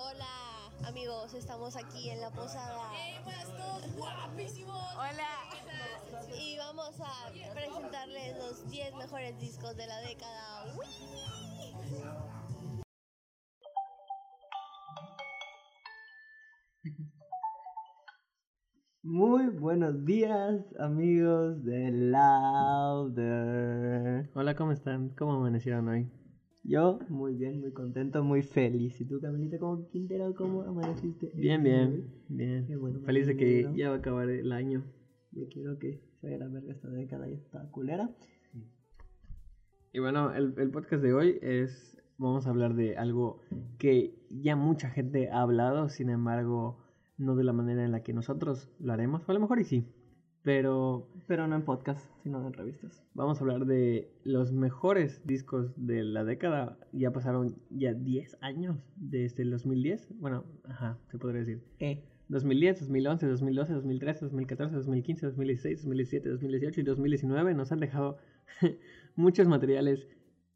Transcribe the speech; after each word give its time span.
Hola 0.00 0.70
amigos, 0.86 1.34
estamos 1.34 1.74
aquí 1.74 2.10
en 2.10 2.20
la 2.20 2.30
posada. 2.30 2.92
guapísimos! 3.96 4.94
Hola. 4.94 5.50
Y 6.40 6.56
vamos 6.56 7.00
a 7.00 7.32
presentarles 7.52 8.38
los 8.38 8.70
10 8.70 8.94
mejores 8.94 9.40
discos 9.40 9.76
de 9.76 9.88
la 9.88 10.00
década. 10.02 10.66
Muy 19.02 19.48
buenos 19.48 20.04
días, 20.04 20.64
amigos 20.78 21.64
de 21.64 21.90
Louder. 22.12 23.10
Hola, 24.32 24.54
¿cómo 24.54 24.70
están? 24.70 25.08
¿Cómo 25.16 25.32
amanecieron 25.32 25.88
hoy? 25.88 26.08
Yo 26.68 26.98
muy 27.08 27.34
bien, 27.34 27.60
muy 27.60 27.72
contento, 27.72 28.22
muy 28.22 28.42
feliz. 28.42 29.00
¿Y 29.00 29.06
tú, 29.06 29.18
Camilita, 29.22 29.58
cómo 29.58 29.88
Quintero, 29.88 30.34
cómo 30.34 30.60
amaneciste? 30.60 31.32
Bien, 31.34 31.62
bien, 31.62 32.12
bien. 32.28 32.66
Qué 32.66 32.76
bueno, 32.76 33.00
Feliz 33.00 33.26
de 33.26 33.38
que 33.38 33.72
ya 33.74 33.88
va 33.88 33.94
a 33.94 33.98
acabar 34.00 34.28
el 34.28 34.52
año. 34.52 34.84
Yo 35.32 35.48
quiero 35.48 35.78
que 35.78 36.02
se 36.20 36.26
vaya 36.26 36.36
la 36.36 36.48
verga 36.48 36.74
esta 36.74 36.90
década 36.90 37.26
y 37.26 37.32
esta 37.32 37.70
culera. 37.70 38.10
Y 39.94 39.98
bueno, 40.00 40.34
el, 40.34 40.52
el 40.58 40.70
podcast 40.70 41.02
de 41.02 41.14
hoy 41.14 41.38
es, 41.40 41.96
vamos 42.18 42.46
a 42.46 42.50
hablar 42.50 42.74
de 42.74 42.98
algo 42.98 43.40
que 43.78 44.26
ya 44.28 44.54
mucha 44.54 44.90
gente 44.90 45.30
ha 45.30 45.40
hablado, 45.40 45.88
sin 45.88 46.10
embargo, 46.10 46.84
no 47.16 47.34
de 47.34 47.44
la 47.44 47.54
manera 47.54 47.82
en 47.82 47.92
la 47.92 48.02
que 48.02 48.12
nosotros 48.12 48.70
lo 48.78 48.92
haremos, 48.92 49.26
o 49.26 49.30
a 49.30 49.34
lo 49.34 49.40
mejor 49.40 49.58
y 49.58 49.64
sí, 49.64 49.86
pero 50.42 51.08
Pero 51.26 51.46
no 51.46 51.56
en 51.56 51.62
podcast, 51.62 52.10
sino 52.22 52.46
en 52.46 52.52
revistas. 52.52 53.04
vamos 53.14 53.38
a 53.38 53.40
hablar 53.42 53.66
de 53.66 54.10
los 54.24 54.52
mejores 54.52 55.26
discos 55.26 55.72
de 55.76 56.02
la 56.04 56.24
década. 56.24 56.78
Ya 56.92 57.12
pasaron 57.12 57.56
ya 57.70 57.92
10 57.92 58.38
años 58.40 58.78
desde 58.96 59.42
el 59.42 59.50
2010, 59.50 60.14
bueno, 60.20 60.44
ajá, 60.64 60.98
se 61.10 61.18
podría 61.18 61.40
decir. 61.40 61.62
Eh. 61.80 62.04
2010, 62.28 62.80
2011, 62.80 63.26
2012, 63.26 63.72
2013, 63.72 64.24
2014, 64.26 64.76
2015, 64.76 65.26
2016, 65.26 65.78
2017, 65.82 66.28
2018 66.28 66.80
y 66.80 66.84
2019 66.84 67.54
nos 67.54 67.72
han 67.72 67.80
dejado 67.80 68.18
muchos 69.16 69.48
materiales 69.48 70.06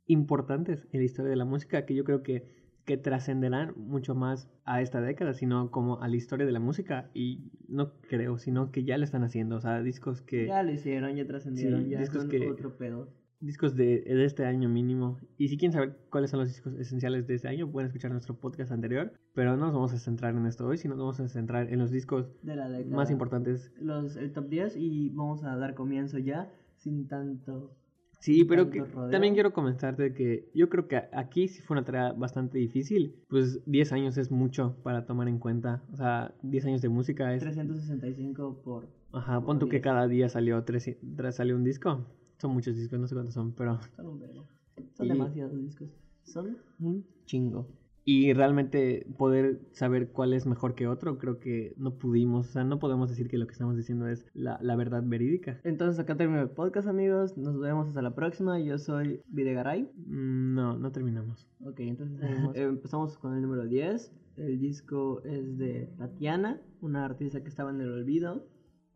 importantes 0.07 0.87
en 0.93 1.01
la 1.01 1.05
historia 1.05 1.31
de 1.31 1.37
la 1.37 1.45
música 1.45 1.87
que 1.87 1.95
yo 1.95 2.05
creo 2.05 2.23
que, 2.23 2.62
que 2.85 2.97
trascenderán 2.97 3.75
mucho 3.77 4.15
más 4.15 4.49
a 4.65 4.81
esta 4.83 5.01
década, 5.01 5.35
sino 5.35 5.71
como 5.71 6.01
a 6.03 6.09
la 6.09 6.17
historia 6.17 6.47
de 6.47 6.53
la 6.53 6.61
música 6.61 7.11
y 7.15 7.51
no 7.69 7.93
creo, 8.09 8.39
sino 8.39 8.71
que 8.73 8.85
ya 8.85 8.99
lo 8.99 9.05
están 9.05 9.23
haciendo, 9.25 9.57
o 9.57 9.61
sea, 9.61 9.83
discos 9.83 10.21
que 10.21 10.47
Ya 10.47 10.63
lo 10.63 10.73
hicieron, 10.73 11.15
ya 11.17 11.27
trascendieron, 11.27 11.85
Sí, 11.85 11.91
ya 11.91 12.01
discos 12.01 12.23
son 12.23 12.31
que- 12.31 12.49
otro 12.51 12.77
pedo. 12.77 13.09
discos 13.41 13.75
de, 13.75 14.03
de 14.03 14.25
este 14.25 14.45
año 14.45 14.69
mínimo. 14.69 15.19
Y 15.37 15.49
si 15.49 15.59
quieren 15.59 15.73
saber 15.73 15.97
cuáles 16.11 16.31
son 16.31 16.39
los 16.41 16.49
discos 16.49 16.75
esenciales 16.79 17.27
de 17.27 17.35
este 17.35 17.49
año, 17.49 17.69
pueden 17.71 17.87
escuchar 17.89 18.13
nuestro 18.13 18.37
podcast 18.39 18.71
anterior, 18.71 19.13
pero 19.35 19.57
no 19.57 19.65
nos 19.67 19.75
vamos 19.75 19.93
a 19.93 19.99
centrar 19.99 20.35
en 20.37 20.47
esto 20.47 20.65
hoy, 20.67 20.77
sino 20.79 20.95
nos 20.95 21.01
vamos 21.03 21.21
a 21.21 21.29
centrar 21.29 21.69
en 21.73 21.79
los 21.81 21.91
discos 21.91 22.31
De 22.43 22.55
la 22.55 22.69
década. 22.69 22.95
más 22.97 23.11
importantes 23.11 23.73
Los, 23.81 24.15
el 24.17 24.31
top 24.33 24.49
10 24.49 24.77
y 24.77 25.09
vamos 25.11 25.43
a 25.43 25.57
dar 25.57 25.75
comienzo 25.75 26.19
ya, 26.19 26.53
sin 26.77 27.09
tanto... 27.09 27.77
Sí, 28.23 28.45
pero 28.45 28.71
que 28.71 28.83
también 29.11 29.35
quiero 29.35 29.53
comentarte 29.53 30.15
que 30.15 30.49
yo 30.55 30.69
creo 30.69 30.87
que 30.87 30.97
aquí 31.13 31.49
sí 31.49 31.61
fue 31.61 31.75
una 31.75 31.85
tarea 31.85 32.13
bastante 32.13 32.57
difícil. 32.57 33.17
Pues 33.29 33.61
10 33.67 33.93
años 33.93 34.17
es 34.17 34.31
mucho 34.31 34.77
para 34.85 35.07
tomar 35.07 35.27
en 35.27 35.39
cuenta. 35.41 35.83
O 35.93 35.97
sea, 35.97 36.33
10 36.43 36.67
años 36.67 36.83
de 36.83 36.89
música 36.89 37.35
es... 37.35 37.41
365 37.43 38.61
por... 38.65 38.87
Ajá, 39.13 39.41
por 39.41 39.47
pon 39.47 39.59
tú 39.59 39.67
que 39.67 39.79
10. 39.79 39.83
cada 39.83 40.07
día 40.07 40.29
salió, 40.29 40.63
tres, 40.63 40.97
tres- 41.17 41.35
salió 41.35 41.57
un 41.57 41.65
disco. 41.65 42.07
Son 42.39 42.53
muchos 42.53 42.77
discos, 42.77 43.01
no 43.01 43.09
sé 43.09 43.15
cuántos 43.17 43.35
son, 43.35 43.53
pero... 43.53 43.81
Son 43.97 44.07
un 44.07 44.21
verbo. 44.21 44.47
Son 44.95 45.07
Y- 45.07 45.09
demasiados 45.09 45.61
discos. 45.61 45.89
Son 46.23 46.57
un 46.79 47.05
chingo. 47.27 47.67
Y 48.05 48.33
realmente 48.33 49.07
poder 49.17 49.61
saber 49.71 50.11
cuál 50.11 50.33
es 50.33 50.45
mejor 50.47 50.75
que 50.75 50.89
otro, 50.89 51.19
creo 51.19 51.39
que 51.39 51.75
no 51.77 51.99
pudimos. 51.99 52.49
O 52.49 52.53
sea, 52.53 52.65
no 52.65 52.79
podemos 52.81 53.09
decir 53.09 53.29
que 53.29 53.39
lo 53.39 53.47
que 53.47 53.53
estamos 53.53 53.77
diciendo 53.77 54.09
es 54.09 54.27
la, 54.35 54.59
la 54.61 54.75
verdad 54.75 55.03
verídica. 55.05 55.61
Entonces 55.63 56.01
acá 56.01 56.17
termino 56.17 56.41
el 56.43 56.51
podcast 56.51 56.89
amigos. 56.89 57.37
Nos 57.39 57.59
vemos 57.61 57.89
hasta 57.89 58.03
la 58.03 58.15
próxima. 58.15 58.59
Yo 58.59 58.79
soy 58.79 59.23
Videgaray. 59.29 59.85
Mm, 60.07 60.55
No, 60.55 60.79
no 60.79 60.91
terminamos. 60.91 61.49
Ok, 61.65 61.81
entonces. 61.81 62.21
Eh, 62.55 62.63
empezamos 62.65 63.17
con 63.19 63.35
el 63.35 63.43
número 63.43 63.67
10. 63.67 64.13
El 64.37 64.59
disco 64.59 65.23
es 65.25 65.59
de 65.59 65.87
Tatiana, 65.99 66.61
una 66.81 67.05
artista 67.05 67.43
que 67.43 67.49
estaba 67.49 67.71
en 67.71 67.81
el 67.81 67.93
olvido. 67.93 68.49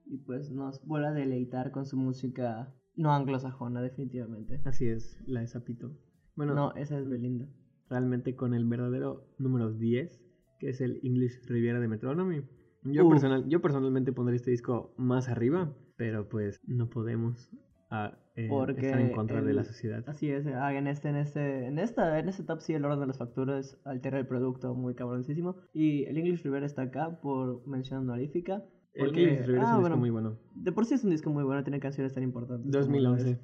Y 0.05 0.19
pues 0.19 0.51
nos 0.51 0.85
vuelve 0.85 1.09
a 1.09 1.13
deleitar 1.13 1.71
con 1.71 1.85
su 1.87 1.97
música 1.97 2.73
no 2.97 3.13
anglosajona, 3.13 3.83
definitivamente. 3.83 4.61
Así 4.65 4.89
es, 4.89 5.21
la 5.27 5.41
de 5.41 5.47
Zapito. 5.49 5.93
Bueno, 6.35 6.55
No, 6.55 6.75
esa 6.75 6.99
es 6.99 7.09
Belinda. 7.09 7.47
Realmente 7.89 8.35
con 8.35 8.55
el 8.55 8.65
verdadero 8.65 9.27
número 9.39 9.73
10, 9.73 10.21
que 10.59 10.71
es 10.71 10.81
el 10.81 11.01
English 11.03 11.41
Riviera 11.47 11.81
de 11.81 11.89
Metronomy. 11.89 12.43
Yo, 12.85 13.05
Uf. 13.05 13.11
personal, 13.11 13.49
yo 13.49 13.61
personalmente 13.61 14.13
pondré 14.13 14.37
este 14.37 14.51
disco 14.51 14.95
más 14.97 15.29
arriba, 15.29 15.75
pero 15.97 16.29
pues 16.29 16.61
no 16.67 16.89
podemos 16.89 17.51
ah, 17.91 18.17
eh, 18.37 18.47
Porque 18.49 18.81
estar 18.87 19.01
en 19.01 19.13
contra 19.13 19.43
de 19.43 19.51
el- 19.51 19.57
la 19.57 19.65
sociedad. 19.65 20.05
Así 20.07 20.31
es, 20.31 20.47
ah, 20.47 20.73
en 20.75 20.87
este, 20.87 21.09
en 21.09 21.17
este, 21.17 21.67
en 21.67 21.79
esta, 21.79 22.19
en 22.19 22.29
este 22.29 22.45
top 22.45 22.61
sí 22.61 22.75
el 22.75 22.85
orden 22.85 23.01
de 23.01 23.07
las 23.09 23.19
facturas 23.19 23.79
altera 23.85 24.19
el 24.19 24.27
producto 24.27 24.75
muy 24.75 24.95
cabroncísimo. 24.95 25.57
Y 25.73 26.05
el 26.05 26.17
English 26.19 26.43
River 26.45 26.63
está 26.65 26.83
acá 26.83 27.21
por 27.21 27.67
mención 27.67 28.01
honorífica. 28.01 28.63
El 28.93 29.09
English 29.09 29.47
Riviera 29.47 29.63
es 29.65 29.69
ah, 29.69 29.75
un 29.77 29.81
bueno, 29.81 29.97
disco 29.97 30.01
muy 30.01 30.11
bueno. 30.11 30.39
De 30.55 30.73
por 30.73 30.85
sí 30.87 30.95
es 30.95 31.05
un 31.05 31.11
disco 31.11 31.31
muy 31.31 31.45
bueno, 31.45 31.63
tiene 31.65 31.81
canciones 31.81 32.13
tan 32.15 32.23
importantes. 32.23 32.71
como 32.71 32.79
2011. 32.79 33.31
las- 33.31 33.41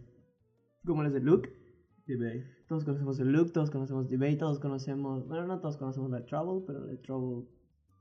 Como 0.85 1.03
las 1.03 1.13
de 1.13 1.21
Luke. 1.21 1.51
Todos 2.73 2.85
conocemos 2.87 3.21
el 3.21 3.31
Luke, 3.33 3.51
todos 3.51 3.71
conocemos 3.71 4.09
Debate, 4.09 4.37
todos 4.37 4.59
conocemos. 4.59 5.29
Bueno, 5.29 5.47
no 5.47 5.61
todos 5.61 5.77
conocemos 5.77 6.11
la 6.11 6.25
Trouble, 6.25 6.65
pero 6.67 6.87
la 6.87 6.97
Trouble. 7.03 7.47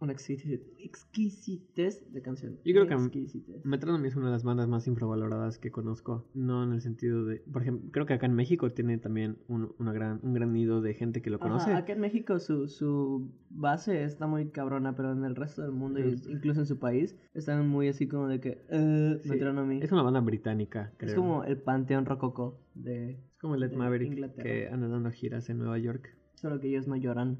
Una 0.01 0.13
exquisit- 0.13 0.63
exquisitez 0.79 2.11
de 2.11 2.21
canción. 2.21 2.57
Yo 2.65 2.73
creo 2.73 2.87
que-. 2.87 3.27
Metronomy 3.63 4.07
es 4.07 4.15
una 4.15 4.25
de 4.25 4.31
las 4.31 4.43
bandas 4.43 4.67
más 4.67 4.87
infravaloradas 4.87 5.59
que 5.59 5.71
conozco. 5.71 6.25
No 6.33 6.63
en 6.63 6.73
el 6.73 6.81
sentido 6.81 7.23
de. 7.25 7.37
Por 7.51 7.61
ejemplo, 7.61 7.89
creo 7.91 8.05
que 8.07 8.13
acá 8.13 8.25
en 8.25 8.33
México 8.33 8.71
tiene 8.71 8.97
también 8.97 9.37
un, 9.47 9.73
una 9.77 9.93
gran, 9.93 10.19
un 10.23 10.33
gran 10.33 10.53
nido 10.53 10.81
de 10.81 10.95
gente 10.95 11.21
que 11.21 11.29
lo 11.29 11.37
Ajá, 11.37 11.45
conoce. 11.47 11.73
acá 11.73 11.93
en 11.93 11.99
México 11.99 12.39
su, 12.39 12.67
su 12.67 13.31
base 13.51 14.03
está 14.03 14.25
muy 14.27 14.49
cabrona, 14.49 14.95
pero 14.95 15.11
en 15.11 15.23
el 15.23 15.35
resto 15.35 15.61
del 15.61 15.71
mundo, 15.71 15.99
y 15.99 16.15
incluso 16.29 16.61
en 16.61 16.65
su 16.65 16.79
país, 16.79 17.15
están 17.33 17.67
muy 17.67 17.87
así 17.87 18.07
como 18.07 18.27
de 18.27 18.39
que. 18.39 18.65
eh, 18.69 19.19
Sí, 19.21 19.29
Metronomy. 19.29 19.81
Es 19.83 19.91
una 19.91 20.01
banda 20.01 20.19
británica, 20.21 20.93
creo. 20.97 21.09
Es 21.11 21.15
como 21.15 21.43
el 21.43 21.57
panteón 21.57 22.05
rococó 22.05 22.59
de. 22.73 23.11
Es 23.11 23.37
como 23.39 23.55
Led 23.55 23.73
Maverick 23.73 24.07
Inglaterra. 24.11 24.43
que 24.43 24.67
anda 24.67 24.87
dando 24.87 25.11
giras 25.11 25.49
en 25.49 25.59
Nueva 25.59 25.77
York. 25.77 26.15
Solo 26.33 26.59
que 26.59 26.69
ellos 26.69 26.87
no 26.87 26.95
lloran 26.95 27.37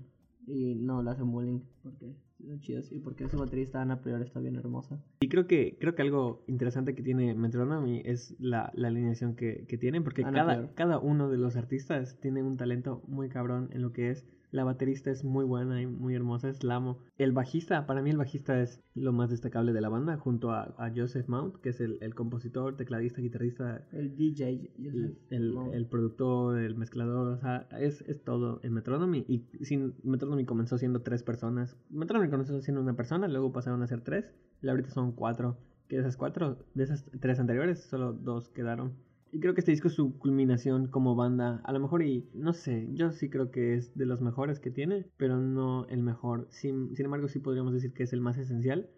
y 0.47 0.75
no 0.75 1.01
le 1.03 1.11
hacen 1.11 1.31
bullying 1.31 1.59
porque 1.83 2.15
son 2.45 2.59
chidos 2.59 2.91
y 2.91 2.99
porque 2.99 3.29
su 3.29 3.37
baterista 3.37 3.81
Ana 3.81 4.01
Prior 4.01 4.21
está 4.21 4.39
bien 4.39 4.55
hermosa. 4.55 4.99
Y 5.19 5.29
creo 5.29 5.47
que, 5.47 5.77
creo 5.79 5.95
que 5.95 6.01
algo 6.01 6.43
interesante 6.47 6.95
que 6.95 7.03
tiene 7.03 7.33
Metronomy 7.35 8.01
es 8.05 8.35
la, 8.39 8.71
la 8.73 8.87
alineación 8.87 9.35
que, 9.35 9.65
que 9.67 9.77
tienen, 9.77 10.03
porque 10.03 10.23
Ana 10.23 10.31
cada, 10.39 10.55
Prior. 10.55 10.73
cada 10.73 10.99
uno 10.99 11.29
de 11.29 11.37
los 11.37 11.55
artistas 11.55 12.19
tiene 12.19 12.41
un 12.43 12.57
talento 12.57 13.03
muy 13.07 13.29
cabrón 13.29 13.69
en 13.73 13.81
lo 13.81 13.91
que 13.93 14.09
es. 14.09 14.25
La 14.51 14.65
baterista 14.65 15.09
es 15.11 15.23
muy 15.23 15.45
buena 15.45 15.81
y 15.81 15.87
muy 15.87 16.13
hermosa, 16.13 16.49
es 16.49 16.63
la 16.63 16.75
amo. 16.75 16.97
El 17.17 17.31
bajista, 17.31 17.85
para 17.85 18.01
mí 18.01 18.09
el 18.09 18.17
bajista 18.17 18.61
es 18.61 18.81
lo 18.95 19.13
más 19.13 19.29
destacable 19.29 19.71
de 19.71 19.79
la 19.79 19.87
banda, 19.87 20.17
junto 20.17 20.51
a, 20.51 20.75
a 20.77 20.91
Joseph 20.93 21.27
Mount, 21.29 21.55
que 21.61 21.69
es 21.69 21.79
el, 21.79 21.97
el 22.01 22.13
compositor, 22.15 22.75
tecladista, 22.75 23.21
guitarrista, 23.21 23.87
El 23.93 24.15
DJ. 24.17 24.71
el, 24.77 25.17
el, 25.29 25.53
Mount. 25.53 25.73
el 25.73 25.85
productor, 25.87 26.59
el 26.59 26.75
mezclador, 26.75 27.29
o 27.29 27.37
sea, 27.37 27.67
es, 27.79 28.01
es 28.01 28.23
todo 28.23 28.59
en 28.63 28.73
Metronomy. 28.73 29.23
Y 29.27 29.45
sin 29.63 29.95
Metronomy 30.03 30.45
comenzó 30.45 30.77
siendo 30.77 31.01
tres 31.01 31.23
personas. 31.23 31.77
Metronomy 31.89 32.29
comenzó 32.29 32.59
siendo 32.61 32.81
una 32.81 32.95
persona, 32.95 33.27
luego 33.29 33.53
pasaron 33.53 33.81
a 33.83 33.87
ser 33.87 34.01
tres, 34.01 34.33
y 34.61 34.67
ahorita 34.67 34.89
son 34.89 35.13
cuatro. 35.13 35.57
Que 35.87 35.95
de 35.97 36.01
esas 36.03 36.17
cuatro, 36.17 36.57
de 36.73 36.83
esas 36.83 37.05
tres 37.19 37.39
anteriores, 37.39 37.79
solo 37.83 38.13
dos 38.13 38.49
quedaron. 38.49 38.93
Y 39.33 39.39
creo 39.39 39.53
que 39.53 39.61
este 39.61 39.71
disco 39.71 39.87
es 39.87 39.93
su 39.93 40.17
culminación 40.19 40.87
como 40.87 41.15
banda. 41.15 41.61
A 41.63 41.71
lo 41.71 41.79
mejor, 41.79 42.03
y 42.03 42.29
no 42.33 42.53
sé, 42.53 42.87
yo 42.93 43.11
sí 43.11 43.29
creo 43.29 43.49
que 43.49 43.75
es 43.75 43.95
de 43.97 44.05
los 44.05 44.21
mejores 44.21 44.59
que 44.59 44.71
tiene, 44.71 45.07
pero 45.17 45.37
no 45.37 45.85
el 45.87 46.03
mejor. 46.03 46.47
Sin, 46.49 46.93
sin 46.95 47.05
embargo, 47.05 47.27
sí 47.29 47.39
podríamos 47.39 47.73
decir 47.73 47.93
que 47.93 48.03
es 48.03 48.11
el 48.13 48.21
más 48.21 48.37
esencial. 48.37 48.89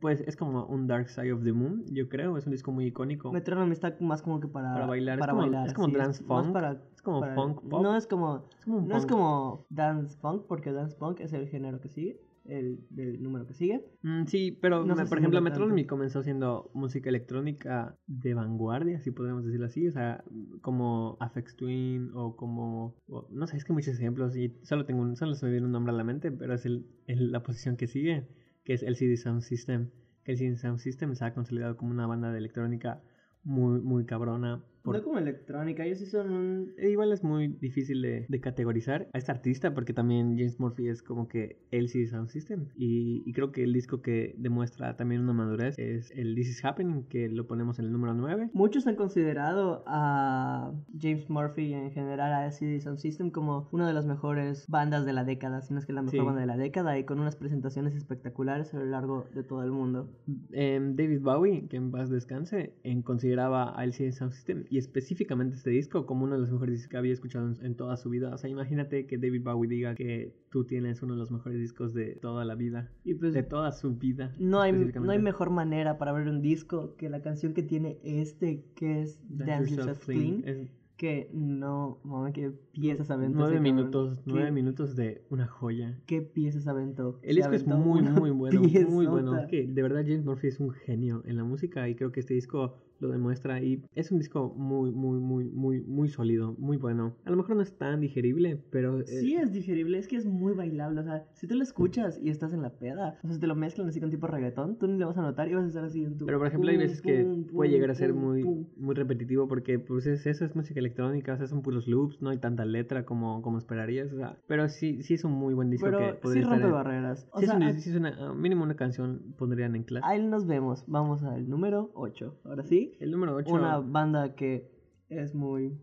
Pues 0.00 0.20
es 0.28 0.36
como 0.36 0.64
un 0.66 0.86
Dark 0.86 1.08
Side 1.08 1.32
of 1.32 1.42
the 1.42 1.52
Moon, 1.52 1.84
yo 1.90 2.08
creo. 2.08 2.36
Es 2.38 2.46
un 2.46 2.52
disco 2.52 2.70
muy 2.70 2.86
icónico. 2.86 3.32
Metronomy 3.32 3.72
está 3.72 3.96
más 4.00 4.22
como 4.22 4.38
que 4.38 4.46
para, 4.46 4.72
Para 4.72 4.86
bailar, 4.86 5.16
es 5.16 5.20
Para 5.20 5.32
como- 5.32 5.42
bailar. 5.42 5.66
es 5.66 5.74
como 5.74 5.88
sí, 5.88 5.94
dance 5.94 6.22
más 6.24 6.44
funk, 6.44 6.52
para- 6.54 6.72
es 6.94 7.02
como 7.02 7.20
para- 7.20 7.34
funk 7.34 7.62
pop. 7.68 7.82
No 7.82 7.96
es 7.96 8.06
como. 8.06 8.44
Es 8.58 8.64
como 8.64 8.80
No 8.80 8.96
es 8.96 9.06
como 9.06 9.66
dance 9.70 10.16
punk, 10.22 10.44
porque 10.46 10.72
dance 10.72 10.96
punk 10.96 11.18
es 11.20 11.32
el 11.32 11.48
género 11.48 11.80
que 11.80 11.88
sigue. 11.88 12.20
El 12.44 12.80
del 12.90 13.22
número 13.22 13.46
que 13.46 13.54
sigue. 13.54 13.84
Mm, 14.02 14.24
sí, 14.26 14.58
pero 14.60 14.84
No 14.84 14.96
me- 14.96 15.06
por 15.06 15.18
ejemplo, 15.18 15.40
Metronomy 15.40 15.84
comenzó 15.86 16.22
siendo 16.24 16.70
música 16.74 17.08
electrónica 17.08 17.96
de 18.08 18.34
vanguardia, 18.34 18.98
si 19.00 19.12
podemos 19.12 19.44
decirlo 19.44 19.66
así, 19.66 19.86
o 19.86 19.92
sea, 19.92 20.24
como 20.60 21.16
Afex 21.20 21.54
Twin 21.54 22.10
o 22.14 22.34
como, 22.36 22.96
o- 23.06 23.28
no 23.30 23.46
sé, 23.46 23.56
es 23.56 23.64
que 23.64 23.72
muchos 23.72 23.94
ejemplos 23.94 24.36
y 24.36 24.52
solo 24.62 24.84
tengo 24.84 25.02
un, 25.02 25.14
solo 25.14 25.34
se 25.34 25.46
me 25.46 25.52
viene 25.52 25.66
un 25.66 25.72
nombre 25.72 25.92
a 25.92 25.96
la 25.96 26.02
mente, 26.04 26.32
pero 26.32 26.52
es 26.54 26.66
el, 26.66 26.84
el- 27.06 27.30
la 27.30 27.42
posición 27.44 27.76
que 27.76 27.86
sigue, 27.86 28.26
que 28.64 28.74
es 28.74 28.82
LCD 28.82 29.16
Sound 29.16 29.42
System, 29.42 29.90
que 30.24 30.32
el 30.32 30.38
CD 30.38 30.56
Sound 30.56 30.78
System 30.78 31.14
se 31.14 31.24
ha 31.24 31.34
consolidado 31.34 31.76
como 31.76 31.92
una 31.92 32.06
banda 32.08 32.32
de 32.32 32.38
electrónica 32.38 33.02
muy, 33.44 33.80
muy 33.80 34.04
cabrona 34.04 34.64
por- 34.82 34.96
No 34.96 35.02
como 35.02 35.18
electrónica, 35.18 35.84
ellos 35.84 35.98
sí 35.98 36.06
son 36.06 36.32
un... 36.32 36.72
E 36.78 36.90
igual 36.90 37.12
es 37.12 37.22
muy 37.22 37.48
difícil 37.48 38.02
de, 38.02 38.26
de 38.28 38.40
categorizar 38.40 39.08
a 39.12 39.18
este 39.18 39.30
artista 39.32 39.74
porque 39.74 39.92
también 39.92 40.36
James 40.36 40.58
Murphy 40.60 40.88
es 40.88 41.02
como 41.02 41.28
que 41.28 41.58
él 41.70 41.88
sí 41.88 42.06
Sound 42.06 42.28
System 42.28 42.66
y, 42.76 43.22
y 43.24 43.32
creo 43.32 43.52
que 43.52 43.62
el 43.62 43.72
disco 43.72 44.02
que 44.02 44.34
demuestra 44.38 44.96
también 44.96 45.20
una 45.22 45.32
madurez 45.32 45.78
es 45.78 46.10
el 46.12 46.34
This 46.34 46.48
Is 46.50 46.64
Happening 46.64 47.04
que 47.04 47.28
lo 47.28 47.46
ponemos 47.46 47.78
en 47.78 47.86
el 47.86 47.92
número 47.92 48.14
9 48.14 48.50
Muchos 48.52 48.86
han 48.86 48.96
considerado 48.96 49.84
a 49.86 50.72
James 51.00 51.28
Murphy 51.30 51.62
y 51.62 51.74
en 51.74 51.90
general 51.92 52.32
a 52.32 52.50
CD 52.50 52.80
Sound 52.80 52.98
System 52.98 53.30
como 53.30 53.68
una 53.72 53.86
de 53.86 53.92
las 53.94 54.06
mejores 54.06 54.66
bandas 54.68 55.06
de 55.06 55.12
la 55.12 55.24
década, 55.24 55.60
si 55.62 55.72
no 55.74 55.78
es 55.80 55.86
que 55.86 55.92
la 55.92 56.02
mejor 56.02 56.12
Sí. 56.20 56.24
banda 56.26 56.40
de 56.40 56.46
la 56.46 56.56
década 56.56 56.98
y 56.98 57.04
con 57.04 57.20
unas 57.20 57.36
presentaciones 57.36 57.94
espectaculares 57.94 58.74
a 58.74 58.78
lo 58.78 58.86
largo 58.86 59.26
de 59.34 59.42
todo 59.44 59.62
el 59.62 59.70
mundo. 59.70 60.10
Em, 60.52 60.96
David 60.96 61.20
Bowie, 61.20 61.68
que 61.68 61.76
en 61.76 61.90
paz 61.90 62.10
descanse, 62.10 62.74
en 62.82 63.02
consideraba 63.02 63.78
a 63.78 63.84
LCD 63.84 64.12
Sound 64.12 64.32
System 64.32 64.64
y 64.72 64.78
específicamente 64.78 65.56
este 65.56 65.68
disco 65.70 66.06
como 66.06 66.24
uno 66.24 66.34
de 66.34 66.40
los 66.40 66.50
mejores 66.50 66.74
discos 66.76 66.88
que 66.90 66.96
había 66.96 67.12
escuchado 67.12 67.46
en, 67.46 67.64
en 67.66 67.74
toda 67.76 67.96
su 67.98 68.08
vida. 68.08 68.34
O 68.34 68.38
sea, 68.38 68.48
imagínate 68.48 69.06
que 69.06 69.18
David 69.18 69.42
Bowie 69.44 69.68
diga 69.68 69.94
que 69.94 70.34
tú 70.50 70.64
tienes 70.64 71.02
uno 71.02 71.12
de 71.12 71.18
los 71.20 71.30
mejores 71.30 71.58
discos 71.58 71.92
de 71.92 72.16
toda 72.16 72.44
la 72.46 72.54
vida, 72.54 72.90
Y 73.04 73.14
pues 73.14 73.34
de 73.34 73.42
toda 73.42 73.72
su 73.72 73.94
vida. 73.96 74.34
no 74.38 74.60
hay, 74.62 74.72
no 74.72 75.10
hay 75.12 75.18
mejor 75.18 75.50
manera 75.50 75.98
para 75.98 76.12
ver 76.12 76.26
un 76.28 76.40
disco 76.40 76.96
que 76.96 77.10
la 77.10 77.20
canción 77.20 77.52
que 77.52 77.62
tiene 77.62 77.98
este, 78.02 78.64
que 78.74 79.02
es 79.02 79.20
Dance, 79.28 79.74
Yourself 79.76 80.04
Clean, 80.06 80.42
Es 80.46 80.72
que 80.96 81.28
no, 81.34 81.98
mami, 82.04 82.32
qué 82.32 82.52
piezas 82.72 83.10
aventó. 83.10 83.38
nueve 83.40 83.56
cabrón. 83.56 83.74
minutos, 83.76 84.18
Qué- 84.18 84.22
nueve 84.26 84.52
minutos 84.52 84.94
de 84.94 85.24
una 85.30 85.48
joya. 85.48 85.98
¿Qué 86.06 86.22
piezas 86.22 86.68
aventó? 86.68 87.18
El 87.22 87.36
disco 87.36 87.52
es 87.54 87.62
aventó 87.66 87.78
muy, 87.84 88.00
una 88.00 88.12
muy 88.12 88.30
bueno, 88.30 88.60
muy 88.60 88.70
bueno. 89.06 89.32
piezota. 89.32 89.42
Es 89.42 89.50
que 89.50 89.66
de 89.66 89.82
verdad 89.82 90.02
James 90.06 90.24
Murphy 90.24 90.46
es 90.48 90.60
un 90.60 90.70
genio 90.70 91.22
en 91.26 91.36
la 91.36 91.44
música 91.44 91.88
y 91.88 91.94
creo 91.96 92.12
que 92.12 92.20
este 92.20 92.34
disco 92.34 92.76
lo 93.02 93.08
demuestra 93.08 93.60
y 93.62 93.82
es 93.94 94.10
un 94.12 94.18
disco 94.18 94.54
muy, 94.56 94.90
muy, 94.92 95.18
muy, 95.20 95.44
muy, 95.50 95.80
muy 95.82 96.08
sólido, 96.08 96.54
muy 96.58 96.76
bueno. 96.76 97.16
A 97.24 97.30
lo 97.30 97.36
mejor 97.36 97.56
no 97.56 97.62
es 97.62 97.76
tan 97.76 98.00
digerible, 98.00 98.56
pero... 98.70 99.00
eh, 99.00 99.04
Sí 99.06 99.34
es 99.34 99.52
digerible, 99.52 99.98
es 99.98 100.08
que 100.08 100.16
es 100.16 100.24
muy 100.26 100.54
bailable, 100.54 101.00
o 101.00 101.04
sea, 101.04 101.26
si 101.34 101.46
tú 101.46 101.54
lo 101.56 101.62
escuchas 101.62 102.18
y 102.22 102.30
estás 102.30 102.52
en 102.52 102.62
la 102.62 102.70
peda, 102.78 103.18
o 103.22 103.26
sea, 103.26 103.34
si 103.34 103.40
te 103.40 103.46
lo 103.46 103.54
mezclan 103.56 103.88
así 103.88 104.00
con 104.00 104.10
tipo 104.10 104.26
reggaetón, 104.26 104.78
tú 104.78 104.86
ni 104.86 104.98
le 104.98 105.04
vas 105.04 105.18
a 105.18 105.22
notar 105.22 105.48
y 105.48 105.54
vas 105.54 105.64
a 105.64 105.68
estar 105.68 105.84
así 105.84 106.04
en 106.04 106.16
tu... 106.16 106.26
Pero 106.26 106.38
por 106.38 106.46
ejemplo 106.46 106.70
hay 106.70 106.76
veces 106.76 107.02
que 107.02 107.22
pum, 107.24 107.44
puede 107.46 107.70
llegar 107.70 107.90
a 107.90 107.94
ser 107.94 108.12
pum, 108.12 108.20
muy, 108.22 108.42
pum. 108.42 108.66
muy 108.76 108.94
repetitivo 108.94 109.48
porque 109.48 109.78
pues 109.78 110.06
es, 110.06 110.24
eso 110.26 110.44
es 110.44 110.54
música 110.54 110.78
electrónica, 110.80 111.34
o 111.34 111.36
sea, 111.36 111.46
son 111.48 111.62
puros 111.62 111.88
loops, 111.88 112.22
no 112.22 112.30
hay 112.30 112.38
tanta 112.38 112.64
letra 112.64 113.04
como, 113.04 113.42
como 113.42 113.58
esperarías, 113.58 114.12
o 114.12 114.16
sea, 114.16 114.38
pero 114.46 114.68
sí, 114.68 115.02
sí 115.02 115.14
es 115.14 115.24
un 115.24 115.32
muy 115.32 115.54
buen 115.54 115.70
disco 115.70 115.86
Pero 115.86 115.98
que 115.98 116.12
sí 116.12 116.18
podría 116.22 116.42
rompe 116.44 116.56
estar 116.58 116.72
barreras. 116.72 117.28
O 117.32 117.38
sí 117.38 117.44
es 117.44 117.50
sea, 117.50 117.56
una- 117.56 117.72
sí 117.72 117.90
es 117.90 117.96
una- 117.96 118.16
ah, 118.20 118.34
mínimo 118.34 118.62
una 118.64 118.76
canción 118.76 119.34
pondrían 119.36 119.74
en 119.74 119.82
clase. 119.84 120.06
ahí 120.06 120.24
nos 120.24 120.46
vemos. 120.46 120.84
Vamos 120.86 121.22
al 121.22 121.48
número 121.48 121.90
8. 121.94 122.38
Ahora 122.44 122.62
sí, 122.62 122.91
El 123.00 123.10
número 123.10 123.34
8... 123.34 123.52
una 123.52 123.78
banda 123.78 124.34
que 124.34 124.70
es 125.08 125.34
muy... 125.34 125.78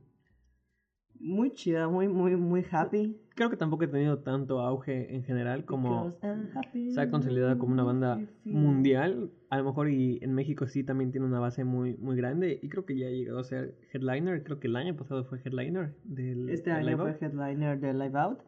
Muy 1.21 1.51
chida, 1.51 1.89
muy, 1.89 2.07
muy, 2.07 2.38
muy 2.38 2.65
happy. 2.71 3.19
Creo 3.35 3.50
que 3.50 3.57
tampoco 3.57 3.83
he 3.83 3.88
tenido 3.88 4.19
tanto 4.19 4.61
auge 4.61 5.13
en 5.13 5.23
general 5.23 5.65
como... 5.65 6.11
Se 6.11 7.01
ha 7.01 7.09
consolidado 7.11 7.57
como 7.57 7.73
una 7.73 7.83
banda 7.83 8.21
mundial. 8.45 9.31
A 9.50 9.57
lo 9.57 9.65
mejor 9.65 9.89
y 9.89 10.19
en 10.21 10.33
México 10.33 10.67
sí 10.67 10.83
también 10.83 11.11
tiene 11.11 11.27
una 11.27 11.39
base 11.39 11.65
muy, 11.65 11.97
muy 11.97 12.15
grande. 12.15 12.57
Y 12.61 12.69
creo 12.69 12.85
que 12.85 12.97
ya 12.97 13.07
ha 13.07 13.12
llegado 13.12 13.39
a 13.39 13.44
ser 13.44 13.77
headliner. 13.91 14.44
Creo 14.44 14.59
que 14.59 14.67
el 14.67 14.75
año 14.77 14.95
pasado 14.95 15.25
fue 15.25 15.39
headliner 15.44 15.94
del 16.05 16.50
Este 16.50 16.71
del 16.71 16.88
año 16.88 16.97
fue 16.97 17.17
headliner 17.19 17.79
de 17.79 17.94
Live 17.94 18.17
Out 18.17 18.39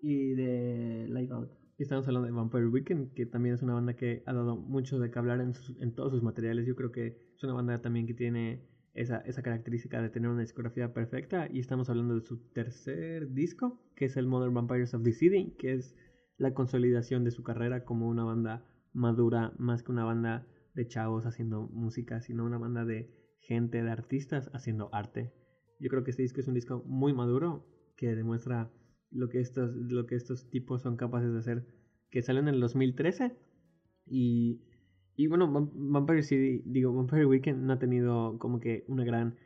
y 0.00 0.34
de 0.34 1.06
Live 1.08 1.34
Out. 1.34 1.65
Y 1.78 1.82
estamos 1.82 2.06
hablando 2.08 2.26
de 2.26 2.32
Vampire 2.32 2.66
Weekend, 2.68 3.12
que 3.12 3.26
también 3.26 3.54
es 3.54 3.62
una 3.62 3.74
banda 3.74 3.94
que 3.96 4.22
ha 4.26 4.32
dado 4.32 4.56
mucho 4.56 4.98
de 4.98 5.10
que 5.10 5.18
hablar 5.18 5.40
en, 5.40 5.54
sus- 5.54 5.76
en 5.80 5.94
todos 5.94 6.10
sus 6.12 6.22
materiales. 6.22 6.66
Yo 6.66 6.74
creo 6.74 6.90
que 6.90 7.18
es 7.36 7.44
una 7.44 7.52
banda 7.52 7.80
también 7.82 8.06
que 8.06 8.14
tiene 8.14 8.62
esa, 8.94 9.18
esa 9.18 9.42
característica 9.42 10.00
de 10.00 10.08
tener 10.08 10.30
una 10.30 10.40
discografía 10.40 10.94
perfecta. 10.94 11.48
Y 11.50 11.60
estamos 11.60 11.90
hablando 11.90 12.14
de 12.14 12.22
su 12.22 12.38
tercer 12.52 13.30
disco, 13.32 13.78
que 13.94 14.06
es 14.06 14.16
el 14.16 14.26
Modern 14.26 14.54
Vampires 14.54 14.94
of 14.94 15.02
the 15.02 15.12
City, 15.12 15.54
que 15.58 15.74
es 15.74 15.94
la 16.38 16.54
consolidación 16.54 17.24
de 17.24 17.30
su 17.30 17.42
carrera 17.42 17.84
como 17.84 18.08
una 18.08 18.24
banda 18.24 18.64
madura, 18.94 19.52
más 19.58 19.82
que 19.82 19.92
una 19.92 20.04
banda 20.04 20.46
de 20.74 20.86
chavos 20.88 21.26
haciendo 21.26 21.68
música, 21.68 22.22
sino 22.22 22.44
una 22.44 22.58
banda 22.58 22.84
de 22.86 23.10
gente, 23.40 23.82
de 23.82 23.90
artistas 23.90 24.50
haciendo 24.54 24.88
arte. 24.94 25.32
Yo 25.78 25.90
creo 25.90 26.04
que 26.04 26.10
este 26.10 26.22
disco 26.22 26.40
es 26.40 26.48
un 26.48 26.54
disco 26.54 26.82
muy 26.86 27.12
maduro 27.12 27.66
que 27.96 28.14
demuestra 28.14 28.70
lo 29.16 29.28
que 29.28 29.40
estos, 29.40 29.74
lo 29.74 30.06
que 30.06 30.14
estos 30.16 30.48
tipos 30.50 30.82
son 30.82 30.96
capaces 30.96 31.32
de 31.32 31.38
hacer. 31.38 31.66
Que 32.10 32.22
salió 32.22 32.40
en 32.40 32.48
el 32.48 32.60
2013 32.60 33.36
y, 34.06 34.60
y 35.16 35.26
bueno, 35.26 35.48
Vam- 35.52 35.70
Vampire 35.74 36.22
City, 36.22 36.62
digo, 36.66 36.92
Vampire 36.94 37.26
Weekend 37.26 37.62
no 37.64 37.72
ha 37.72 37.78
tenido 37.78 38.38
como 38.38 38.60
que 38.60 38.84
una 38.88 39.04
gran, 39.04 39.36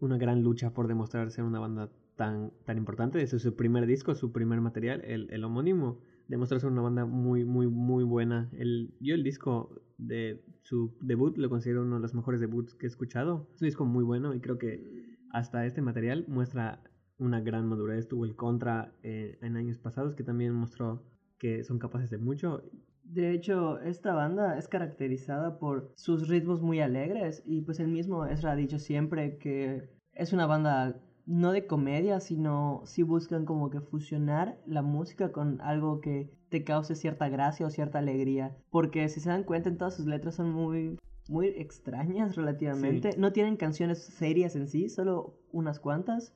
una 0.00 0.18
gran 0.18 0.42
lucha 0.42 0.72
por 0.74 0.88
demostrar 0.88 1.30
ser 1.30 1.44
una 1.44 1.60
banda 1.60 1.90
tan, 2.16 2.52
tan 2.64 2.78
importante. 2.78 3.22
Ese 3.22 3.36
es 3.36 3.42
su 3.42 3.54
primer 3.56 3.86
disco, 3.86 4.14
su 4.14 4.32
primer 4.32 4.60
material, 4.60 5.02
el, 5.04 5.28
el 5.30 5.44
homónimo. 5.44 6.00
Demostró 6.28 6.60
ser 6.60 6.70
una 6.70 6.82
banda 6.82 7.04
muy, 7.06 7.44
muy, 7.44 7.66
muy 7.68 8.04
buena. 8.04 8.48
El, 8.52 8.94
yo 9.00 9.14
el 9.14 9.24
disco 9.24 9.80
de 9.98 10.42
su 10.62 10.96
debut 11.00 11.36
lo 11.38 11.48
considero 11.50 11.82
uno 11.82 11.96
de 11.96 12.02
los 12.02 12.14
mejores 12.14 12.40
debuts 12.40 12.74
que 12.74 12.86
he 12.86 12.88
escuchado. 12.88 13.48
Es 13.54 13.62
un 13.62 13.66
disco 13.66 13.84
muy 13.84 14.04
bueno 14.04 14.34
y 14.34 14.40
creo 14.40 14.58
que 14.58 15.16
hasta 15.30 15.66
este 15.66 15.82
material 15.82 16.24
muestra 16.28 16.82
una 17.20 17.40
gran 17.40 17.66
madurez. 17.66 18.08
Tuvo 18.08 18.24
el 18.24 18.34
contra 18.34 18.92
eh, 19.02 19.38
en 19.42 19.56
años 19.56 19.78
pasados 19.78 20.14
que 20.14 20.24
también 20.24 20.52
mostró 20.52 21.02
que 21.38 21.64
son 21.64 21.78
capaces 21.78 22.10
de 22.10 22.18
mucho. 22.18 22.62
De 23.04 23.32
hecho, 23.32 23.80
esta 23.80 24.14
banda 24.14 24.56
es 24.58 24.68
caracterizada 24.68 25.58
por 25.58 25.92
sus 25.96 26.28
ritmos 26.28 26.62
muy 26.62 26.80
alegres 26.80 27.42
y 27.44 27.62
pues 27.62 27.80
el 27.80 27.88
mismo 27.88 28.26
Ezra 28.26 28.52
ha 28.52 28.56
dicho 28.56 28.78
siempre 28.78 29.38
que 29.38 29.88
es 30.14 30.32
una 30.32 30.46
banda 30.46 31.00
no 31.26 31.52
de 31.52 31.66
comedia, 31.66 32.20
sino 32.20 32.82
si 32.84 33.02
buscan 33.02 33.44
como 33.44 33.70
que 33.70 33.80
fusionar 33.80 34.58
la 34.66 34.82
música 34.82 35.32
con 35.32 35.60
algo 35.60 36.00
que 36.00 36.30
te 36.48 36.64
cause 36.64 36.94
cierta 36.94 37.28
gracia 37.28 37.66
o 37.66 37.70
cierta 37.70 37.98
alegría, 37.98 38.56
porque 38.70 39.08
si 39.08 39.20
se 39.20 39.28
dan 39.28 39.44
cuenta 39.44 39.68
en 39.68 39.78
todas 39.78 39.94
sus 39.94 40.06
letras 40.06 40.34
son 40.34 40.50
muy 40.50 40.98
muy 41.28 41.46
extrañas 41.46 42.34
relativamente, 42.34 43.10
no 43.16 43.32
tienen 43.32 43.56
canciones 43.56 44.02
serias 44.02 44.56
en 44.56 44.66
sí, 44.66 44.88
solo 44.88 45.38
unas 45.52 45.78
cuantas, 45.78 46.34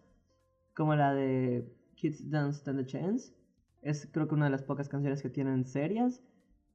como 0.75 0.94
la 0.94 1.15
de 1.15 1.67
Kids 1.97 2.31
Don't 2.31 2.53
Stand 2.55 2.81
a 2.81 2.87
Chance. 2.87 3.35
Es 3.82 4.09
creo 4.12 4.29
que 4.29 4.35
una 4.35 4.47
de 4.47 4.50
las 4.50 4.62
pocas 4.62 4.88
canciones 4.88 5.23
que 5.23 5.31
tienen 5.31 5.65
serias. 5.65 6.23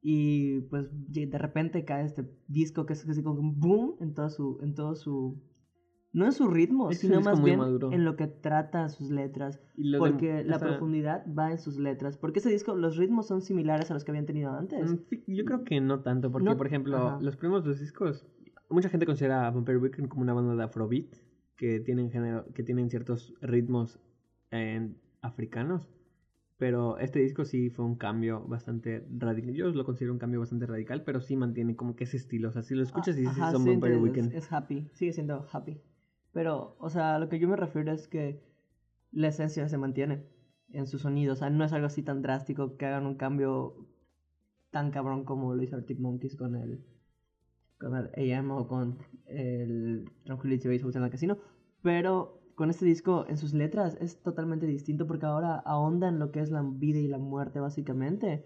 Y 0.01 0.61
pues 0.69 0.87
de 0.91 1.37
repente 1.37 1.83
cae 1.83 2.05
este 2.05 2.23
disco 2.47 2.85
que 2.85 2.93
es 2.93 3.07
así 3.07 3.21
como 3.21 3.39
un 3.41 3.59
boom 3.59 3.95
en 3.99 4.13
todo 4.13 4.29
su, 4.29 4.57
en 4.61 4.73
todo 4.73 4.95
su, 4.95 5.43
no 6.13 6.23
en 6.25 6.31
su 6.31 6.47
ritmo, 6.47 6.89
Es 6.89 6.99
sino 6.99 7.19
más 7.19 7.43
bien 7.43 7.59
maduro. 7.59 7.91
en 7.91 8.05
lo 8.05 8.15
que 8.15 8.27
trata 8.27 8.87
sus 8.87 9.09
letras. 9.11 9.59
Y 9.75 9.91
de- 9.91 9.97
Porque 9.97 10.43
la 10.45 10.55
o 10.55 10.59
sea, 10.59 10.69
profundidad 10.69 11.25
va 11.37 11.51
en 11.51 11.57
sus 11.57 11.77
letras. 11.77 12.17
Porque 12.17 12.39
ese 12.39 12.49
disco, 12.49 12.75
los 12.77 12.95
ritmos 12.95 13.27
son 13.27 13.41
similares 13.41 13.91
a 13.91 13.93
los 13.93 14.05
que 14.05 14.11
habían 14.11 14.25
tenido 14.25 14.51
antes. 14.53 14.89
Mm, 14.93 14.97
Yo 15.27 15.43
creo 15.43 15.63
que 15.65 15.81
no 15.81 15.99
tanto, 16.01 16.31
porque 16.31 16.45
No- 16.49 16.55
por 16.55 16.67
ejemplo, 16.67 16.95
ajá. 16.97 17.19
los 17.21 17.35
primeros 17.35 17.65
dos 17.65 17.79
discos, 17.81 18.25
mucha 18.69 18.87
gente 18.87 19.05
considera 19.05 19.47
a 19.47 19.51
Vampire 19.51 19.79
Weekend 19.79 20.07
como 20.07 20.21
una 20.21 20.33
banda 20.33 20.55
de 20.55 20.63
afrobeat, 20.63 21.13
que 21.59 21.81
tienen, 21.81 22.09
género, 22.09 22.45
que 22.53 22.63
tienen 22.63 22.89
ciertos 22.89 23.33
ritmos 23.41 23.99
eh, 24.51 24.89
africanos, 25.21 25.89
pero 26.57 26.97
este 26.99 27.19
disco 27.19 27.43
sí 27.43 27.69
fue 27.69 27.83
un 27.83 27.95
cambio 27.95 28.45
bastante 28.47 29.05
radical, 29.11 29.53
yo 29.53 29.67
lo 29.67 29.83
considero 29.83 30.13
un 30.13 30.19
cambio 30.19 30.39
bastante 30.39 30.65
radical, 30.67 31.03
pero 31.03 31.19
sí 31.19 31.35
mantiene 31.35 31.75
como 31.75 31.97
que 31.97 32.05
ese 32.05 32.15
estilo, 32.15 32.47
o 32.47 32.51
sea, 32.53 32.63
si 32.63 32.75
lo 32.75 32.83
escuchas 32.83 33.17
y 33.17 33.21
dices 33.21 33.37
ajá, 33.37 33.51
son 33.51 33.63
sí, 33.63 33.71
Vampire 33.71 33.97
Weekend. 33.97 34.29
Es, 34.29 34.45
es 34.45 34.53
happy, 34.53 34.87
sigue 34.93 35.11
siendo 35.11 35.45
happy. 35.51 35.81
Pero, 36.31 36.77
o 36.79 36.89
sea, 36.89 37.19
lo 37.19 37.27
que 37.27 37.39
yo 37.39 37.49
me 37.49 37.57
refiero 37.57 37.91
es 37.91 38.07
que 38.07 38.41
la 39.11 39.27
esencia 39.27 39.67
se 39.67 39.77
mantiene 39.77 40.23
en 40.71 40.87
su 40.87 40.97
sonido. 40.97 41.33
O 41.33 41.35
sea, 41.35 41.49
no 41.49 41.65
es 41.65 41.73
algo 41.73 41.87
así 41.87 42.03
tan 42.03 42.21
drástico 42.21 42.77
que 42.77 42.85
hagan 42.85 43.05
un 43.05 43.15
cambio 43.15 43.85
tan 44.69 44.91
cabrón 44.91 45.25
como 45.25 45.55
lo 45.55 45.61
hizo 45.61 45.75
Arctic 45.75 45.99
Monkeys 45.99 46.37
con 46.37 46.55
el, 46.55 46.85
con 47.79 47.95
el 47.95 48.33
AM 48.35 48.51
o 48.51 48.67
con 48.67 48.97
el 49.27 50.09
Tranquility 50.25 50.67
Base 50.67 50.85
Hotel 50.85 51.03
en 51.03 51.09
casino. 51.09 51.37
Pero 51.81 52.41
con 52.55 52.69
este 52.69 52.85
disco, 52.85 53.25
en 53.29 53.37
sus 53.37 53.53
letras, 53.53 53.97
es 54.01 54.21
totalmente 54.21 54.65
distinto 54.65 55.07
porque 55.07 55.25
ahora 55.25 55.55
ahonda 55.65 56.09
en 56.09 56.19
lo 56.19 56.31
que 56.31 56.41
es 56.41 56.51
la 56.51 56.61
vida 56.61 56.99
y 56.99 57.07
la 57.07 57.17
muerte, 57.17 57.59
básicamente. 57.59 58.43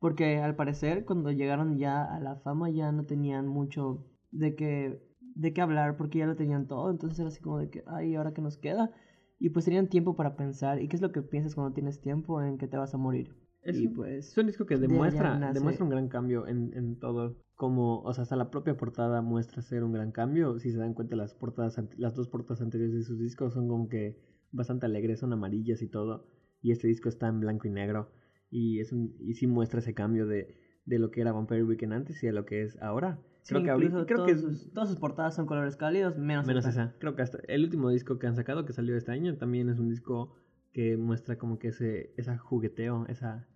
Porque 0.00 0.38
al 0.38 0.56
parecer, 0.56 1.04
cuando 1.04 1.30
llegaron 1.30 1.78
ya 1.78 2.02
a 2.02 2.18
la 2.18 2.36
fama, 2.36 2.70
ya 2.70 2.90
no 2.90 3.04
tenían 3.04 3.46
mucho 3.46 4.04
de 4.32 4.56
qué, 4.56 5.00
de 5.20 5.60
hablar 5.60 5.96
porque 5.96 6.18
ya 6.18 6.26
lo 6.26 6.34
tenían 6.34 6.66
todo. 6.66 6.90
Entonces 6.90 7.20
era 7.20 7.28
así 7.28 7.40
como 7.40 7.58
de 7.58 7.70
que, 7.70 7.84
ay, 7.86 8.16
¿ahora 8.16 8.34
qué 8.34 8.42
nos 8.42 8.58
queda? 8.58 8.90
Y 9.38 9.50
pues 9.50 9.64
tenían 9.64 9.88
tiempo 9.88 10.16
para 10.16 10.34
pensar. 10.34 10.82
¿Y 10.82 10.88
qué 10.88 10.96
es 10.96 11.02
lo 11.02 11.12
que 11.12 11.22
piensas 11.22 11.54
cuando 11.54 11.72
tienes 11.72 12.00
tiempo 12.00 12.42
en 12.42 12.58
que 12.58 12.66
te 12.66 12.76
vas 12.76 12.94
a 12.94 12.98
morir? 12.98 13.41
Es 13.62 13.78
y 13.78 13.86
un- 13.86 13.94
pues. 13.94 14.28
Es 14.30 14.38
un 14.38 14.46
disco 14.46 14.66
que 14.66 14.76
demuestra, 14.78 15.52
demuestra 15.52 15.84
un 15.84 15.90
gran 15.90 16.08
cambio 16.08 16.46
en, 16.46 16.72
en 16.74 16.98
todo. 16.98 17.36
Como, 17.54 18.00
o 18.02 18.12
sea, 18.12 18.22
hasta 18.22 18.34
la 18.36 18.50
propia 18.50 18.76
portada 18.76 19.22
muestra 19.22 19.62
ser 19.62 19.84
un 19.84 19.92
gran 19.92 20.10
cambio. 20.10 20.58
Si 20.58 20.72
se 20.72 20.78
dan 20.78 20.94
cuenta, 20.94 21.14
las 21.16 21.34
portadas, 21.34 21.80
las 21.96 22.14
dos 22.14 22.28
portadas 22.28 22.60
anteriores 22.60 22.94
de 22.94 23.04
sus 23.04 23.18
discos 23.18 23.54
son 23.54 23.68
como 23.68 23.88
que 23.88 24.18
bastante 24.50 24.86
alegres, 24.86 25.20
son 25.20 25.32
amarillas 25.32 25.80
y 25.82 25.88
todo. 25.88 26.26
Y 26.60 26.72
este 26.72 26.88
disco 26.88 27.08
está 27.08 27.28
en 27.28 27.40
blanco 27.40 27.68
y 27.68 27.70
negro. 27.70 28.10
Y 28.50 28.80
es 28.80 28.92
un, 28.92 29.14
y 29.20 29.34
sí 29.34 29.46
muestra 29.46 29.78
ese 29.80 29.94
cambio 29.94 30.26
de, 30.26 30.56
de 30.84 30.98
lo 30.98 31.10
que 31.10 31.20
era 31.20 31.32
Vampire 31.32 31.62
Weekend 31.64 31.92
antes 31.92 32.22
y 32.22 32.26
de 32.26 32.32
lo 32.32 32.44
que 32.44 32.62
es 32.62 32.80
ahora. 32.82 33.20
Sí, 33.42 33.54
Creo 33.54 33.64
que 33.64 33.70
ahorita, 33.70 34.06
creo 34.06 34.26
que 34.26 34.36
sus- 34.36 34.72
todas 34.72 34.88
sus 34.88 34.98
portadas 34.98 35.34
son 35.34 35.46
colores 35.46 35.76
cálidos, 35.76 36.16
menos, 36.18 36.46
esa. 36.66 36.94
Creo 36.98 37.16
que 37.16 37.22
hasta 37.22 37.38
el 37.48 37.64
último 37.64 37.90
disco 37.90 38.18
que 38.18 38.26
han 38.26 38.36
sacado 38.36 38.64
que 38.64 38.72
salió 38.72 38.96
este 38.96 39.10
año 39.12 39.36
también 39.36 39.68
es 39.68 39.78
un 39.78 39.88
disco 39.88 40.34
que 40.72 40.96
muestra 40.96 41.38
como 41.38 41.58
que 41.58 41.68
ese 41.68 42.12
esa 42.16 42.38
jugueteo, 42.38 43.06
esa 43.08 43.48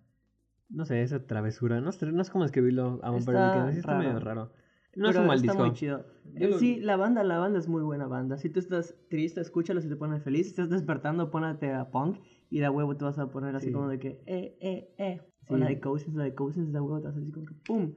no 0.69 0.85
sé, 0.85 1.01
esa 1.01 1.25
travesura, 1.25 1.79
no 1.81 1.91
no 1.91 2.23
sé 2.23 2.31
cómo 2.31 2.45
escribirlo 2.45 2.99
a 3.03 3.11
Vampire 3.11 3.37
Está 3.37 3.71
sí 3.71 3.79
está 3.79 3.97
medio 3.97 4.19
raro. 4.19 4.51
No 4.95 5.09
es 5.09 5.11
Pero 5.11 5.21
un 5.21 5.27
mal 5.27 5.35
está 5.37 5.51
disco. 5.51 5.65
muy 5.65 5.73
chido. 5.73 6.05
Lo- 6.33 6.57
Sí, 6.57 6.79
la 6.79 6.95
banda, 6.97 7.23
la 7.23 7.37
banda 7.37 7.59
es 7.59 7.67
muy 7.67 7.83
buena 7.83 8.07
banda. 8.07 8.37
Si 8.37 8.49
tú 8.49 8.59
estás 8.59 8.95
triste, 9.09 9.41
escúchalo 9.41 9.79
si 9.79 9.89
te 9.89 9.95
pones 9.95 10.23
feliz. 10.23 10.45
Si 10.47 10.49
estás 10.49 10.69
despertando, 10.71 11.29
pónate 11.29 11.71
a 11.71 11.91
punk 11.91 12.17
y 12.49 12.59
de 12.59 12.69
huevo 12.69 12.97
te 12.97 13.05
vas 13.05 13.19
a 13.19 13.29
poner 13.29 13.55
así 13.55 13.67
Sí. 13.67 13.73
como 13.73 13.87
de 13.89 13.99
que, 13.99 14.23
eh, 14.25 14.57
eh, 14.59 14.95
eh. 14.97 15.21
O 15.49 15.53
Sí. 15.55 15.59
la 15.59 15.67
de 15.67 15.79
Cousins, 15.79 16.15
la 16.15 16.23
de 16.23 16.33
Cousins, 16.33 16.73
de 16.73 16.79
huevo 16.79 16.99
te 16.99 17.07
vas 17.07 17.15
a 17.15 17.19
así 17.19 17.31
como 17.31 17.45
que, 17.45 17.53
pum. 17.65 17.93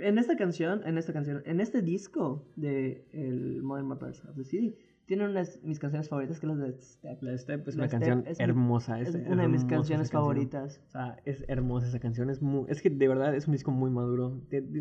En 0.00 0.18
esta 0.18 0.36
canción, 0.36 0.82
en 0.84 0.98
esta 0.98 1.12
canción, 1.12 1.40
en 1.46 1.60
este 1.60 1.80
disco 1.82 2.48
de 2.56 3.06
el 3.12 3.62
Modern 3.62 3.86
Mappers 3.86 4.24
of 4.24 4.34
the 4.36 4.42
City, 4.44 4.76
tiene 5.06 5.26
unas 5.28 5.62
mis 5.62 5.78
canciones 5.78 6.08
favoritas 6.08 6.40
que 6.40 6.46
es 6.46 6.52
la 6.56 6.64
de 6.64 6.72
Step. 6.80 7.22
La 7.22 7.36
Step 7.38 7.68
es 7.68 7.76
La 7.76 7.82
una 7.82 7.88
Step 7.88 8.00
canción 8.00 8.24
es 8.26 8.40
hermosa. 8.40 9.00
Es 9.00 9.14
Es, 9.14 9.26
una 9.28 9.42
de 9.42 9.48
mis 9.48 9.64
canciones 9.64 10.10
canción. 10.10 10.22
favoritas. 10.22 10.80
O 10.86 10.90
sea, 10.90 11.16
es 11.24 11.44
hermosa 11.48 11.86
esa 11.88 12.00
canción. 12.00 12.30
Es, 12.30 12.40
muy, 12.42 12.64
es 12.68 12.80
que 12.80 12.90
de 12.90 13.08
verdad 13.08 13.34
es 13.34 13.46
un 13.46 13.52
disco 13.52 13.70
muy 13.70 13.90
maduro. 13.90 14.40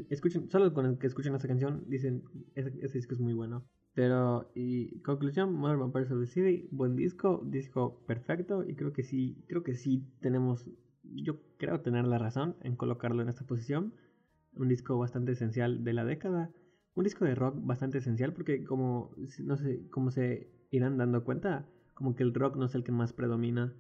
Escuchen, 0.10 0.50
solo 0.50 0.74
con 0.74 0.86
el 0.86 0.98
que 0.98 1.08
escuchen 1.08 1.36
esa 1.36 1.48
canción 1.48 1.84
dicen, 1.88 2.24
ese, 2.56 2.74
ese 2.82 2.98
disco 2.98 3.14
es 3.14 3.20
muy 3.20 3.34
bueno. 3.34 3.66
Pero, 3.96 4.50
y 4.56 5.02
conclusión, 5.02 5.54
Modern 5.54 5.80
Vampires 5.82 6.10
of 6.12 6.20
the 6.20 6.26
City, 6.26 6.68
buen 6.72 6.96
disco, 6.96 7.44
disco 7.46 8.04
perfecto. 8.08 8.64
Y 8.68 8.76
creo 8.76 8.92
que 8.94 9.04
sí, 9.04 9.44
creo 9.48 9.62
que 9.64 9.76
sí 9.76 10.08
tenemos, 10.20 10.66
yo 11.04 11.40
creo 11.58 11.82
tener 11.82 12.08
la 12.08 12.18
razón 12.18 12.56
en 12.62 12.76
colocarlo 12.76 13.22
en 13.22 13.30
esta 13.30 13.46
posición. 13.46 13.94
Un 14.56 14.68
disco 14.68 14.98
bastante 14.98 15.34
esencial 15.34 15.84
de 15.84 15.94
la 15.94 16.06
década. 16.06 16.50
Un 16.96 17.04
disco 17.04 17.26
de 17.26 17.36
rock 17.36 17.56
bastante 17.62 17.98
esencial 17.98 18.34
porque 18.34 18.64
como, 18.64 19.12
no 19.44 19.58
sé, 19.58 19.88
como 19.90 20.12
se 20.12 20.50
irán 20.72 20.98
dando 20.98 21.24
cuenta, 21.24 21.66
como 21.94 22.16
que 22.16 22.24
el 22.24 22.34
rock 22.34 22.56
no 22.58 22.66
es 22.66 22.76
el 22.76 22.84
que 22.84 22.92
más 22.92 23.14
predomina 23.14 23.74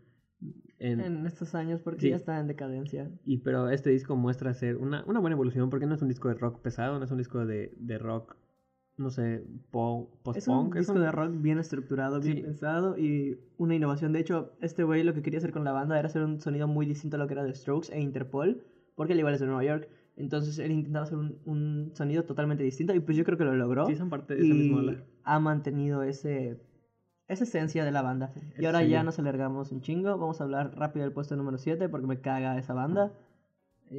en, 0.80 1.00
En 1.00 1.26
estos 1.26 1.56
años, 1.56 1.80
porque 1.82 2.02
Sí. 2.02 2.10
ya 2.10 2.16
está 2.18 2.40
en 2.40 2.48
decadencia. 2.48 3.10
y 3.26 3.38
pero 3.38 3.70
este 3.70 3.90
disco 3.92 4.16
muestra 4.16 4.54
ser 4.54 4.78
una, 4.78 5.04
una 5.06 5.20
buena 5.20 5.36
evolución 5.36 5.70
porque 5.70 5.86
no 5.86 5.96
es 5.96 6.02
un 6.02 6.10
disco 6.10 6.28
de 6.28 6.34
rock 6.36 6.60
pesado, 6.60 6.98
no 7.00 7.06
es 7.06 7.12
un 7.12 7.18
disco 7.18 7.46
de, 7.46 7.74
de 7.78 7.98
rock, 7.98 8.36
no 8.98 9.10
sé, 9.10 9.44
po- 9.72 10.10
Es 10.36 10.48
un 10.48 10.56
post-punk. 10.56 10.76
disco 10.76 11.00
de 11.00 11.12
rock 11.12 11.32
bien 11.42 11.60
estructurado, 11.60 12.20
bien 12.20 12.38
Sí. 12.38 12.44
pensado 12.44 12.98
y 12.98 13.40
una 13.58 13.76
innovación. 13.76 14.12
De 14.12 14.20
hecho, 14.20 14.54
este 14.60 14.84
güey 14.84 15.04
lo 15.04 15.14
que 15.14 15.22
quería 15.22 15.38
hacer 15.38 15.52
con 15.54 15.64
la 15.64 15.72
banda 15.72 15.98
era 15.98 16.08
hacer 16.08 16.24
un 16.24 16.40
sonido 16.42 16.68
muy 16.68 16.86
distinto 16.86 17.16
a 17.16 17.20
lo 17.20 17.28
que 17.28 17.34
era 17.34 17.44
de 17.44 17.54
Strokes 17.54 17.92
e 17.94 18.02
Interpol, 18.02 18.64
porque 18.96 19.14
él 19.14 19.20
igual 19.20 19.36
es 19.36 19.40
de 19.40 19.46
Nueva 19.48 19.64
York. 19.64 19.88
Entonces 20.16 20.60
él 20.60 20.72
intentaba 20.72 21.06
hacer 21.06 21.18
un, 21.18 21.40
un 21.46 21.92
sonido 21.96 22.24
totalmente 22.24 22.64
distinto 22.64 22.94
y 22.94 23.00
pues 23.00 23.18
yo 23.18 23.24
creo 23.24 23.38
que 23.38 23.46
lo 23.46 23.56
logró. 23.56 23.88
Sí, 23.88 23.96
son 23.96 24.10
parte 24.10 24.36
de 24.36 24.46
esa 24.46 24.54
misma 24.54 24.78
y 24.78 24.80
ola. 24.88 25.04
ha 25.24 25.40
mantenido 25.40 26.04
ese, 26.04 26.62
esa 27.28 27.44
esencia 27.46 27.84
de 27.84 27.92
la 27.92 28.02
banda. 28.04 28.32
Y 28.60 28.66
ahora 28.66 28.84
ya 28.84 29.04
nos 29.04 29.18
alargamos 29.18 29.72
un 29.72 29.82
chingo. 29.82 30.16
Vamos 30.18 30.40
a 30.40 30.44
hablar 30.44 30.76
rápido 30.78 31.06
del 31.06 31.14
puesto 31.14 31.36
número 31.36 31.58
7 31.58 31.90
porque 31.90 32.06
me 32.08 32.22
caga 32.22 32.58
esa 32.60 32.74
banda. 32.74 33.12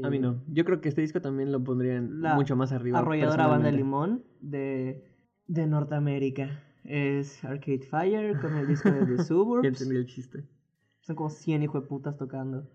A 0.02 0.11
mí 0.11 0.18
no. 0.18 0.42
Yo 0.49 0.64
creo 0.64 0.80
que 0.80 0.88
este 0.88 1.00
disco 1.02 1.21
también 1.21 1.52
lo 1.52 1.62
pondría 1.62 1.97
en 1.97 2.23
La 2.23 2.35
mucho 2.35 2.56
más 2.56 2.73
arriba. 2.73 2.99
Arrolladora 3.00 3.47
Banda 3.47 3.71
de. 3.71 3.76
Limón 3.76 4.25
de, 4.40 5.04
de 5.47 5.66
Norteamérica. 5.66 6.61
Es 6.85 7.44
Arcade 7.44 7.80
Fire 7.83 8.38
con 8.40 8.56
el 8.56 8.66
disco 8.66 8.90
de 8.90 9.04
The 9.06 9.16
Ya 9.18 9.25
Suburbs. 9.25 9.66
entendí 9.66 9.97
el 9.97 10.06
chiste. 10.06 10.44
Son 11.00 11.16
como 11.16 11.30
100 11.30 11.62
hijos 11.62 11.83
de 11.83 11.88
putas 11.88 12.16
tocando. 12.16 12.68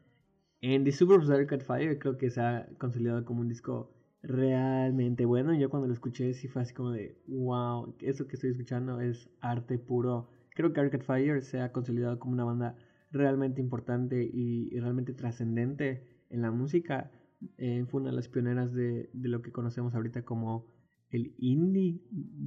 En 0.61 0.83
The 0.83 0.91
de 0.91 1.35
Arcade 1.35 1.63
Fire 1.63 1.99
creo 1.99 2.17
que 2.17 2.29
se 2.29 2.41
ha 2.41 2.67
consolidado 2.77 3.23
como 3.23 3.41
un 3.41 3.47
disco 3.47 3.93
realmente 4.21 5.25
bueno. 5.25 5.53
Yo 5.53 5.69
cuando 5.69 5.87
lo 5.87 5.93
escuché 5.93 6.33
sí 6.33 6.47
fue 6.47 6.61
así 6.61 6.73
como 6.73 6.91
de, 6.91 7.17
wow, 7.27 7.95
eso 8.01 8.27
que 8.27 8.35
estoy 8.35 8.51
escuchando 8.51 8.99
es 8.99 9.29
arte 9.39 9.77
puro. 9.77 10.29
Creo 10.55 10.73
que 10.73 10.81
Arcade 10.81 11.03
Fire 11.03 11.41
se 11.41 11.61
ha 11.61 11.71
consolidado 11.71 12.19
como 12.19 12.33
una 12.33 12.43
banda 12.43 12.75
realmente 13.11 13.61
importante 13.61 14.23
y, 14.23 14.67
y 14.71 14.79
realmente 14.79 15.13
trascendente 15.13 16.25
en 16.29 16.41
la 16.41 16.51
música. 16.51 17.11
Eh, 17.57 17.85
fue 17.87 18.01
una 18.01 18.09
de 18.09 18.17
las 18.17 18.27
pioneras 18.27 18.73
de, 18.73 19.09
de 19.13 19.29
lo 19.29 19.41
que 19.41 19.53
conocemos 19.53 19.95
ahorita 19.95 20.23
como 20.23 20.67
el 21.09 21.33
indie 21.37 22.01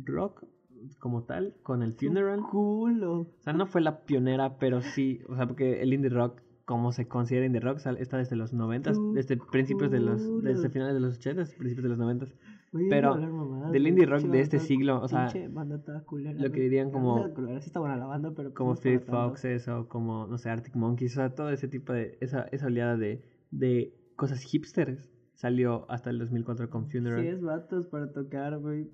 rock 0.04 0.44
como 0.98 1.24
tal, 1.24 1.54
con 1.62 1.82
el 1.82 1.92
Funeral. 1.92 2.40
Culo. 2.50 3.20
O 3.20 3.36
sea, 3.40 3.52
no 3.52 3.66
fue 3.66 3.80
la 3.80 4.04
pionera, 4.04 4.58
pero 4.58 4.82
sí, 4.82 5.20
o 5.28 5.36
sea, 5.36 5.46
porque 5.46 5.82
el 5.82 5.92
indie 5.92 6.10
rock, 6.10 6.42
como 6.64 6.92
se 6.92 7.08
considera 7.08 7.46
indie 7.46 7.60
rock, 7.60 7.78
sal- 7.78 7.98
está 7.98 8.18
desde 8.18 8.36
los 8.36 8.52
90, 8.52 8.92
Tu 8.92 9.12
desde 9.14 9.36
principios 9.36 9.90
de 9.90 10.00
los, 10.00 10.42
desde 10.42 10.68
finales 10.70 10.94
de 10.94 11.00
los 11.00 11.16
80, 11.18 11.44
principios 11.58 11.82
de 11.82 11.88
los 11.88 11.98
90. 11.98 12.26
Oye, 12.74 12.86
Pero 12.88 13.16
del 13.70 13.86
indie 13.86 14.06
rock 14.06 14.20
de 14.22 14.28
banda 14.28 14.38
este 14.38 14.56
toda- 14.56 14.66
siglo, 14.66 15.00
o 15.02 15.08
sea, 15.08 15.28
banda 15.50 15.82
culera, 16.06 16.40
lo 16.40 16.50
que 16.52 16.60
dirían 16.60 16.90
como- 16.90 17.26
sí 17.60 17.66
está 17.66 17.80
buena 17.80 17.96
la 17.96 18.06
banda, 18.06 18.30
pero 18.30 18.48
pues 18.50 18.54
Como 18.56 18.70
no 18.70 18.74
es 18.74 18.80
para 18.80 19.00
Fleet. 19.00 19.06
Foxes 19.28 19.68
o 19.68 19.88
como, 19.88 20.26
no 20.26 20.38
sé, 20.38 20.48
Arctic 20.50 20.74
Monkeys, 20.76 21.12
o 21.12 21.16
sea, 21.16 21.34
todo 21.34 21.50
ese 21.50 21.68
tipo 21.68 21.92
de, 21.92 22.16
esa, 22.20 22.42
esa 22.52 22.66
oleada 22.66 22.96
de, 22.96 23.22
de 23.50 23.94
cosas 24.16 24.40
hipsters 24.42 25.10
salió 25.34 25.90
hasta 25.90 26.10
el 26.10 26.18
2004 26.18 26.70
con 26.70 26.88
Funeral. 26.88 27.20
Si 27.20 27.26
es 27.28 27.42
vatos 27.42 27.86
para 27.88 28.12
tocar, 28.12 28.58
güey, 28.58 28.90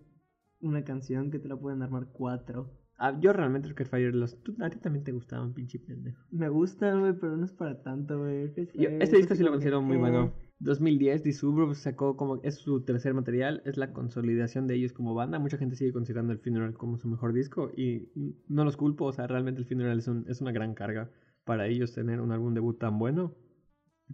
una 0.60 0.82
canción 0.82 1.30
que 1.30 1.38
te 1.38 1.46
la 1.48 1.56
pueden 1.56 1.82
armar 1.82 2.08
cuatro. 2.12 2.72
Ah, 3.00 3.16
yo 3.20 3.32
realmente 3.32 3.68
Arcade 3.68 3.88
Fire, 3.88 4.14
los, 4.14 4.42
tú- 4.42 4.56
a 4.60 4.68
ti 4.70 4.78
también 4.78 5.04
te 5.04 5.12
gustaban, 5.12 5.54
pinche 5.54 5.78
pendejo. 5.78 6.20
Me 6.30 6.48
gustan, 6.48 7.00
güey, 7.00 7.12
pero 7.12 7.36
no 7.36 7.44
es 7.44 7.52
para 7.52 7.80
tanto, 7.82 8.18
güey. 8.18 8.46
Este 8.46 8.62
es 8.72 9.10
disco 9.12 9.34
sí 9.36 9.42
lo 9.42 9.50
que, 9.50 9.52
considero 9.52 9.80
muy 9.82 9.96
bueno. 9.96 10.32
2010, 10.58 11.22
The 11.22 11.32
Suburbs 11.32 11.78
sacó 11.78 12.16
como, 12.16 12.40
es 12.42 12.56
su 12.56 12.82
tercer 12.84 13.14
material, 13.14 13.62
es 13.64 13.76
la 13.76 13.92
consolidación 13.92 14.66
de 14.66 14.74
ellos 14.74 14.92
como 14.92 15.14
banda. 15.14 15.38
Mucha 15.38 15.56
gente 15.58 15.76
sigue 15.76 15.92
considerando 15.92 16.32
el 16.32 16.40
Funeral 16.40 16.74
como 16.74 16.98
su 16.98 17.06
mejor 17.08 17.32
disco 17.32 17.70
y 17.76 18.08
no 18.48 18.64
los 18.64 18.76
culpo, 18.76 19.04
o 19.04 19.12
sea, 19.12 19.28
realmente 19.28 19.60
el 19.60 19.66
Funeral 19.68 19.98
es, 20.00 20.08
un- 20.08 20.24
es 20.28 20.40
una 20.40 20.50
gran 20.50 20.74
carga 20.74 21.08
para 21.44 21.68
ellos 21.68 21.92
tener 21.94 22.20
un 22.20 22.32
álbum 22.32 22.52
debut 22.52 22.78
tan 22.80 22.98
bueno. 22.98 23.36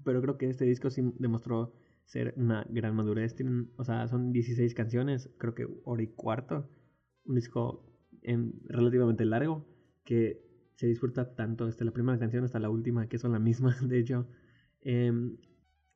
Pero 0.05 0.21
creo 0.21 0.37
que 0.37 0.51
este 0.51 0.67
disco 0.67 0.91
sí 0.91 1.03
demostró 1.19 1.73
ser 2.05 2.35
una 2.37 2.67
gran 2.69 2.95
madurez. 2.95 3.35
Tienen, 3.35 3.71
o 3.79 3.85
sea, 3.85 4.07
son 4.09 4.31
16 4.33 4.75
canciones, 4.75 5.31
creo 5.39 5.55
que 5.55 5.67
hora 5.85 6.03
y 6.03 6.09
cuarto. 6.09 6.69
Un 7.25 7.37
disco 7.37 7.91
relativamente 8.69 9.25
largo 9.25 9.67
que 10.05 10.43
se 10.77 10.87
disfruta 10.87 11.35
tanto 11.35 11.67
desde 11.67 11.85
la 11.85 11.93
primera 11.93 12.19
canción 12.19 12.45
hasta 12.45 12.59
la 12.59 12.71
última, 12.71 13.09
que 13.09 13.19
son 13.19 13.33
la 13.33 13.39
misma, 13.39 13.77
de 13.83 13.99
hecho. 13.99 14.27
Em, 14.83 15.37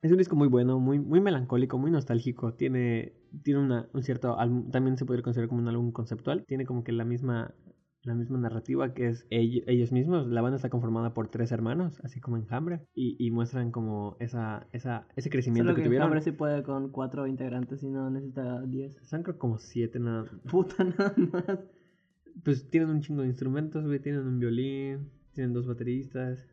es 0.00 0.12
un 0.12 0.18
disco 0.18 0.36
muy 0.36 0.48
bueno, 0.48 0.78
muy, 0.78 0.98
muy 1.00 1.20
melancólico, 1.20 1.78
muy 1.78 1.90
nostálgico. 1.90 2.54
Tiene, 2.54 3.14
tiene 3.42 3.60
una, 3.60 3.88
un 3.92 4.02
cierto 4.02 4.38
álbum, 4.38 4.70
también 4.70 4.96
se 4.96 5.04
podría 5.04 5.22
considerar 5.24 5.48
como 5.48 5.60
un 5.60 5.68
álbum 5.68 5.90
conceptual. 5.92 6.44
Tiene 6.46 6.64
como 6.66 6.84
que 6.84 6.92
la 6.92 7.04
misma, 7.04 7.54
la 8.04 8.14
misma 8.14 8.38
narrativa 8.38 8.94
que 8.94 9.08
es 9.08 9.28
ell- 9.30 9.64
ellos 9.66 9.90
mismos. 9.90 10.28
La 10.28 10.40
banda 10.40 10.56
está 10.56 10.70
conformada 10.70 11.14
por 11.14 11.28
tres 11.28 11.50
hermanos, 11.50 12.00
así 12.04 12.20
como 12.20 12.36
Enjambre, 12.36 12.86
y, 12.94 13.16
y 13.18 13.30
muestran 13.32 13.72
como 13.72 14.16
esa, 14.20 14.68
esa, 14.72 15.08
ese 15.16 15.30
crecimiento 15.30 15.64
Solo 15.64 15.74
que, 15.76 15.82
que 15.82 15.88
tuvieron. 15.88 16.06
Enjambre 16.06 16.20
sí 16.22 16.30
puede 16.32 16.62
con 16.62 16.90
cuatro 16.90 17.26
integrantes 17.26 17.82
y 17.82 17.90
no 17.90 18.08
necesita 18.08 18.60
diez. 18.62 18.96
Son 19.02 19.24
creo 19.24 19.36
como 19.38 19.58
siete 19.58 19.98
nada. 19.98 20.26
Puta 20.48 20.84
nada 20.84 21.14
más. 21.16 21.58
Pues 22.44 22.68
tienen 22.70 22.90
un 22.90 23.00
chingo 23.00 23.22
de 23.22 23.28
instrumentos, 23.28 23.84
güey. 23.86 24.00
Tienen 24.00 24.26
un 24.26 24.38
violín, 24.38 25.10
tienen 25.32 25.52
dos 25.52 25.66
bateristas, 25.66 26.46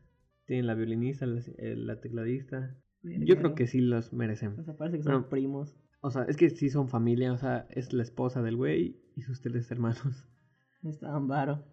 tienen 0.46 0.68
la 0.68 0.76
violinista, 0.76 1.26
la, 1.26 1.42
eh, 1.58 1.76
la 1.76 2.00
tecladista. 2.02 2.76
Yo 3.04 3.38
creo 3.38 3.54
que 3.56 3.68
sí 3.68 3.82
los 3.82 4.14
merecen. 4.14 4.58
O 4.60 4.64
sea, 4.64 4.76
parece 4.76 4.98
que 4.98 5.04
son 5.04 5.14
Bueno. 5.14 5.30
primos. 5.30 5.78
O 6.02 6.10
sea, 6.12 6.24
es 6.24 6.38
que 6.38 6.50
sí 6.50 6.70
son 6.70 6.88
familia, 6.90 7.34
o 7.34 7.38
sea, 7.38 7.68
es 7.70 7.94
la 7.94 8.04
esposa 8.04 8.42
del 8.42 8.56
güey 8.58 8.98
y 9.16 9.22
sus 9.22 9.42
tres 9.42 9.70
hermanos. 9.72 10.28
Está 10.84 11.16
Ambaro. 11.16 11.64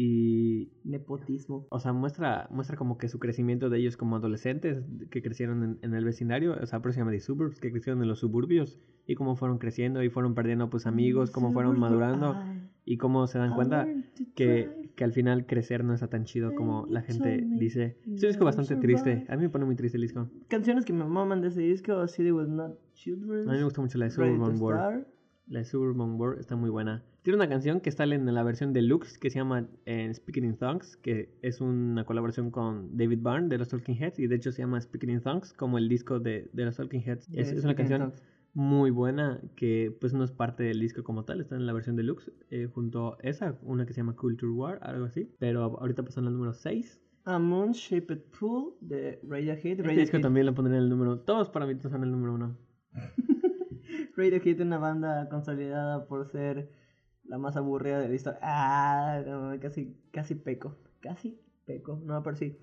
Y, 0.00 0.70
Nepotismo. 0.84 1.66
o 1.70 1.80
sea, 1.80 1.92
muestra, 1.92 2.46
muestra 2.52 2.76
como 2.76 2.98
que 2.98 3.08
su 3.08 3.18
crecimiento 3.18 3.68
de 3.68 3.78
ellos 3.78 3.96
como 3.96 4.14
adolescentes 4.14 4.84
que 5.10 5.22
crecieron 5.22 5.64
en, 5.64 5.78
en 5.82 5.92
el 5.92 6.04
vecindario, 6.04 6.52
o 6.52 6.66
sea, 6.66 6.80
The 6.80 7.20
Suburbs, 7.20 7.58
que 7.58 7.72
crecieron 7.72 8.00
en 8.02 8.08
los 8.08 8.20
suburbios 8.20 8.78
y 9.08 9.16
cómo 9.16 9.34
fueron 9.34 9.58
creciendo 9.58 10.00
y 10.04 10.08
fueron 10.08 10.36
perdiendo 10.36 10.70
pues 10.70 10.86
amigos, 10.86 11.32
cómo 11.32 11.52
fueron 11.52 11.80
madurando 11.80 12.36
y 12.84 12.96
cómo 12.96 13.26
se 13.26 13.38
dan 13.38 13.56
cuenta 13.56 13.88
que, 14.36 14.92
que 14.94 15.02
al 15.02 15.12
final 15.12 15.46
crecer 15.46 15.82
no 15.82 15.94
está 15.94 16.06
tan 16.06 16.24
chido 16.24 16.54
como 16.54 16.86
la 16.86 17.02
gente 17.02 17.44
dice. 17.44 17.96
Es 18.06 18.22
un 18.22 18.28
disco 18.28 18.44
bastante 18.44 18.76
triste, 18.76 19.26
a 19.28 19.34
mí 19.34 19.42
me 19.42 19.48
pone 19.48 19.64
muy 19.64 19.74
triste 19.74 19.96
el 19.96 20.02
disco. 20.02 20.30
Canciones 20.46 20.84
que 20.84 20.92
me 20.92 21.04
maman 21.04 21.40
de 21.40 21.48
ese 21.48 21.62
disco, 21.62 22.06
City 22.06 22.30
Was 22.30 22.48
Not 22.48 22.78
Children. 22.94 23.48
A 23.48 23.52
mí 23.52 23.58
me 23.58 23.64
gusta 23.64 23.80
mucho 23.80 23.98
la 23.98 24.04
de 24.04 24.12
Suburban 24.12 24.60
World. 24.60 25.06
La 25.48 25.58
de 25.58 25.64
Suburban 25.64 26.20
World 26.20 26.38
está 26.38 26.54
muy 26.54 26.70
buena. 26.70 27.02
Tiene 27.28 27.42
una 27.42 27.48
canción 27.50 27.82
que 27.82 27.92
sale 27.92 28.14
en 28.14 28.32
la 28.32 28.42
versión 28.42 28.72
deluxe 28.72 29.18
que 29.18 29.28
se 29.28 29.38
llama 29.38 29.68
eh, 29.84 30.10
Speaking 30.14 30.44
in 30.44 30.56
Tongues, 30.56 30.96
que 30.96 31.28
es 31.42 31.60
una 31.60 32.06
colaboración 32.06 32.50
con 32.50 32.96
David 32.96 33.18
Byrne 33.20 33.48
de 33.48 33.58
los 33.58 33.68
Talking 33.68 34.02
Heads 34.02 34.18
y 34.18 34.26
de 34.28 34.36
hecho 34.36 34.50
se 34.50 34.62
llama 34.62 34.80
Speaking 34.80 35.10
in 35.10 35.20
Tongues 35.20 35.52
como 35.52 35.76
el 35.76 35.90
disco 35.90 36.20
de, 36.20 36.48
de 36.54 36.64
los 36.64 36.78
Talking 36.78 37.02
Heads. 37.02 37.30
de 37.30 37.42
Es, 37.42 37.52
es 37.52 37.64
una 37.64 37.74
canción 37.74 38.14
muy 38.54 38.90
buena 38.90 39.42
que 39.56 39.94
pues 40.00 40.14
no 40.14 40.24
es 40.24 40.32
parte 40.32 40.62
del 40.62 40.80
disco 40.80 41.04
como 41.04 41.26
tal, 41.26 41.42
está 41.42 41.54
en 41.56 41.66
la 41.66 41.74
versión 41.74 41.96
deluxe 41.96 42.32
eh, 42.48 42.66
junto 42.72 43.12
a 43.12 43.18
esa, 43.20 43.58
una 43.60 43.84
que 43.84 43.92
se 43.92 44.00
llama 44.00 44.16
Culture 44.16 44.50
War, 44.50 44.78
algo 44.80 45.04
así. 45.04 45.30
Pero 45.38 45.64
ahorita 45.64 46.04
pasan 46.04 46.28
al 46.28 46.32
número 46.32 46.54
6. 46.54 46.98
A 47.26 47.38
Moon 47.38 47.72
Shaped 47.72 48.22
Pool 48.40 48.72
de 48.80 49.20
Radiohead. 49.22 49.72
Este 49.72 49.82
Radiohead 49.82 50.00
disco 50.00 50.20
también 50.20 50.46
lo 50.46 50.54
pondré 50.54 50.78
en 50.78 50.84
el 50.84 50.88
número, 50.88 51.18
todos 51.18 51.50
para 51.50 51.66
mí 51.66 51.78
son 51.78 52.04
el 52.04 52.10
número 52.10 52.32
1. 52.32 52.58
Radiohead, 54.16 54.62
una 54.62 54.78
banda 54.78 55.28
consolidada 55.28 56.06
por 56.06 56.26
ser 56.26 56.87
la 57.28 57.38
más 57.38 57.56
aburrida 57.56 58.00
de 58.00 58.08
la 58.08 58.14
historia. 58.14 58.40
Ah, 58.42 59.56
casi, 59.60 59.96
casi 60.12 60.34
peco. 60.34 60.76
Casi 61.00 61.40
peco. 61.68 62.00
No, 62.04 62.22
pero 62.22 62.34
sí. 62.36 62.56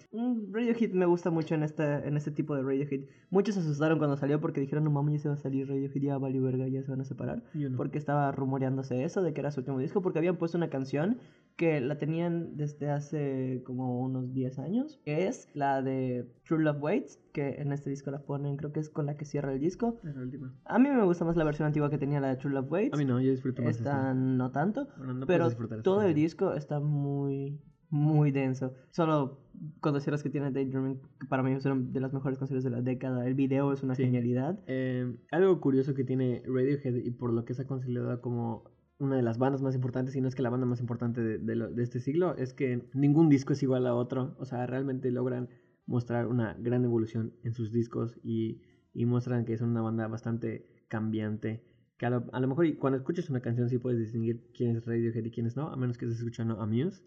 Radiohead 0.52 0.92
me 0.92 1.06
gusta 1.06 1.30
mucho 1.30 1.56
en 1.56 1.64
este, 1.64 1.84
en 2.08 2.18
este 2.18 2.32
tipo 2.32 2.56
de 2.56 2.64
Radiohead. 2.64 3.06
Muchos 3.30 3.56
se 3.56 3.62
asustaron 3.62 4.00
cuando 4.00 4.18
salió 4.18 4.42
porque 4.42 4.60
dijeron, 4.60 4.84
no 4.84 4.92
mames, 4.92 5.14
ya 5.14 5.20
se 5.20 5.30
va 5.30 5.36
a 5.36 5.38
salir 5.38 5.70
Radiohead, 5.70 6.02
ya 6.02 6.18
valió 6.18 6.42
verga, 6.42 6.68
ya 6.68 6.84
se 6.84 6.92
van 6.92 7.02
a 7.02 7.06
separar. 7.06 7.44
No. 7.54 7.78
Porque 7.78 7.98
estaba 7.98 8.32
rumoreándose 8.32 9.04
eso 9.04 9.22
de 9.22 9.34
que 9.34 9.40
era 9.42 9.52
su 9.52 9.62
último 9.62 9.80
disco, 9.80 10.02
porque 10.02 10.20
habían 10.20 10.38
puesto 10.38 10.58
una 10.58 10.70
canción 10.70 11.20
que 11.56 11.80
la 11.80 11.98
tenían 11.98 12.58
desde 12.58 12.90
hace 12.90 13.62
como 13.66 14.02
unos 14.02 14.34
10 14.34 14.60
años, 14.60 15.00
que 15.06 15.28
es 15.28 15.50
la 15.54 15.82
de 15.82 16.28
True 16.44 16.64
Love 16.64 16.82
Waits, 16.82 17.20
que 17.32 17.62
en 17.62 17.72
este 17.72 17.90
disco 17.90 18.12
la 18.12 18.20
ponen, 18.24 18.58
creo 18.58 18.74
que 18.74 18.82
es 18.82 18.90
con 18.90 19.06
la 19.06 19.16
que 19.16 19.24
cierra 19.24 19.54
el 19.54 19.60
disco. 19.60 20.00
Es 20.04 20.16
la 20.16 20.22
última. 20.22 20.54
A 20.66 20.80
mí 20.80 20.90
me 20.90 21.04
gusta 21.06 21.24
más 21.24 21.38
la 21.38 21.46
versión 21.46 21.68
antigua 21.68 21.90
que 21.90 21.98
tenía 21.98 22.20
la 22.20 22.28
de 22.30 22.36
True 22.38 22.54
Love 22.54 22.72
Waits. 22.72 22.94
A 22.94 22.98
mí 22.98 23.06
no, 23.06 23.22
yo 23.22 23.32
disfruto 23.32 23.62
más 23.62 23.78
Esta 23.78 23.90
esta. 23.92 24.14
no 24.14 24.52
tanto, 24.52 24.88
Bueno, 24.98 25.14
no 25.14 25.26
pero 25.26 25.48
esta 25.48 25.82
todo 25.82 26.02
el 26.02 26.14
disco 26.14 26.54
está 26.54 26.80
muy, 26.82 27.60
muy 27.96 28.32
denso. 28.32 28.74
Solo 28.92 29.40
consideras 29.80 30.22
que 30.22 30.30
tiene 30.30 30.52
Daydreaming, 30.52 31.00
para 31.30 31.42
mí 31.44 31.52
es 31.54 31.66
una 31.66 31.75
de 31.75 32.00
las 32.00 32.14
mejores 32.14 32.38
canciones 32.38 32.64
de 32.64 32.70
la 32.70 32.82
década. 32.82 33.25
El 33.25 33.36
video 33.36 33.72
es 33.72 33.84
una 33.84 33.96
Sí. 33.96 34.04
genialidad. 34.04 34.60
Eh, 34.68 35.16
algo 35.32 35.60
curioso 35.62 35.94
que 35.94 36.04
tiene 36.04 36.44
Radiohead 36.46 36.96
y 36.96 37.12
por 37.12 37.32
lo 37.34 37.46
que 37.46 37.54
se 37.54 37.62
ha 37.64 37.66
considerado 37.68 38.22
como 38.22 38.70
una 39.00 39.16
de 39.16 39.22
las 39.24 39.38
bandas 39.38 39.62
más 39.62 39.75
importantes, 39.75 40.16
y 40.16 40.22
no 40.22 40.28
es 40.28 40.36
que 40.36 40.42
la 40.42 40.50
banda 40.50 40.66
más 40.66 40.80
importante 40.80 41.22
de, 41.22 41.38
de 41.38 41.56
lo- 41.56 41.70
de 41.72 41.84
este 41.84 42.00
siglo, 42.00 42.36
es 42.38 42.54
que 42.54 42.88
ningún 42.94 43.28
disco 43.30 43.54
es 43.54 43.62
igual 43.64 43.86
a 43.88 43.94
otro. 43.96 44.36
O 44.40 44.46
sea, 44.46 44.66
realmente 44.68 45.12
logran 45.12 45.50
mostrar 45.86 46.28
una 46.28 46.54
gran 46.60 46.84
evolución 46.86 47.34
en 47.44 47.54
sus 47.54 47.72
discos 47.72 48.18
y, 48.24 48.62
y 48.94 49.06
muestran 49.06 49.46
que 49.46 49.58
son 49.58 49.70
una 49.70 49.82
banda 49.82 50.08
bastante 50.08 50.66
cambiante. 50.88 51.64
Que 51.98 52.06
a 52.08 52.10
lo, 52.10 52.25
a 52.34 52.40
lo 52.42 52.48
mejor 52.48 52.66
y 52.66 52.75
cuando 52.75 52.98
escuchas 52.98 53.30
una 53.30 53.40
canción 53.42 53.70
sí 53.70 53.78
puedes 53.78 54.00
distinguir 54.00 54.50
quién 54.54 54.75
es 54.75 54.86
Radiohead 54.86 55.24
y 55.25 55.32
quién 55.32 55.46
es 55.46 55.56
no, 55.56 55.68
a 55.70 55.75
menos 55.78 55.98
que 55.98 56.06
estés 56.06 56.20
escuchando 56.20 56.60
a 56.62 56.66
Muse. 56.66 57.02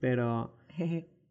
Pero 0.00 0.54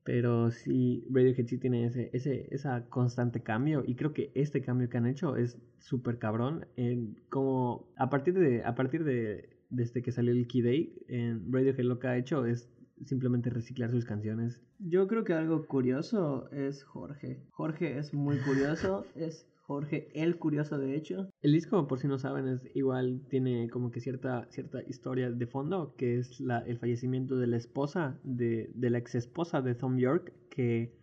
pero 0.08 0.52
sí, 0.52 1.06
Radiohead 1.10 1.48
sí 1.48 1.58
tiene 1.58 1.86
ese, 1.86 2.10
ese, 2.14 2.48
esa 2.52 2.86
constante 2.88 3.44
cambio. 3.44 3.84
Y 3.86 3.96
creo 3.96 4.14
que 4.14 4.32
este 4.36 4.62
cambio 4.62 4.88
que 4.90 4.96
han 4.96 5.06
hecho 5.06 5.36
es 5.36 5.58
súper 5.80 6.18
cabrón. 6.18 6.66
En 6.78 7.18
como 7.28 7.90
a 7.98 8.10
partir 8.10 8.34
de, 8.36 8.64
a 8.64 8.74
partir 8.74 9.04
de 9.04 9.50
desde 9.70 10.02
que 10.02 10.14
salió 10.14 10.32
el 10.32 10.48
Key 10.48 10.62
Day, 10.62 10.94
en 11.10 11.52
Radiohead 11.52 11.84
lo 11.84 12.00
que 12.00 12.08
ha 12.08 12.18
hecho 12.18 12.46
es 12.46 12.70
simplemente 13.04 13.50
reciclar 13.50 13.92
sus 13.92 14.06
canciones. 14.06 14.62
Yo 14.80 15.08
creo 15.08 15.26
que 15.26 15.34
algo 15.34 15.66
curioso 15.68 16.50
es 16.52 16.86
Jorge. 16.86 17.42
Jorge 17.52 17.98
es 17.98 18.14
muy 18.14 18.38
curioso, 18.38 19.06
es 19.16 19.46
Jorge 19.68 20.10
el 20.14 20.38
curioso 20.38 20.78
de 20.78 20.96
hecho. 20.96 21.30
El 21.42 21.52
disco, 21.52 21.88
por 21.88 22.00
si 22.00 22.08
no 22.08 22.18
saben, 22.18 22.48
es 22.48 22.62
igual, 22.74 23.22
tiene 23.30 23.70
como 23.70 23.92
que 23.92 24.00
cierta, 24.00 24.48
cierta 24.50 24.82
historia 24.88 25.30
de 25.30 25.46
fondo, 25.46 25.94
que 25.98 26.20
es 26.20 26.40
la, 26.40 26.60
el 26.60 26.80
fallecimiento 26.80 27.38
de 27.38 27.48
la 27.48 27.58
esposa, 27.58 28.18
de, 28.24 28.72
de 28.74 28.90
la 28.90 29.00
ex 29.00 29.16
esposa 29.16 29.62
de 29.62 29.76
Tom 29.76 29.98
York, 29.98 30.34
que 30.50 30.98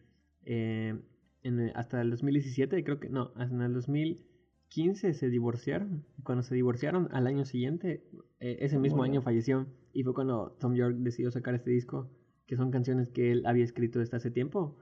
eh, 0.47 0.99
en 1.43 1.73
hasta 1.77 2.01
el 2.01 2.11
2017, 2.11 2.83
creo 2.85 2.99
que 2.99 3.11
no, 3.11 3.33
hasta 3.37 3.55
en 3.55 3.61
el 3.61 3.75
2015 3.75 5.13
se 5.13 5.29
divorciaron. 5.29 6.07
Cuando 6.23 6.43
se 6.43 6.55
divorciaron, 6.55 7.09
al 7.13 7.27
año 7.27 7.45
siguiente, 7.45 8.03
eh, 8.41 8.57
ese 8.61 8.79
mismo 8.79 9.03
año 9.03 9.21
falleció. 9.21 9.67
Y 9.93 10.05
fue 10.05 10.15
cuando 10.15 10.57
Tom 10.59 10.75
York 10.75 10.97
decidió 11.01 11.31
sacar 11.31 11.55
este 11.55 11.71
disco, 11.71 12.11
que 12.47 12.57
son 12.57 12.71
canciones 12.71 13.11
que 13.11 13.31
él 13.31 13.45
había 13.45 13.65
escrito 13.65 13.99
desde 13.99 14.17
hace 14.17 14.31
tiempo. 14.31 14.79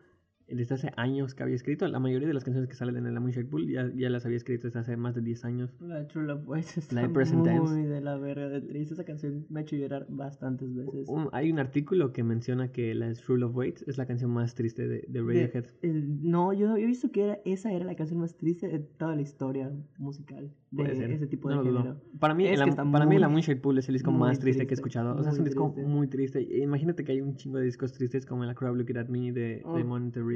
Desde 0.48 0.74
hace 0.74 0.90
años 0.96 1.34
que 1.34 1.42
había 1.42 1.54
escrito. 1.54 1.86
La 1.88 1.98
mayoría 1.98 2.28
de 2.28 2.34
las 2.34 2.44
canciones 2.44 2.68
que 2.68 2.76
salen 2.76 2.96
en 2.96 3.06
el 3.06 3.16
Amoonshade 3.16 3.46
Pool 3.46 3.68
ya, 3.68 3.90
ya 3.94 4.10
las 4.10 4.24
había 4.26 4.36
escrito 4.36 4.66
desde 4.66 4.80
hace 4.80 4.96
más 4.96 5.14
de 5.14 5.22
10 5.22 5.44
años. 5.44 5.74
La 5.80 6.00
de 6.00 6.04
True 6.06 6.26
Love 6.26 6.46
Waits 6.48 6.78
está 6.78 6.94
La 6.94 7.02
de 7.02 7.08
Present 7.08 7.44
Tense. 7.44 7.60
muy 7.74 7.86
de 7.86 8.00
la 8.00 8.16
verga 8.18 8.48
de 8.48 8.60
triste. 8.60 8.94
Esa 8.94 9.04
canción 9.04 9.46
me 9.48 9.60
ha 9.60 9.62
hecho 9.62 9.76
llorar 9.76 10.06
bastantes 10.08 10.74
veces. 10.74 11.08
Un- 11.08 11.28
hay 11.32 11.50
un 11.50 11.58
artículo 11.58 12.12
que 12.12 12.22
menciona 12.22 12.68
que 12.72 12.94
la 12.94 13.12
True 13.14 13.38
Love 13.38 13.56
Waits 13.56 13.84
es 13.88 13.98
la 13.98 14.06
canción 14.06 14.30
más 14.30 14.54
triste 14.54 14.86
de, 14.88 15.04
de 15.08 15.20
Radiohead. 15.20 15.64
De- 15.80 15.88
el- 15.88 16.22
no, 16.30 16.52
yo 16.52 16.76
he 16.76 16.84
visto 16.86 17.10
que 17.10 17.24
era, 17.24 17.38
esa 17.44 17.72
era 17.72 17.84
la 17.84 17.94
canción 17.94 18.20
más 18.20 18.36
triste 18.36 18.68
de 18.68 18.78
toda 18.80 19.14
la 19.16 19.22
historia 19.22 19.72
musical 19.98 20.50
de 20.70 21.14
ese 21.14 21.26
tipo 21.26 21.50
No 21.50 21.62
de 21.62 21.68
dudo. 21.70 21.82
género. 21.82 22.00
Para 22.18 22.34
mí, 22.34 22.46
Es 22.46 22.58
está 22.60 22.84
para 22.90 23.04
mí 23.04 23.16
el 23.16 23.20
muy- 23.20 23.26
Amoonshade 23.26 23.60
Pool 23.60 23.78
es 23.78 23.88
el 23.88 23.92
disco 23.94 24.10
muy 24.10 24.20
más 24.20 24.38
triste 24.38 24.60
que 24.60 24.64
he 24.64 24.66
triste, 24.68 24.74
escuchado. 24.80 25.14
O 25.16 25.22
sea, 25.22 25.32
es 25.32 25.38
un 25.38 25.42
muy 25.42 25.50
disco 25.50 25.72
triste. 25.72 25.90
muy 25.90 26.06
triste. 26.08 26.58
Imagínate 26.62 27.04
que 27.04 27.12
hay 27.12 27.20
un 27.20 27.36
chingo 27.36 27.58
de 27.58 27.64
discos 27.64 27.92
tristes 27.92 28.24
como 28.26 28.44
la 28.44 28.54
Crowd 28.54 28.76
Look 28.76 28.96
At 28.98 29.08
Me 29.08 29.32
de, 29.32 29.40
de 29.40 29.62
Oh, 29.64 29.78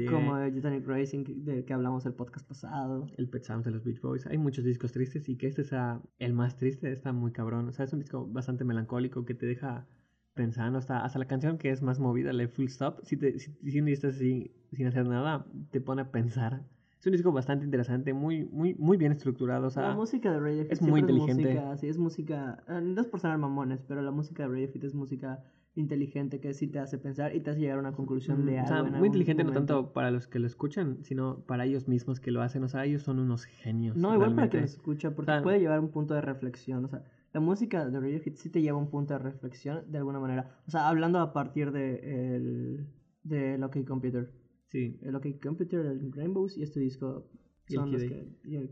Como 0.05 0.37
el 0.37 0.53
Titanic 0.53 0.85
Racing 0.85 1.23
del 1.43 1.65
que 1.65 1.73
hablamos 1.73 2.05
el 2.05 2.13
podcast 2.13 2.47
pasado. 2.47 3.07
El 3.17 3.29
Pet 3.29 3.43
Sounds 3.43 3.65
de 3.65 3.71
los 3.71 3.83
Beach 3.83 4.01
Boys. 4.01 4.25
Hay 4.27 4.37
muchos 4.37 4.63
discos 4.63 4.91
tristes 4.91 5.27
y 5.29 5.37
que 5.37 5.47
este 5.47 5.63
sea 5.63 6.01
el 6.19 6.33
más 6.33 6.57
triste 6.57 6.91
está 6.91 7.11
muy 7.13 7.31
cabrón. 7.31 7.67
O 7.67 7.71
sea, 7.71 7.85
es 7.85 7.93
un 7.93 7.99
disco 7.99 8.27
bastante 8.27 8.63
melancólico 8.63 9.25
que 9.25 9.33
te 9.33 9.45
deja 9.45 9.87
pensando. 10.33 10.79
Hasta, 10.79 11.03
hasta 11.03 11.19
la 11.19 11.25
canción 11.25 11.57
que 11.57 11.71
es 11.71 11.81
más 11.81 11.99
movida, 11.99 12.31
la 12.31 12.43
de 12.43 12.47
Full 12.47 12.67
Stop, 12.67 13.03
si, 13.03 13.17
te, 13.17 13.37
si, 13.39 13.51
si 13.51 13.81
día 13.81 13.93
estás 13.93 14.15
así 14.15 14.53
sin 14.71 14.87
hacer 14.87 15.05
nada, 15.05 15.45
te 15.71 15.81
pone 15.81 16.03
a 16.03 16.11
pensar. 16.11 16.63
Es 16.99 17.05
un 17.05 17.11
disco 17.11 17.31
bastante 17.31 17.65
interesante, 17.65 18.13
muy, 18.13 18.45
muy, 18.45 18.73
muy 18.75 18.97
bien 18.97 19.11
estructurado. 19.11 19.67
O 19.67 19.69
sea, 19.69 19.89
la 19.89 19.95
música 19.95 20.31
de 20.31 20.39
Radiohead 20.39 20.71
es 20.71 20.81
muy 20.81 21.01
inteligente. 21.01 21.43
música, 21.43 21.77
sí, 21.77 21.87
es 21.87 21.97
música, 21.97 22.63
eh, 22.67 22.81
no 22.81 23.01
es 23.01 23.07
por 23.07 23.19
sonar 23.19 23.37
mamones, 23.37 23.83
pero 23.87 24.01
la 24.01 24.11
música 24.11 24.43
de 24.43 24.49
Radiohead 24.49 24.83
es 24.83 24.95
música 24.95 25.43
inteligente 25.79 26.39
que 26.39 26.53
sí 26.53 26.67
te 26.67 26.79
hace 26.79 26.97
pensar 26.97 27.35
y 27.35 27.39
te 27.41 27.51
hace 27.51 27.59
llegar 27.61 27.77
a 27.77 27.81
una 27.81 27.91
conclusión 27.93 28.45
de 28.45 28.53
Mm, 28.53 28.65
algo. 28.65 28.87
o 28.87 28.89
sea, 28.89 28.99
muy 28.99 29.07
inteligente 29.07 29.43
no 29.43 29.51
tanto 29.53 29.93
para 29.93 30.11
los 30.11 30.27
que 30.27 30.39
lo 30.39 30.47
escuchan, 30.47 31.03
sino 31.03 31.39
para 31.45 31.65
ellos 31.65 31.87
mismos 31.87 32.19
que 32.19 32.31
lo 32.31 32.41
hacen. 32.41 32.63
O 32.63 32.69
sea, 32.69 32.85
ellos 32.85 33.03
son 33.03 33.19
unos 33.19 33.45
genios. 33.45 33.95
No, 33.95 34.13
igual 34.13 34.35
para 34.35 34.49
quien 34.49 34.63
lo 34.63 34.65
escucha, 34.65 35.15
porque 35.15 35.31
O 35.31 35.33
sea, 35.35 35.43
puede 35.43 35.59
llevar 35.59 35.79
un 35.79 35.89
punto 35.91 36.13
de 36.13 36.21
reflexión. 36.21 36.85
O 36.85 36.87
sea, 36.87 37.03
la 37.33 37.39
música 37.39 37.85
de 37.87 37.99
Radiohead 37.99 38.35
sí 38.35 38.49
te 38.49 38.61
lleva 38.61 38.77
a 38.77 38.81
un 38.81 38.89
punto 38.89 39.13
de 39.13 39.19
reflexión 39.19 39.83
de 39.91 39.97
alguna 39.99 40.19
manera. 40.19 40.59
O 40.67 40.71
sea, 40.71 40.87
hablando 40.89 41.19
a 41.19 41.31
partir 41.33 41.71
de 41.71 42.35
el 42.35 42.87
de 43.23 43.63
OK 43.63 43.85
Computer. 43.85 44.31
Sí, 44.67 44.99
El 45.01 45.15
OK 45.15 45.27
Computer, 45.41 45.85
el 45.85 46.11
Rainbows 46.11 46.57
y 46.57 46.63
este 46.63 46.79
disco 46.79 47.29
Y 47.67 47.73
el 47.73 47.79
son 47.79 47.91
los 47.91 48.01
que... 48.03 48.27
Y 48.43 48.55
el. 48.55 48.69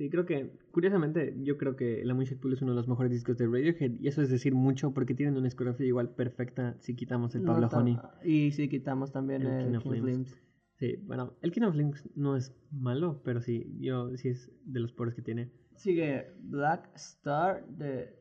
Sí, 0.00 0.08
creo 0.08 0.24
que, 0.24 0.50
curiosamente, 0.72 1.34
yo 1.42 1.58
creo 1.58 1.76
que 1.76 2.02
La 2.06 2.14
Moonshade 2.14 2.40
Pool 2.40 2.54
es 2.54 2.62
uno 2.62 2.70
de 2.72 2.76
los 2.76 2.88
mejores 2.88 3.12
discos 3.12 3.36
de 3.36 3.44
Radiohead. 3.46 4.00
Y 4.00 4.08
eso 4.08 4.22
es 4.22 4.30
decir 4.30 4.54
mucho 4.54 4.94
porque 4.94 5.12
tienen 5.14 5.34
una 5.36 5.44
discografía 5.44 5.86
igual 5.86 6.14
perfecta 6.14 6.74
si 6.80 6.96
quitamos 6.96 7.34
el 7.34 7.42
No 7.42 7.52
Pablo 7.52 7.68
tan- 7.68 7.80
Honey. 7.80 7.98
Y 8.24 8.50
si 8.52 8.66
quitamos 8.70 9.12
también 9.12 9.42
El 9.42 9.48
el, 9.48 9.58
King 9.66 9.76
of 9.76 9.82
King 9.82 9.88
of 9.90 9.94
Limbs. 9.96 10.06
Limbs. 10.10 10.42
Sí, 10.78 10.96
bueno, 11.06 11.34
el 11.42 11.52
King 11.52 11.62
of 11.64 11.74
Links 11.74 12.08
no 12.16 12.34
es 12.38 12.56
malo, 12.72 13.20
pero 13.22 13.42
sí, 13.42 13.76
yo 13.78 14.16
sí 14.16 14.30
es 14.30 14.50
de 14.64 14.80
los 14.80 14.92
pobres 14.94 15.14
que 15.14 15.20
tiene. 15.20 15.52
Sigue 15.76 16.32
Black 16.42 16.90
Star 16.94 17.66
de 17.68 18.16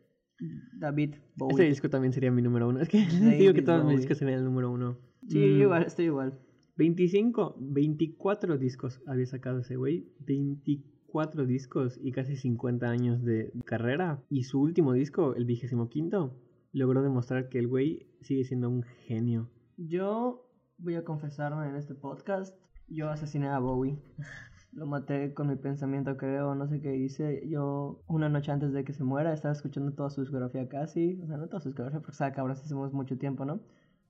David 0.78 1.16
Bowie. 1.38 1.52
Este 1.54 1.64
disco 1.70 1.90
también 1.90 2.12
sería 2.12 2.32
mi 2.32 2.42
número 2.42 2.68
uno. 2.68 2.82
Es 2.82 2.90
que 2.90 2.98
digo 3.40 3.54
que 3.54 3.62
todos 3.62 3.78
mis 3.80 3.86
Bowie. 3.86 3.98
discos 4.00 4.18
serían 4.18 4.40
el 4.40 4.46
número 4.46 4.70
uno. 4.70 4.98
Sí, 5.30 5.38
Mm, 5.40 5.62
igual, 5.62 5.84
estoy 5.86 6.06
igual. 6.06 6.38
25, 6.76 7.56
24 7.60 8.58
discos 8.58 9.02
había 9.08 9.26
sacado 9.26 9.60
ese 9.60 9.76
güey. 9.78 10.08
24 10.20 10.99
discos 11.48 12.00
y 12.02 12.12
casi 12.12 12.36
50 12.36 12.90
años 12.90 13.24
de 13.24 13.52
carrera. 13.66 14.22
Y 14.30 14.44
su 14.44 14.62
último 14.62 14.94
disco, 14.94 15.36
el 15.36 15.46
vigésimo 15.46 15.90
quinto, 15.90 16.36
logró 16.72 17.02
demostrar 17.02 17.50
que 17.50 17.60
el 17.60 17.68
güey 17.68 18.08
sigue 18.22 18.44
siendo 18.44 18.70
un 18.70 18.84
genio. 18.84 19.50
Yo 19.78 20.46
voy 20.78 20.96
a 20.96 21.04
confesarme 21.04 21.68
en 21.68 21.76
este 21.76 21.96
podcast. 21.96 22.56
Yo 22.88 23.10
asesiné 23.10 23.48
a 23.48 23.60
Bowie. 23.60 23.98
Lo 24.72 24.86
maté 24.86 25.34
con 25.34 25.48
mi 25.48 25.56
pensamiento, 25.56 26.16
creo, 26.16 26.54
no 26.54 26.68
sé 26.68 26.80
qué 26.80 26.96
hice. 26.96 27.42
Yo, 27.48 28.04
una 28.08 28.30
noche 28.30 28.52
antes 28.52 28.72
de 28.72 28.84
que 28.84 28.94
se 28.94 29.04
muera, 29.04 29.34
estaba 29.34 29.54
escuchando 29.54 29.94
toda 29.94 30.12
su 30.12 30.22
discografía 30.22 30.68
casi. 30.70 31.20
O 31.24 31.28
sea, 31.28 31.38
no 31.38 31.48
toda 31.48 31.60
su 31.60 31.70
discografía, 31.70 32.00
porque 32.00 32.16
sabe 32.16 32.34
cabrón, 32.34 32.56
hacemos 32.56 32.94
mucho 32.94 33.18
tiempo, 33.18 33.46
¿no? 33.46 33.62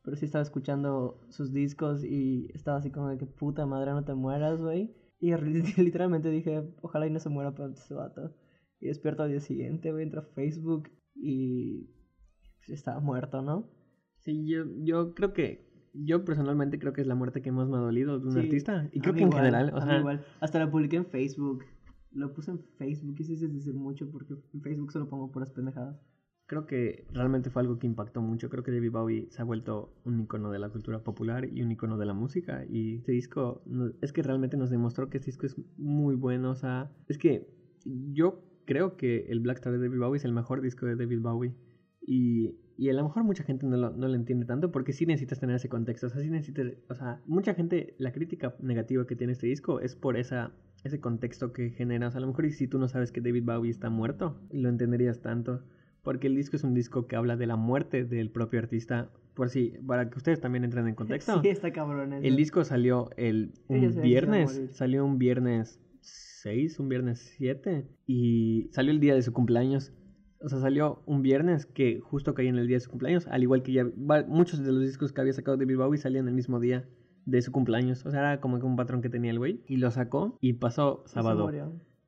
Pero 0.04 0.18
sí 0.18 0.26
estaba 0.26 0.42
escuchando 0.42 1.20
sus 1.30 1.54
discos 1.54 2.04
y 2.04 2.50
estaba 2.54 2.78
así 2.78 2.92
como 2.92 3.08
de 3.10 3.18
que 3.18 3.26
puta 3.26 3.66
madre, 3.66 3.92
no 3.92 4.04
te 4.04 4.14
mueras, 4.14 4.62
güey. 4.62 4.94
Y 5.20 5.34
literalmente 5.78 6.30
dije, 6.30 6.64
ojalá 6.82 7.08
y 7.08 7.12
no 7.12 7.20
se 7.20 7.30
muera 7.30 7.54
pronto 7.54 7.80
ese 7.80 7.94
vato. 7.94 8.34
Y 8.80 8.88
despierto 8.88 9.24
al 9.24 9.30
día 9.30 9.42
siguiente, 9.42 9.92
güey, 9.92 10.04
entro 10.04 10.22
a 10.22 10.24
Facebook 10.24 10.90
y 11.14 11.90
pues, 12.60 12.70
estaba 12.70 13.00
muerto, 13.00 13.42
¿no? 13.42 13.70
Sí, 14.20 14.48
yo, 14.48 14.64
yo 14.78 15.14
creo 15.14 15.34
que, 15.34 15.70
yo 15.94 16.24
personalmente 16.24 16.80
creo 16.80 16.94
que 16.94 17.02
es 17.02 17.08
la 17.08 17.16
muerte 17.16 17.42
que 17.42 17.52
más 17.52 17.68
me 17.68 17.78
ha 17.78 17.82
dolido 17.82 18.20
de 18.20 18.28
un 18.28 18.34
Sí, 18.34 18.40
artista. 18.40 18.90
Y 18.94 19.02
creo 19.02 19.14
que 19.14 19.24
en 19.24 19.32
general, 19.32 19.72
o 19.74 19.78
a 19.78 19.82
mí 19.82 19.92
sea, 19.92 20.00
igual. 20.00 20.26
Hasta 20.40 20.60
la 20.60 20.72
publiqué 20.72 20.98
en 20.98 21.06
Facebook. 21.06 21.66
Lo 22.12 22.34
puse 22.34 22.52
en 22.52 22.60
Facebook, 22.78 23.16
y 23.20 23.24
sí 23.24 23.34
es 23.34 23.42
decir 23.42 23.74
mucho 23.74 24.10
porque 24.10 24.34
en 24.54 24.62
Facebook 24.62 24.92
solo 24.92 25.10
pongo 25.10 25.32
puras 25.32 25.52
pendejadas. 25.52 26.00
Creo 26.50 26.66
que 26.66 27.06
realmente 27.14 27.52
fue 27.52 27.62
algo 27.62 27.78
que 27.78 27.86
impactó 27.86 28.22
mucho. 28.22 28.50
Creo 28.50 28.64
que 28.64 28.72
David 28.72 28.92
Bowie 28.92 29.28
se 29.30 29.40
ha 29.40 29.46
vuelto 29.46 29.94
un 30.04 30.20
icono 30.20 30.50
de 30.50 30.58
la 30.58 30.70
cultura 30.70 31.04
popular 31.04 31.48
y 31.48 31.62
un 31.62 31.72
icono 31.72 31.96
de 32.00 32.08
la 32.08 32.16
música. 32.16 32.66
Y 32.68 32.96
este 32.96 33.12
disco, 33.12 33.62
es 34.02 34.12
que 34.12 34.24
realmente 34.24 34.58
nos 34.58 34.72
demostró 34.72 35.12
que 35.12 35.18
este 35.18 35.28
disco 35.28 35.46
es 35.46 35.56
muy 35.78 36.16
bueno. 36.16 36.50
O 36.50 36.56
sea, 36.56 36.92
es 37.08 37.20
que 37.20 37.48
yo 37.86 38.42
creo 38.66 38.98
que 38.98 39.28
el 39.30 39.42
Black 39.42 39.58
Star 39.58 39.74
de 39.74 39.78
David 39.78 40.00
Bowie 40.00 40.18
es 40.18 40.26
el 40.26 40.34
mejor 40.34 40.62
disco 40.62 40.88
de 40.88 40.96
David 40.96 41.22
Bowie. 41.22 41.54
Y, 42.02 42.56
y 42.78 42.90
a 42.90 42.94
lo 42.94 43.04
mejor 43.04 43.24
mucha 43.26 43.44
gente 43.44 43.68
no 43.68 43.78
lo, 43.78 43.92
no 43.92 44.08
lo 44.08 44.16
entiende 44.16 44.48
tanto 44.48 44.72
porque 44.72 44.92
sí 44.92 45.06
necesitas 45.06 45.40
tener 45.40 45.56
ese 45.56 45.70
contexto. 45.70 46.08
O 46.08 46.10
sea, 46.10 46.20
sí 46.20 46.32
necesitas, 46.32 46.66
o 46.90 46.96
sea, 46.96 47.22
mucha 47.28 47.54
gente, 47.54 47.94
la 48.00 48.12
crítica 48.12 48.56
negativa 48.60 49.06
que 49.06 49.16
tiene 49.16 49.34
este 49.34 49.46
disco 49.46 49.82
es 49.82 49.96
por 49.96 50.18
esa 50.18 50.52
ese 50.84 51.00
contexto 51.00 51.54
que 51.54 51.70
genera. 51.70 52.08
O 52.08 52.12
sea, 52.12 52.18
a 52.18 52.22
lo 52.22 52.28
mejor 52.28 52.46
y 52.46 52.52
si 52.52 52.68
tú 52.68 52.80
no 52.80 52.88
sabes 52.88 53.12
que 53.12 53.22
David 53.22 53.44
Bowie 53.44 53.70
está 53.70 53.92
muerto, 53.92 54.42
lo 54.52 54.70
entenderías 54.70 55.22
tanto. 55.22 55.62
Porque 56.10 56.26
el 56.26 56.36
disco 56.36 56.56
es 56.56 56.64
un 56.64 56.74
disco 56.74 57.06
que 57.06 57.16
habla 57.16 57.38
de 57.38 57.46
la 57.46 57.56
muerte 57.56 58.04
del 58.04 58.32
propio 58.32 58.58
artista. 58.58 59.12
Por 59.36 59.50
si, 59.50 59.76
para 59.86 60.10
que 60.10 60.18
ustedes 60.18 60.42
también 60.42 60.64
entren 60.64 60.88
en 60.88 60.96
contexto. 60.96 61.40
Sí, 61.44 61.50
está 61.50 61.72
cabrón 61.72 62.14
eso. 62.14 62.26
El 62.26 62.36
disco 62.36 62.64
salió 62.64 63.12
el 63.16 63.54
un 63.68 64.02
viernes, 64.02 64.70
salió 64.72 65.06
un 65.06 65.20
viernes 65.20 65.80
6, 66.02 66.80
un 66.80 66.90
viernes 66.90 67.20
7 67.38 67.86
y 68.08 68.70
salió 68.72 68.92
el 68.92 69.00
día 69.00 69.14
de 69.14 69.22
su 69.22 69.34
cumpleaños. 69.34 69.94
O 70.42 70.50
sea, 70.50 70.58
salió 70.58 71.04
un 71.06 71.22
viernes 71.22 71.68
que 71.68 72.00
justo 72.00 72.34
caía 72.34 72.50
en 72.50 72.58
el 72.58 72.66
día 72.66 72.78
de 72.78 72.82
su 72.82 72.90
cumpleaños, 72.90 73.28
al 73.28 73.44
igual 73.44 73.62
que 73.62 73.74
ya 73.74 73.86
muchos 74.28 74.64
de 74.64 74.72
los 74.72 74.82
discos 74.82 75.14
que 75.14 75.22
había 75.22 75.34
sacado 75.34 75.58
David 75.58 75.78
Bowie 75.78 76.00
salían 76.00 76.28
el 76.28 76.34
mismo 76.34 76.60
día 76.60 76.90
de 77.26 77.40
su 77.44 77.52
cumpleaños. 77.52 78.04
O 78.08 78.10
sea, 78.10 78.22
era 78.22 78.42
como 78.42 78.58
que 78.58 78.66
un 78.66 78.78
patrón 78.78 79.04
que 79.04 79.10
tenía 79.10 79.30
el 79.30 79.38
güey 79.38 79.62
y 79.68 79.78
lo 79.78 79.92
sacó 79.92 80.40
y 80.42 80.54
pasó 80.54 81.04
sábado. 81.06 81.52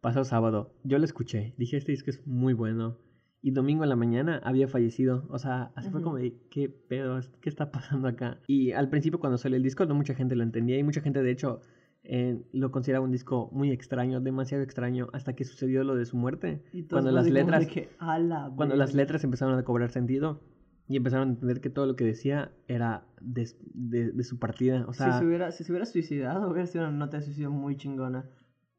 Pasó 0.02 0.24
sábado. 0.24 0.74
Yo 0.84 0.98
lo 0.98 1.06
escuché. 1.06 1.54
Dije, 1.60 1.78
este 1.78 1.92
disco 1.92 2.10
es 2.10 2.26
muy 2.26 2.54
bueno. 2.54 2.98
Y 3.44 3.52
domingo 3.52 3.84
en 3.84 3.90
la 3.90 3.96
mañana 3.96 4.40
había 4.44 4.68
fallecido. 4.68 5.26
O 5.30 5.40
sea, 5.40 5.72
así 5.76 5.90
fue 5.90 6.02
como 6.04 6.18
de, 6.18 6.36
¿qué 6.52 6.70
pedo? 6.70 7.20
¿Qué 7.42 7.50
está 7.50 7.72
pasando 7.72 8.08
acá? 8.08 8.40
Y 8.48 8.72
al 8.72 8.90
principio 8.90 9.20
cuando 9.20 9.38
salió 9.38 9.58
el 9.58 9.64
disco 9.64 9.86
no 9.86 9.96
mucha 9.96 10.14
gente 10.14 10.36
lo 10.36 10.44
entendía. 10.44 10.78
Y 10.78 10.84
mucha 10.84 11.02
gente, 11.02 11.24
de 11.24 11.32
hecho, 11.32 11.60
eh, 12.04 12.40
lo 12.54 12.70
consideraba 12.72 13.04
un 13.06 13.12
disco 13.12 13.50
muy 13.52 13.72
extraño, 13.72 14.22
demasiado 14.22 14.64
extraño, 14.64 15.08
hasta 15.14 15.34
que 15.34 15.44
sucedió 15.44 15.84
lo 15.84 15.96
de 15.96 16.06
su 16.06 16.18
muerte. 16.18 16.62
Y 16.72 16.84
Cuando 16.84 17.12
las 17.12 17.28
letras... 17.30 17.66
que, 17.68 17.90
"A 18.00 18.20
la 18.20 18.52
Cuando 18.56 18.76
las 18.76 18.90
verga". 18.92 19.04
letras 19.04 19.24
empezaron 19.24 19.58
a 19.58 19.64
cobrar 19.64 19.90
sentido 19.90 20.42
y 20.88 20.98
empezaron 20.98 21.30
a 21.30 21.32
entender 21.32 21.62
que 21.62 21.70
todo 21.72 21.88
lo 21.88 21.96
que 21.96 22.04
decía 22.06 22.52
era 22.68 23.06
de, 23.22 23.50
de- 23.74 24.12
de 24.12 24.24
su 24.24 24.38
partida. 24.38 24.86
O 24.88 24.94
sea, 24.94 25.14
si, 25.14 25.20
se 25.20 25.26
hubiera, 25.26 25.52
si 25.52 25.64
se 25.64 25.72
hubiera 25.72 25.86
suicidado, 25.86 26.48
hubiera 26.52 26.68
sido 26.68 26.84
una 26.88 26.96
nota 26.96 27.18
de 27.18 27.24
suicidio 27.24 27.50
muy 27.50 27.76
chingona. 27.76 28.26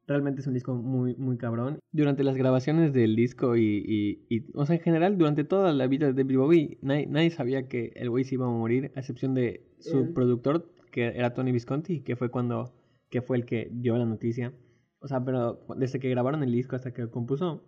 Realmente 0.07 0.41
es 0.41 0.47
un 0.47 0.55
disco 0.55 0.75
muy, 0.75 1.15
muy 1.17 1.37
cabrón. 1.39 1.79
Durante 1.93 2.25
las 2.25 2.37
grabaciones 2.37 2.93
del 2.93 3.15
disco 3.15 3.57
y, 3.57 3.85
y, 3.87 4.27
y- 4.37 4.45
o 4.55 4.67
sea, 4.67 4.77
en 4.77 4.83
general, 4.83 5.17
durante 5.17 5.45
toda 5.45 5.73
la 5.73 5.87
vida 5.87 6.07
de 6.07 6.13
David 6.25 6.37
Bowie, 6.39 6.79
nadie, 6.83 7.07
nadie 7.07 7.31
sabía 7.31 7.69
que 7.69 7.93
el 7.95 8.11
güey 8.11 8.25
se 8.25 8.35
iba 8.35 8.47
a 8.47 8.51
morir, 8.51 8.91
a 8.97 9.01
excepción 9.01 9.35
de 9.35 9.65
su 9.79 10.13
productor, 10.13 10.69
que 10.91 11.07
era 11.07 11.35
Tony 11.35 11.53
Visconti, 11.53 12.01
que 12.01 12.17
fue 12.17 12.31
cuando, 12.31 12.75
que 13.11 13.23
fue 13.23 13.37
el 13.37 13.45
que 13.47 13.69
dio 13.73 13.97
la 13.97 14.05
noticia. 14.05 14.53
O 14.99 15.09
sea, 15.09 15.25
pero 15.25 15.61
desde 15.77 15.99
que 16.01 16.11
grabaron 16.11 16.43
el 16.43 16.53
disco 16.53 16.77
hasta 16.77 16.93
que 16.93 17.03
lo 17.03 17.11
compuso, 17.11 17.63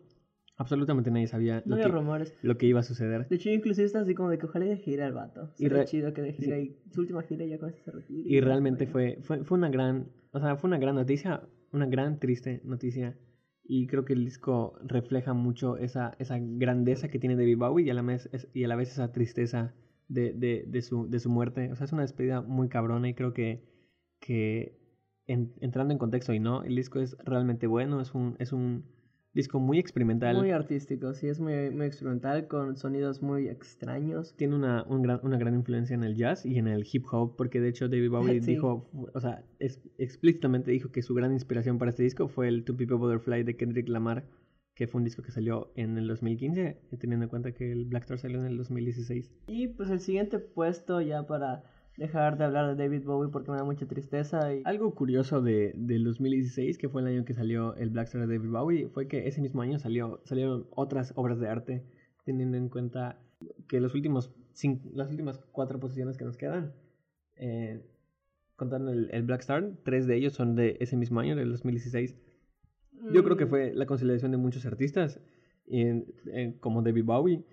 absolutamente 0.56 1.10
nadie 1.10 1.26
sabía 1.26 1.56
No 1.64 1.70
lo, 1.70 1.74
había 1.76 1.86
que, 1.86 1.92
rumores. 1.92 2.34
lo 2.42 2.56
que 2.58 2.66
iba 2.66 2.80
a 2.80 2.84
suceder. 2.84 3.28
De 3.28 3.36
hecho, 3.36 3.50
inclusive 3.50 3.86
está 3.86 4.00
así 4.00 4.14
como 4.14 4.30
de 4.30 4.38
que 4.38 4.46
ojalá 4.46 4.66
deje 4.66 4.90
ir 4.92 5.02
al 5.02 5.12
vato. 5.12 5.50
Y 5.58 5.68
re- 5.68 5.84
chido 5.84 6.12
que 6.12 6.22
deje 6.22 6.42
sí. 6.42 6.48
ir 6.48 6.54
ahí. 6.54 6.76
Su 6.90 7.00
última 7.00 7.22
gira 7.22 7.44
y 7.44 7.50
ya 7.50 7.58
con 7.58 7.70
eso 7.70 7.78
se 7.84 7.90
retire. 7.90 8.22
Y 8.28 8.34
ya 8.34 8.40
realmente 8.44 8.86
fue, 8.86 9.18
fue, 9.22 9.42
fue 9.44 9.58
una 9.58 9.68
gran, 9.68 10.08
o 10.32 10.38
sea, 10.40 10.56
fue 10.56 10.68
una 10.68 10.78
gran 10.78 10.94
noticia, 10.94 11.42
una 11.74 11.86
gran 11.86 12.18
triste 12.18 12.60
noticia. 12.64 13.16
Y 13.66 13.86
creo 13.86 14.04
que 14.04 14.12
el 14.12 14.24
disco 14.24 14.78
refleja 14.84 15.32
mucho 15.34 15.76
esa, 15.78 16.14
esa 16.18 16.36
grandeza 16.38 17.08
que 17.08 17.18
tiene 17.18 17.36
David 17.36 17.58
Bowie 17.58 17.86
y 17.86 17.90
a 17.90 17.94
la 17.94 18.02
vez, 18.02 18.28
y 18.52 18.64
a 18.64 18.68
la 18.68 18.76
vez 18.76 18.90
esa 18.92 19.10
tristeza 19.12 19.74
de, 20.08 20.32
de, 20.34 20.64
de, 20.66 20.82
su, 20.82 21.08
de 21.08 21.18
su 21.20 21.30
muerte. 21.30 21.72
O 21.72 21.76
sea, 21.76 21.86
es 21.86 21.92
una 21.92 22.02
despedida 22.02 22.42
muy 22.42 22.68
cabrona 22.68 23.08
y 23.08 23.14
creo 23.14 23.32
que, 23.32 23.62
que 24.20 24.78
en- 25.26 25.54
entrando 25.60 25.92
en 25.92 25.98
contexto 25.98 26.32
y 26.34 26.40
no, 26.40 26.62
el 26.62 26.76
disco 26.76 27.00
es 27.00 27.16
realmente 27.24 27.66
bueno, 27.66 28.00
es 28.00 28.14
un, 28.14 28.36
es 28.38 28.52
un 28.52 28.84
disco 29.34 29.58
muy 29.60 29.78
experimental. 29.78 30.36
Muy 30.36 30.50
artístico, 30.52 31.12
sí, 31.12 31.26
es 31.28 31.40
muy, 31.40 31.70
muy 31.70 31.86
experimental 31.86 32.46
con 32.46 32.76
sonidos 32.76 33.20
muy 33.20 33.48
extraños. 33.48 34.34
tiene 34.36 34.54
una, 34.54 34.84
un 34.84 35.02
gran, 35.02 35.20
una 35.22 35.36
gran 35.36 35.54
influencia 35.54 35.94
en 35.94 36.04
el 36.04 36.14
jazz 36.16 36.46
y 36.46 36.58
en 36.58 36.68
el 36.68 36.86
hip 36.90 37.04
hop, 37.10 37.34
porque 37.36 37.60
de 37.60 37.68
hecho 37.68 37.88
David 37.88 38.10
Bowie 38.10 38.40
Sí. 38.42 38.52
dijo, 38.52 38.88
o 39.12 39.20
sea, 39.20 39.44
es- 39.58 39.80
explícitamente 39.98 40.70
dijo 40.70 40.90
que 40.92 41.02
su 41.02 41.14
gran 41.14 41.32
inspiración 41.32 41.78
para 41.78 41.90
este 41.90 42.02
disco 42.04 42.28
fue 42.28 42.48
el 42.48 42.64
To 42.64 42.76
People 42.76 42.96
Butterfly 42.96 43.42
de 43.42 43.56
Kendrick 43.56 43.88
Lamar, 43.88 44.24
que 44.76 44.86
fue 44.88 44.98
un 45.00 45.04
disco 45.04 45.22
que 45.22 45.30
salió 45.30 45.70
en 45.76 45.98
el 45.98 46.06
2015, 46.08 46.78
teniendo 46.98 47.24
en 47.24 47.28
cuenta 47.30 47.52
que 47.52 47.70
el 47.70 47.84
Black 47.84 48.02
Star 48.04 48.18
salió 48.18 48.40
en 48.40 48.46
el 48.46 48.56
2016. 48.56 49.30
Y 49.46 49.68
pues 49.68 49.88
el 49.90 50.00
siguiente 50.00 50.38
puesto 50.38 51.00
ya 51.00 51.26
para 51.26 51.62
dejar 51.96 52.36
de 52.38 52.44
hablar 52.44 52.74
de 52.76 52.82
David 52.82 53.04
Bowie 53.04 53.30
porque 53.30 53.50
me 53.50 53.56
da 53.56 53.64
mucha 53.64 53.86
tristeza. 53.86 54.52
Y... 54.54 54.62
Algo 54.64 54.94
curioso 54.94 55.40
de, 55.42 55.72
del 55.76 56.04
2016, 56.04 56.78
que 56.78 56.88
fue 56.88 57.02
el 57.02 57.08
año 57.08 57.24
que 57.24 57.34
salió 57.34 57.74
el 57.76 57.90
Black 57.90 58.06
Star 58.06 58.26
de 58.26 58.36
David 58.36 58.50
Bowie, 58.50 58.88
fue 58.88 59.06
que 59.08 59.28
ese 59.28 59.40
mismo 59.40 59.62
año 59.62 59.78
salió, 59.78 60.20
salieron 60.24 60.66
otras 60.70 61.12
obras 61.16 61.38
de 61.40 61.48
arte, 61.48 61.84
teniendo 62.24 62.56
en 62.56 62.68
cuenta 62.68 63.18
que 63.68 63.80
los 63.80 63.94
últimos 63.94 64.32
cin- 64.54 64.80
las 64.94 65.10
últimas 65.10 65.38
cuatro 65.52 65.78
posiciones 65.78 66.16
que 66.16 66.24
nos 66.24 66.36
quedan, 66.36 66.72
eh, 67.36 67.82
contando 68.56 68.92
el, 68.92 69.10
el 69.12 69.22
Black 69.24 69.40
Star, 69.40 69.72
tres 69.84 70.06
de 70.06 70.16
ellos 70.16 70.32
son 70.32 70.54
de 70.54 70.76
ese 70.80 70.96
mismo 70.96 71.20
año, 71.20 71.36
del 71.36 71.50
2016. 71.50 72.16
Yo 73.12 73.22
creo 73.24 73.36
que 73.36 73.44
Mm, 73.46 73.48
fue 73.50 73.72
la 73.74 73.86
conciliación 73.86 74.30
de 74.30 74.36
muchos 74.38 74.64
artistas, 74.66 75.20
en- 75.66 76.06
en- 76.26 76.52
como 76.58 76.82
David 76.82 77.04
Bowie 77.04 77.44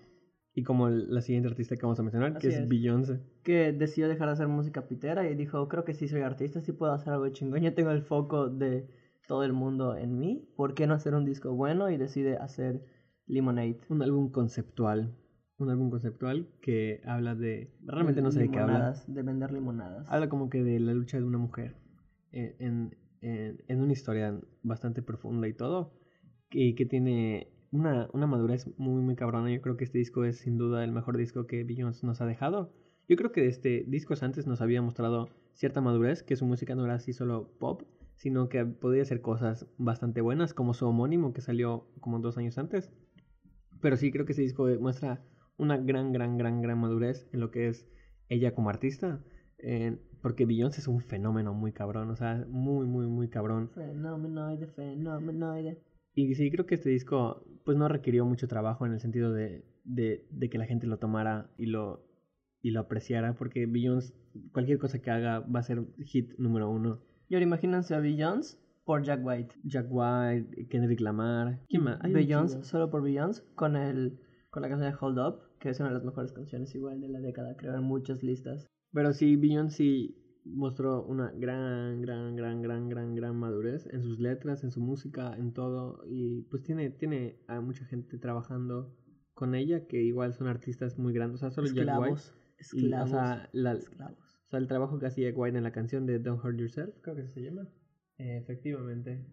y 0.54 0.62
como 0.64 0.88
el- 0.88 1.12
la 1.14 1.20
siguiente 1.22 1.48
artista 1.48 1.76
que 1.76 1.82
vamos 1.82 1.98
a 1.98 2.02
mencionar, 2.02 2.32
que 2.32 2.38
Así 2.38 2.48
es, 2.48 2.54
es. 2.58 2.68
Beyoncé. 2.68 3.20
que 3.42 3.72
decidió 3.72 4.08
dejar 4.08 4.28
de 4.28 4.32
hacer 4.34 4.48
música 4.48 4.86
pitera 4.86 5.28
y 5.30 5.34
dijo, 5.34 5.66
creo 5.68 5.84
que 5.84 5.94
sí 5.94 6.08
soy 6.08 6.20
artista, 6.22 6.60
sí 6.60 6.72
puedo 6.72 6.92
hacer 6.92 7.12
algo 7.12 7.28
chingón, 7.30 7.60
yo 7.62 7.74
tengo 7.74 7.90
el 7.90 8.02
foco 8.02 8.48
de 8.48 8.86
todo 9.26 9.44
el 9.44 9.52
mundo 9.52 9.96
en 9.96 10.18
mí, 10.18 10.48
¿por 10.56 10.74
qué 10.74 10.86
no 10.86 10.94
hacer 10.94 11.14
un 11.14 11.24
disco 11.24 11.54
bueno? 11.54 11.90
Y 11.90 11.96
decide 11.96 12.36
hacer 12.36 12.84
Lemonade. 13.26 13.78
Un 13.88 14.02
álbum 14.02 14.30
conceptual, 14.30 15.14
un 15.58 15.70
álbum 15.70 15.90
conceptual 15.90 16.48
que 16.60 17.00
habla 17.06 17.34
de... 17.34 17.72
Realmente 17.86 18.20
no 18.20 18.30
sé 18.32 18.40
de 18.40 18.50
qué 18.50 18.58
habla. 18.58 18.94
De 19.06 19.22
vender 19.22 19.52
limonadas. 19.52 20.06
Habla 20.10 20.28
como 20.28 20.50
que 20.50 20.62
de 20.62 20.80
la 20.80 20.92
lucha 20.92 21.18
de 21.18 21.24
una 21.24 21.38
mujer 21.38 21.76
en, 22.32 22.54
en, 22.58 22.96
en- 23.20 23.62
en 23.68 23.80
una 23.80 23.92
historia 23.92 24.38
bastante 24.62 25.02
profunda 25.02 25.46
y 25.48 25.54
todo, 25.54 25.94
y 26.50 26.74
que 26.74 26.84
tiene 26.84 27.51
una, 27.72 28.08
una 28.12 28.26
madurez 28.26 28.68
muy, 28.78 29.02
muy 29.02 29.16
cabrona. 29.16 29.50
Yo 29.50 29.60
creo 29.60 29.76
que 29.76 29.84
este 29.84 29.98
disco 29.98 30.24
es 30.24 30.38
sin 30.38 30.58
duda 30.58 30.84
el 30.84 30.92
mejor 30.92 31.16
disco 31.16 31.46
que 31.46 31.64
Beyoncé 31.64 32.06
nos 32.06 32.20
ha 32.20 32.26
dejado. 32.26 32.72
Yo 33.08 33.16
creo 33.16 33.32
que 33.32 33.48
este 33.48 33.84
discos 33.88 34.22
antes 34.22 34.46
nos 34.46 34.60
había 34.60 34.80
mostrado 34.82 35.30
cierta 35.54 35.80
madurez, 35.80 36.22
que 36.22 36.36
su 36.36 36.46
música 36.46 36.74
no 36.74 36.84
era 36.84 36.94
así 36.94 37.12
solo 37.12 37.50
pop, 37.58 37.82
sino 38.14 38.48
que 38.48 38.64
podía 38.64 39.02
hacer 39.02 39.20
cosas 39.22 39.66
bastante 39.78 40.20
buenas, 40.20 40.54
como 40.54 40.74
su 40.74 40.86
homónimo 40.86 41.32
que 41.32 41.40
salió 41.40 41.88
como 42.00 42.20
dos 42.20 42.38
años 42.38 42.58
antes. 42.58 42.92
Pero 43.80 43.96
sí 43.96 44.12
creo 44.12 44.26
que 44.26 44.32
este 44.32 44.42
disco 44.42 44.68
muestra 44.78 45.24
una 45.56 45.76
gran, 45.76 46.12
gran, 46.12 46.36
gran, 46.36 46.60
gran 46.60 46.78
madurez 46.78 47.26
en 47.32 47.40
lo 47.40 47.50
que 47.50 47.68
es 47.68 47.88
ella 48.28 48.54
como 48.54 48.68
artista. 48.70 49.24
porque 50.20 50.46
Beyoncé 50.46 50.80
es 50.80 50.88
un 50.88 51.00
fenómeno 51.00 51.54
muy 51.54 51.72
cabrón, 51.72 52.10
o 52.10 52.16
sea, 52.16 52.44
muy, 52.48 52.86
muy, 52.86 53.06
muy 53.06 53.28
cabrón. 53.28 53.70
Fenomenoide, 53.70 54.68
fenomenoide. 54.68 55.82
Y 56.14 56.34
sí, 56.34 56.50
creo 56.50 56.66
que 56.66 56.74
este 56.74 56.90
disco 56.90 57.44
pues 57.64 57.76
no 57.76 57.88
requirió 57.88 58.24
mucho 58.26 58.48
trabajo 58.48 58.86
en 58.86 58.92
el 58.92 59.00
sentido 59.00 59.32
de, 59.32 59.64
de, 59.84 60.26
de 60.30 60.50
que 60.50 60.58
la 60.58 60.66
gente 60.66 60.86
lo 60.86 60.98
tomara 60.98 61.50
y 61.56 61.66
lo, 61.66 62.04
y 62.60 62.70
lo 62.70 62.80
apreciara, 62.80 63.34
porque 63.34 63.66
Beyoncé, 63.66 64.14
cualquier 64.52 64.78
cosa 64.78 65.00
que 65.00 65.10
haga 65.10 65.40
va 65.40 65.60
a 65.60 65.64
ser 65.64 65.84
hit 66.04 66.32
número 66.38 66.70
uno. 66.70 67.00
Y 67.28 67.34
ahora 67.34 67.44
imagínense 67.44 67.94
a 67.94 68.00
Beyoncé 68.00 68.58
por 68.84 69.02
Jack 69.02 69.20
White. 69.24 69.54
Jack 69.64 69.86
White, 69.90 70.68
Kendrick 70.68 71.00
Lamar, 71.00 71.60
¿quién 71.68 71.84
más? 71.84 71.98
Hay 72.02 72.10
un 72.10 72.14
Beyoncé, 72.14 72.62
solo 72.62 72.90
por 72.90 73.02
Beyoncé, 73.02 73.42
con, 73.54 73.76
el, 73.76 74.18
con 74.50 74.62
la 74.62 74.68
canción 74.68 74.90
de 74.90 74.98
Hold 75.00 75.18
Up, 75.18 75.58
que 75.58 75.70
es 75.70 75.80
una 75.80 75.88
de 75.88 75.94
las 75.94 76.04
mejores 76.04 76.32
canciones 76.32 76.74
igual 76.74 77.00
de 77.00 77.08
la 77.08 77.20
década, 77.20 77.56
creo, 77.56 77.74
en 77.74 77.84
muchas 77.84 78.22
listas. 78.22 78.66
Pero 78.92 79.12
sí, 79.12 79.36
Beyoncé 79.36 80.14
mostró 80.44 81.04
una 81.04 81.30
gran, 81.32 82.00
gran, 82.02 82.36
gran, 82.36 82.62
gran, 82.62 82.88
gran, 82.88 83.14
gran 83.14 83.36
madurez 83.36 83.86
en 83.92 84.02
sus 84.02 84.18
letras, 84.18 84.64
en 84.64 84.70
su 84.70 84.80
música, 84.80 85.34
en 85.36 85.52
todo. 85.52 86.02
Y 86.06 86.42
pues 86.42 86.62
tiene, 86.62 86.90
tiene 86.90 87.38
a 87.46 87.60
mucha 87.60 87.84
gente 87.84 88.18
trabajando 88.18 88.94
con 89.34 89.54
ella 89.54 89.86
que 89.86 90.02
igual 90.02 90.34
son 90.34 90.48
artistas 90.48 90.98
muy 90.98 91.12
grandes. 91.12 91.36
O 91.36 91.38
sea, 91.38 91.50
solo 91.50 91.68
Jack 91.68 91.98
White. 91.98 92.14
Esclavos. 92.14 92.34
Y, 92.72 92.78
Esclavos. 92.84 93.08
o, 93.08 93.12
sea, 93.12 93.48
la- 93.52 93.72
esclavos. 93.72 94.18
o 94.46 94.50
sea, 94.50 94.58
el 94.58 94.66
trabajo 94.66 94.98
que 94.98 95.06
hacía 95.06 95.32
White 95.34 95.56
en 95.56 95.64
la 95.64 95.72
canción 95.72 96.06
de 96.06 96.18
Don't 96.18 96.44
Hurt 96.44 96.56
Yourself, 96.56 96.94
creo 97.02 97.16
que 97.16 97.26
se 97.26 97.42
llama. 97.42 97.68
Eh, 98.18 98.36
efectivamente, 98.36 99.24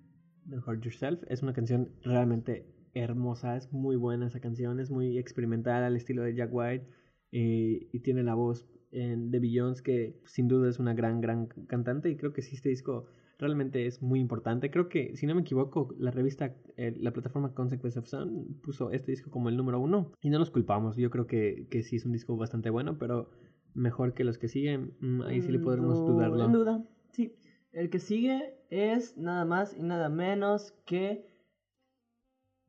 Don't 0.45 0.67
Hurt 0.67 0.81
Yourself 0.81 1.21
es 1.27 1.43
una 1.43 1.53
canción 1.53 1.91
realmente 2.01 2.65
hermosa, 2.93 3.55
es 3.55 3.71
muy 3.71 3.95
buena 3.95 4.27
esa 4.27 4.39
canción, 4.39 4.79
es 4.79 4.89
muy 4.89 5.17
experimental 5.17 5.83
al 5.83 5.95
estilo 5.95 6.23
de 6.23 6.35
Jack 6.35 6.49
White 6.51 6.87
eh, 7.31 7.87
y 7.91 7.99
tiene 7.99 8.23
la 8.23 8.33
voz 8.33 8.67
eh, 8.91 9.15
de 9.17 9.39
Beyoncé 9.39 9.83
que 9.83 10.19
sin 10.25 10.47
duda 10.47 10.69
es 10.69 10.79
una 10.79 10.93
gran, 10.93 11.21
gran 11.21 11.47
cantante 11.67 12.09
y 12.09 12.15
creo 12.15 12.33
que 12.33 12.41
sí 12.41 12.55
este 12.55 12.69
disco 12.69 13.05
realmente 13.37 13.85
es 13.85 14.01
muy 14.01 14.19
importante. 14.19 14.69
Creo 14.69 14.89
que, 14.89 15.15
si 15.15 15.25
no 15.25 15.33
me 15.35 15.41
equivoco, 15.41 15.95
la 15.97 16.11
revista, 16.11 16.53
eh, 16.75 16.93
la 16.99 17.11
plataforma 17.11 17.53
Consequence 17.53 17.97
of 17.97 18.05
Sound 18.07 18.61
puso 18.61 18.91
este 18.91 19.11
disco 19.11 19.31
como 19.31 19.47
el 19.49 19.55
número 19.55 19.79
uno 19.79 20.11
y 20.21 20.29
no 20.29 20.39
nos 20.39 20.51
culpamos. 20.51 20.97
Yo 20.97 21.09
creo 21.09 21.25
que, 21.25 21.67
que 21.69 21.81
sí 21.83 21.95
es 21.95 22.05
un 22.05 22.11
disco 22.11 22.35
bastante 22.35 22.69
bueno, 22.69 22.97
pero 22.97 23.29
mejor 23.73 24.13
que 24.13 24.23
los 24.25 24.37
que 24.37 24.49
siguen. 24.49 24.93
mm, 24.99 25.21
ahí 25.21 25.41
sí 25.41 25.51
le 25.51 25.59
Mm, 25.59 25.63
podremos 25.63 25.99
no, 25.99 26.05
dudarlo. 26.05 26.43
En 26.45 26.51
duda, 26.51 26.83
sí. 27.11 27.33
El 27.71 27.89
que 27.89 27.99
sigue 27.99 28.55
es 28.69 29.17
nada 29.17 29.45
más 29.45 29.77
y 29.77 29.83
nada 29.83 30.09
menos 30.09 30.73
que 30.85 31.25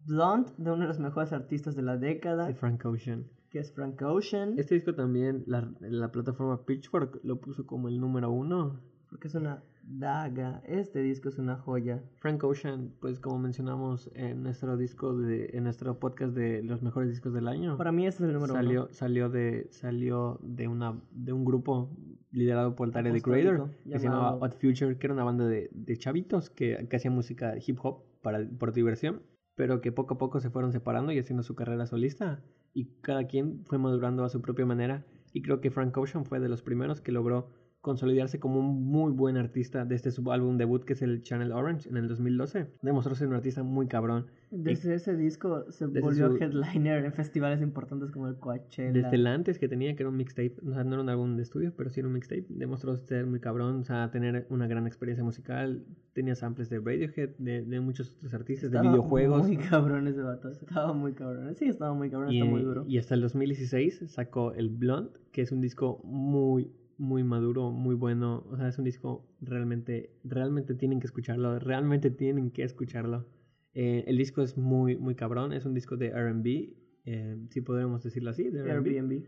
Blonde, 0.06 0.52
de 0.56 0.70
uno 0.70 0.82
de 0.82 0.88
los 0.88 0.98
mejores 1.00 1.32
artistas 1.32 1.74
de 1.74 1.82
la 1.82 1.96
década, 1.96 2.46
De 2.46 2.54
Frank 2.54 2.84
Ocean. 2.84 3.26
Que 3.50 3.58
es 3.58 3.72
Frank 3.72 4.00
Ocean. 4.02 4.54
Este 4.58 4.74
disco 4.76 4.94
también, 4.94 5.42
la, 5.46 5.70
la 5.80 6.12
plataforma 6.12 6.64
Pitchfork 6.64 7.20
lo 7.24 7.40
puso 7.40 7.66
como 7.66 7.88
el 7.88 8.00
número 8.00 8.30
uno. 8.30 8.80
porque 9.08 9.28
es 9.28 9.34
una 9.34 9.62
daga. 9.82 10.62
Este 10.66 11.00
disco 11.02 11.28
es 11.28 11.38
una 11.38 11.56
joya. 11.56 12.02
Frank 12.18 12.42
Ocean, 12.44 12.92
pues 13.00 13.18
como 13.18 13.38
mencionamos 13.38 14.10
en 14.14 14.42
nuestro 14.42 14.76
disco 14.76 15.16
de, 15.16 15.50
en 15.52 15.64
nuestro 15.64 15.98
podcast 15.98 16.34
de 16.34 16.62
los 16.62 16.82
mejores 16.82 17.10
discos 17.10 17.34
del 17.34 17.48
año. 17.48 17.76
Para 17.76 17.92
mí 17.92 18.06
este 18.06 18.22
es 18.22 18.28
el 18.28 18.34
número 18.34 18.54
salió, 18.54 18.84
uno. 18.84 18.92
Salió 18.92 19.28
de, 19.28 19.66
salió 19.70 20.38
de 20.42 20.68
una, 20.68 21.00
de 21.10 21.32
un 21.32 21.44
grupo 21.44 21.90
liderado 22.30 22.76
por 22.76 22.92
Tyler 22.92 23.12
the 23.12 23.22
Creator, 23.22 23.70
que 23.84 23.98
se 23.98 24.04
llamaba 24.06 24.36
Odd 24.36 24.52
Future, 24.52 24.96
que 24.96 25.06
era 25.06 25.14
una 25.14 25.24
banda 25.24 25.46
de, 25.46 25.68
de 25.72 25.96
chavitos 25.96 26.50
que, 26.50 26.86
que 26.88 26.96
hacía 26.96 27.10
música 27.10 27.54
hip 27.66 27.78
hop 27.82 28.04
para, 28.22 28.48
por 28.58 28.72
diversión, 28.72 29.22
pero 29.56 29.80
que 29.80 29.90
poco 29.90 30.14
a 30.14 30.18
poco 30.18 30.40
se 30.40 30.50
fueron 30.50 30.70
separando 30.70 31.10
y 31.10 31.18
haciendo 31.18 31.42
su 31.42 31.56
carrera 31.56 31.86
solista, 31.86 32.44
y 32.72 32.86
cada 33.00 33.26
quien 33.26 33.64
fue 33.64 33.78
madurando 33.78 34.24
a 34.24 34.28
su 34.28 34.40
propia 34.40 34.66
manera, 34.66 35.04
y 35.32 35.42
creo 35.42 35.60
que 35.60 35.70
Frank 35.70 35.96
Ocean 35.96 36.24
fue 36.24 36.40
de 36.40 36.48
los 36.48 36.62
primeros 36.62 37.00
que 37.00 37.12
logró 37.12 37.48
consolidarse 37.80 38.38
como 38.38 38.60
un 38.60 38.84
muy 38.84 39.10
buen 39.12 39.36
artista 39.36 39.84
de 39.84 39.94
este 39.94 40.10
subálbum 40.10 40.58
debut 40.58 40.84
que 40.84 40.92
es 40.92 41.02
el 41.02 41.22
Channel 41.22 41.52
Orange 41.52 41.88
en 41.88 41.96
el 41.96 42.08
2012. 42.08 42.66
Demostró 42.82 43.14
ser 43.14 43.28
un 43.28 43.34
artista 43.34 43.62
muy 43.62 43.86
cabrón. 43.86 44.26
Desde 44.50 44.94
ese 44.94 45.16
disco 45.16 45.64
se 45.70 45.86
Desde 45.86 46.00
volvió 46.00 46.28
su- 46.28 46.36
headliner 46.42 47.04
en 47.04 47.12
festivales 47.12 47.62
importantes 47.62 48.10
como 48.10 48.26
el 48.28 48.36
Coachella. 48.36 48.92
Desde 48.92 49.14
el 49.14 49.26
antes 49.26 49.58
que 49.58 49.68
tenía, 49.68 49.94
que 49.94 50.02
era 50.02 50.10
un 50.10 50.16
mixtape, 50.16 50.56
o 50.66 50.72
sea, 50.72 50.82
no 50.84 50.94
era 50.94 51.02
un 51.02 51.08
álbum 51.08 51.36
de 51.36 51.42
estudio, 51.42 51.72
pero 51.76 51.88
sí 51.88 52.00
era 52.00 52.08
un 52.08 52.14
mixtape, 52.14 52.46
demostró 52.48 52.96
ser 52.96 53.26
muy 53.26 53.38
cabrón, 53.40 53.76
o 53.80 53.84
sea, 53.84 54.10
tener 54.10 54.46
una 54.50 54.66
gran 54.66 54.86
experiencia 54.86 55.24
musical, 55.24 55.84
tenía 56.12 56.34
samples 56.34 56.68
de 56.68 56.78
Radiohead, 56.80 57.30
de, 57.38 57.62
de 57.62 57.80
muchos 57.80 58.10
otros 58.16 58.34
artistas, 58.34 58.70
de 58.72 58.80
videojuegos. 58.80 59.46
Muy 59.46 59.56
cabrón 59.56 60.06
ese 60.08 60.20
vato. 60.20 60.50
Estaba 60.50 60.92
muy 60.92 61.12
cabrón. 61.14 61.54
Sí, 61.56 61.66
estaba 61.66 61.94
muy 61.94 62.10
cabrón. 62.10 62.32
Y, 62.32 62.40
está 62.40 62.50
muy 62.50 62.62
duro. 62.62 62.84
y 62.88 62.98
hasta 62.98 63.14
el 63.14 63.20
2016 63.22 64.02
sacó 64.08 64.52
el 64.52 64.68
Blunt, 64.68 65.12
que 65.32 65.42
es 65.42 65.52
un 65.52 65.60
disco 65.60 66.00
muy, 66.02 66.72
muy 67.00 67.24
maduro, 67.24 67.72
muy 67.72 67.94
bueno. 67.94 68.44
O 68.50 68.56
sea, 68.56 68.68
es 68.68 68.78
un 68.78 68.84
disco 68.84 69.26
realmente, 69.40 70.10
realmente 70.22 70.74
tienen 70.74 71.00
que 71.00 71.06
escucharlo, 71.06 71.58
realmente 71.58 72.10
tienen 72.10 72.50
que 72.50 72.62
escucharlo. 72.62 73.26
Eh, 73.72 74.04
el 74.06 74.18
disco 74.18 74.42
es 74.42 74.56
muy, 74.58 74.96
muy 74.96 75.14
cabrón, 75.14 75.52
es 75.52 75.64
un 75.64 75.74
disco 75.74 75.96
de 75.96 76.10
RB, 76.10 76.76
eh, 77.06 77.38
si 77.48 77.60
podríamos 77.62 78.02
decirlo 78.02 78.30
así, 78.30 78.50
de 78.50 78.68
R&B. 78.68 79.24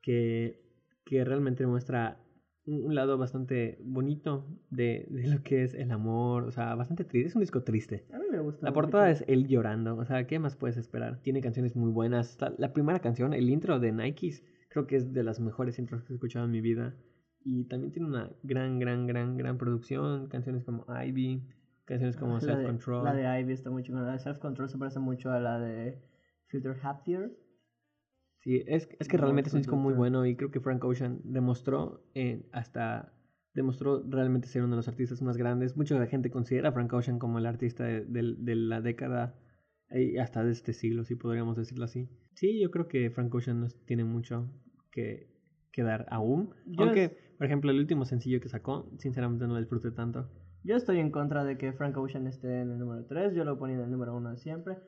Que, 0.00 0.62
que 1.04 1.24
realmente 1.24 1.66
muestra 1.66 2.20
un, 2.66 2.84
un 2.84 2.94
lado 2.94 3.18
bastante 3.18 3.78
bonito 3.82 4.46
de, 4.70 5.06
de 5.10 5.26
lo 5.26 5.42
que 5.42 5.64
es 5.64 5.74
el 5.74 5.90
amor, 5.90 6.44
o 6.44 6.50
sea, 6.52 6.74
bastante 6.76 7.04
triste, 7.04 7.28
es 7.28 7.34
un 7.34 7.40
disco 7.40 7.62
triste. 7.62 8.04
A 8.12 8.18
mí 8.18 8.26
me 8.30 8.38
gusta. 8.38 8.64
La 8.64 8.72
portada 8.72 9.08
mucho. 9.08 9.24
es 9.24 9.28
él 9.28 9.48
llorando, 9.48 9.96
o 9.96 10.04
sea, 10.04 10.26
¿qué 10.26 10.38
más 10.38 10.54
puedes 10.56 10.76
esperar? 10.76 11.20
Tiene 11.20 11.40
canciones 11.40 11.74
muy 11.74 11.90
buenas. 11.90 12.36
La, 12.40 12.54
la 12.58 12.72
primera 12.72 13.00
canción, 13.00 13.34
el 13.34 13.50
intro 13.50 13.80
de 13.80 13.90
Nikes, 13.90 14.44
creo 14.72 14.86
que 14.86 14.96
es 14.96 15.12
de 15.12 15.22
las 15.22 15.38
mejores 15.40 15.78
intros 15.78 16.02
que 16.02 16.12
he 16.12 16.16
escuchado 16.16 16.44
en 16.46 16.50
mi 16.50 16.60
vida. 16.60 16.94
Y 17.44 17.64
también 17.64 17.92
tiene 17.92 18.08
una 18.08 18.30
gran, 18.42 18.78
gran, 18.78 19.06
gran, 19.06 19.36
gran 19.36 19.58
producción. 19.58 20.28
Canciones 20.28 20.64
como 20.64 20.84
Ivy, 20.88 21.42
canciones 21.84 22.16
como 22.16 22.34
la 22.34 22.40
Self 22.40 22.58
de- 22.58 22.64
Control. 22.66 23.04
La 23.04 23.14
de 23.14 23.40
Ivy 23.40 23.52
está 23.52 23.70
muy 23.70 23.82
chingona. 23.82 24.06
La 24.06 24.12
de 24.12 24.18
Self 24.20 24.38
Control 24.38 24.68
se 24.68 24.78
parece 24.78 24.98
mucho 25.00 25.30
a 25.30 25.40
la 25.40 25.58
de 25.58 26.00
Filter 26.46 26.76
Happier. 26.82 27.36
Sí, 28.40 28.62
es, 28.66 28.88
es 28.98 29.08
que 29.08 29.16
realmente 29.16 29.48
es 29.48 29.54
un 29.54 29.60
disco 29.60 29.76
muy 29.76 29.92
bueno 29.94 30.26
y 30.26 30.34
creo 30.36 30.50
que 30.50 30.60
Frank 30.60 30.82
Ocean 30.84 31.20
demostró 31.24 32.04
eh, 32.14 32.48
hasta 32.52 33.12
demostró 33.54 34.02
realmente 34.08 34.48
ser 34.48 34.62
uno 34.62 34.72
de 34.72 34.76
los 34.78 34.88
artistas 34.88 35.20
más 35.22 35.36
grandes. 35.36 35.76
Mucha 35.76 36.04
gente 36.06 36.30
considera 36.30 36.70
a 36.70 36.72
Frank 36.72 36.92
Ocean 36.92 37.18
como 37.18 37.38
el 37.38 37.46
artista 37.46 37.84
de, 37.84 38.04
de- 38.04 38.34
de 38.38 38.54
la 38.56 38.80
década 38.80 39.36
y 39.90 40.16
hasta 40.18 40.42
de 40.42 40.50
este 40.52 40.72
siglo, 40.72 41.04
si 41.04 41.14
podríamos 41.16 41.56
decirlo 41.56 41.84
así. 41.84 42.08
Sí, 42.34 42.60
yo 42.60 42.70
creo 42.70 42.88
que 42.88 43.10
Frank 43.10 43.34
Ocean 43.34 43.60
nos 43.60 43.76
tiene 43.84 44.04
mucho 44.04 44.48
que, 44.90 45.28
que 45.72 45.82
dar 45.82 46.06
aún. 46.10 46.54
Yo 46.66 46.84
Aunque, 46.84 47.04
es- 47.04 47.12
por 47.38 47.46
ejemplo, 47.46 47.70
el 47.70 47.78
último 47.78 48.04
sencillo 48.04 48.40
que 48.40 48.48
sacó, 48.48 48.88
sinceramente 48.98 49.46
no 49.46 49.54
lo 49.54 49.60
disfruté 49.60 49.90
tanto. 49.90 50.28
Yo 50.64 50.76
estoy 50.76 50.98
en 51.00 51.10
contra 51.10 51.42
de 51.44 51.58
que 51.58 51.72
Frank 51.72 51.96
Ocean 51.96 52.26
esté 52.26 52.60
en 52.60 52.70
el 52.70 52.78
número 52.78 53.04
3. 53.06 53.34
Yo 53.34 53.44
lo 53.44 53.58
ponía 53.58 53.76
en 53.76 53.82
el 53.82 53.90
número 53.90 54.16
1 54.16 54.36
siempre. 54.36 54.78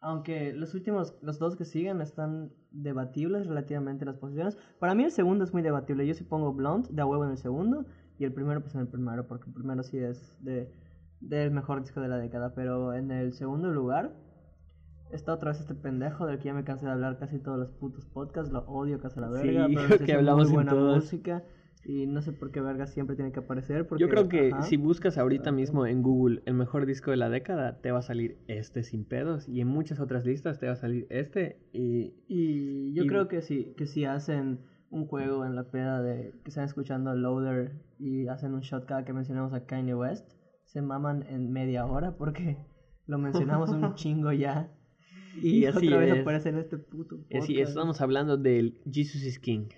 Aunque 0.00 0.52
los 0.52 0.74
últimos, 0.74 1.16
los 1.20 1.38
dos 1.38 1.56
que 1.56 1.64
siguen 1.64 2.00
están 2.00 2.52
debatibles 2.70 3.46
relativamente 3.46 4.04
las 4.04 4.18
posiciones. 4.18 4.56
Para 4.78 4.94
mí 4.94 5.02
el 5.02 5.10
segundo 5.10 5.42
es 5.42 5.52
muy 5.52 5.62
debatible. 5.62 6.06
Yo 6.06 6.14
sí 6.14 6.22
pongo 6.22 6.52
Blunt 6.52 6.88
de 6.90 7.02
a 7.02 7.06
huevo 7.06 7.24
en 7.24 7.30
el 7.32 7.38
segundo. 7.38 7.86
Y 8.18 8.24
el 8.24 8.32
primero 8.32 8.60
pues 8.60 8.74
en 8.76 8.82
el 8.82 8.88
primero. 8.88 9.26
Porque 9.26 9.48
el 9.48 9.54
primero 9.54 9.82
sí 9.82 9.98
es 9.98 10.36
de 10.44 10.70
del 11.20 11.50
mejor 11.50 11.80
disco 11.80 12.00
de 12.00 12.08
la 12.08 12.18
década. 12.18 12.54
Pero 12.54 12.94
en 12.94 13.10
el 13.10 13.32
segundo 13.32 13.72
lugar 13.72 14.14
está 15.12 15.34
otra 15.34 15.50
vez 15.52 15.60
este 15.60 15.74
pendejo 15.74 16.26
del 16.26 16.38
que 16.38 16.44
ya 16.46 16.54
me 16.54 16.64
cansé 16.64 16.86
de 16.86 16.92
hablar 16.92 17.18
casi 17.18 17.38
todos 17.38 17.58
los 17.58 17.70
putos 17.72 18.06
podcasts. 18.06 18.52
Lo 18.52 18.60
odio 18.66 18.98
casi 19.00 19.18
a 19.18 19.22
la 19.22 19.40
Sí, 19.40 19.48
verga. 19.48 19.66
pero 19.74 19.86
creo 19.86 19.98
sí 19.98 20.04
que 20.04 20.12
hace 20.12 20.18
hablamos 20.18 20.44
muy 20.44 20.48
en 20.50 20.54
buena 20.54 20.70
todas. 20.72 20.96
música. 20.96 21.44
Y 21.88 22.06
no 22.08 22.20
sé 22.20 22.32
por 22.32 22.50
qué 22.50 22.60
verga 22.60 22.88
siempre 22.88 23.14
tiene 23.14 23.30
que 23.30 23.38
aparecer. 23.38 23.86
Porque, 23.86 24.02
Yo 24.02 24.08
creo 24.08 24.28
que 24.28 24.50
ajá. 24.52 24.62
si 24.62 24.76
buscas 24.76 25.18
ahorita 25.18 25.50
Ajá. 25.50 25.52
mismo 25.56 25.86
en 25.86 26.02
Google 26.02 26.42
el 26.44 26.54
mejor 26.54 26.84
disco 26.84 27.12
de 27.12 27.16
la 27.16 27.28
década, 27.30 27.80
te 27.80 27.92
va 27.92 28.00
a 28.00 28.02
salir 28.02 28.38
este 28.48 28.82
sin 28.82 29.04
pedos. 29.04 29.48
Y 29.48 29.60
en 29.60 29.68
muchas 29.68 30.00
otras 30.00 30.24
listas 30.26 30.58
te 30.58 30.66
va 30.66 30.72
a 30.72 30.76
salir 30.76 31.06
este. 31.10 31.60
Y 31.72 32.14
Y 32.26 32.92
yo 32.94 33.04
Y- 33.04 33.06
creo 33.06 33.28
que 33.28 33.40
si, 33.42 33.74
que 33.76 33.86
si 33.86 34.04
hacen 34.04 34.60
un 34.90 35.06
juego 35.06 35.44
en 35.44 35.54
la 35.54 35.70
peda 35.70 36.02
de 36.02 36.32
que 36.42 36.48
están 36.48 36.64
escuchando 36.64 37.14
Loader 37.14 37.82
y 37.98 38.26
hacen 38.28 38.54
un 38.54 38.60
shot 38.62 38.84
cada 38.86 39.04
que 39.04 39.12
mencionamos 39.12 39.52
a 39.52 39.64
Kanye 39.66 39.94
West, 39.94 40.28
se 40.64 40.82
maman 40.82 41.22
en 41.28 41.52
media 41.52 41.86
hora 41.86 42.16
porque 42.16 42.56
lo 43.06 43.18
mencionamos 43.18 43.70
un 43.70 43.94
chingo 43.94 44.32
ya. 44.32 44.72
Y, 45.42 45.60
Y 45.60 45.66
así 45.66 45.86
otra 45.86 45.98
vez 45.98 46.14
es. 46.14 46.20
aparece 46.22 46.48
en 46.48 46.58
este 46.58 46.78
puto 46.78 47.16
así 47.16 47.54
podcast. 47.54 47.68
estamos 47.68 48.00
hablando 48.00 48.36
del 48.36 48.80
Jesus 48.90 49.22
is 49.22 49.38
King 49.38 49.68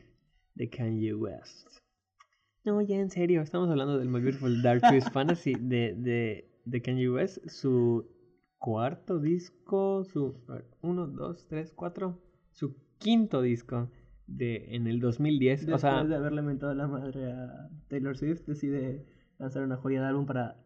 de 0.55 0.69
Kanye 0.69 1.15
West. 1.15 1.69
No, 2.65 2.81
ya 2.83 2.97
en 2.97 3.11
serio, 3.11 3.41
estamos 3.41 3.71
hablando 3.71 3.99
del 3.99 4.09
My 4.09 4.21
Beautiful 4.21 4.61
Dark 4.63 4.83
Twisted 4.83 5.13
Fantasy 5.13 5.55
de, 5.55 5.95
de, 5.97 6.51
de 6.65 6.83
Kanye 6.83 7.09
West, 7.11 7.49
su 7.49 8.07
cuarto 8.59 9.21
disco, 9.21 10.05
su 10.05 10.35
a 10.49 10.55
ver, 10.55 10.65
uno, 10.83 11.07
dos, 11.07 11.47
tres, 11.49 11.73
cuatro, 11.73 12.21
su 12.53 12.77
quinto 12.99 13.41
disco 13.41 13.91
de 14.27 14.75
en 14.75 14.87
el 14.87 15.01
2010. 15.01 15.61
Después 15.61 15.77
o 15.77 15.79
sea, 15.79 16.05
de 16.05 16.17
haberle 16.17 16.43
mentado 16.43 16.75
la 16.75 16.87
madre 16.87 17.33
a 17.33 17.71
Taylor 17.89 18.17
Swift, 18.17 18.45
decide 18.47 19.07
lanzar 19.39 19.63
una 19.63 19.77
joya 19.77 20.01
de 20.03 20.09
álbum 20.09 20.27
para 20.27 20.57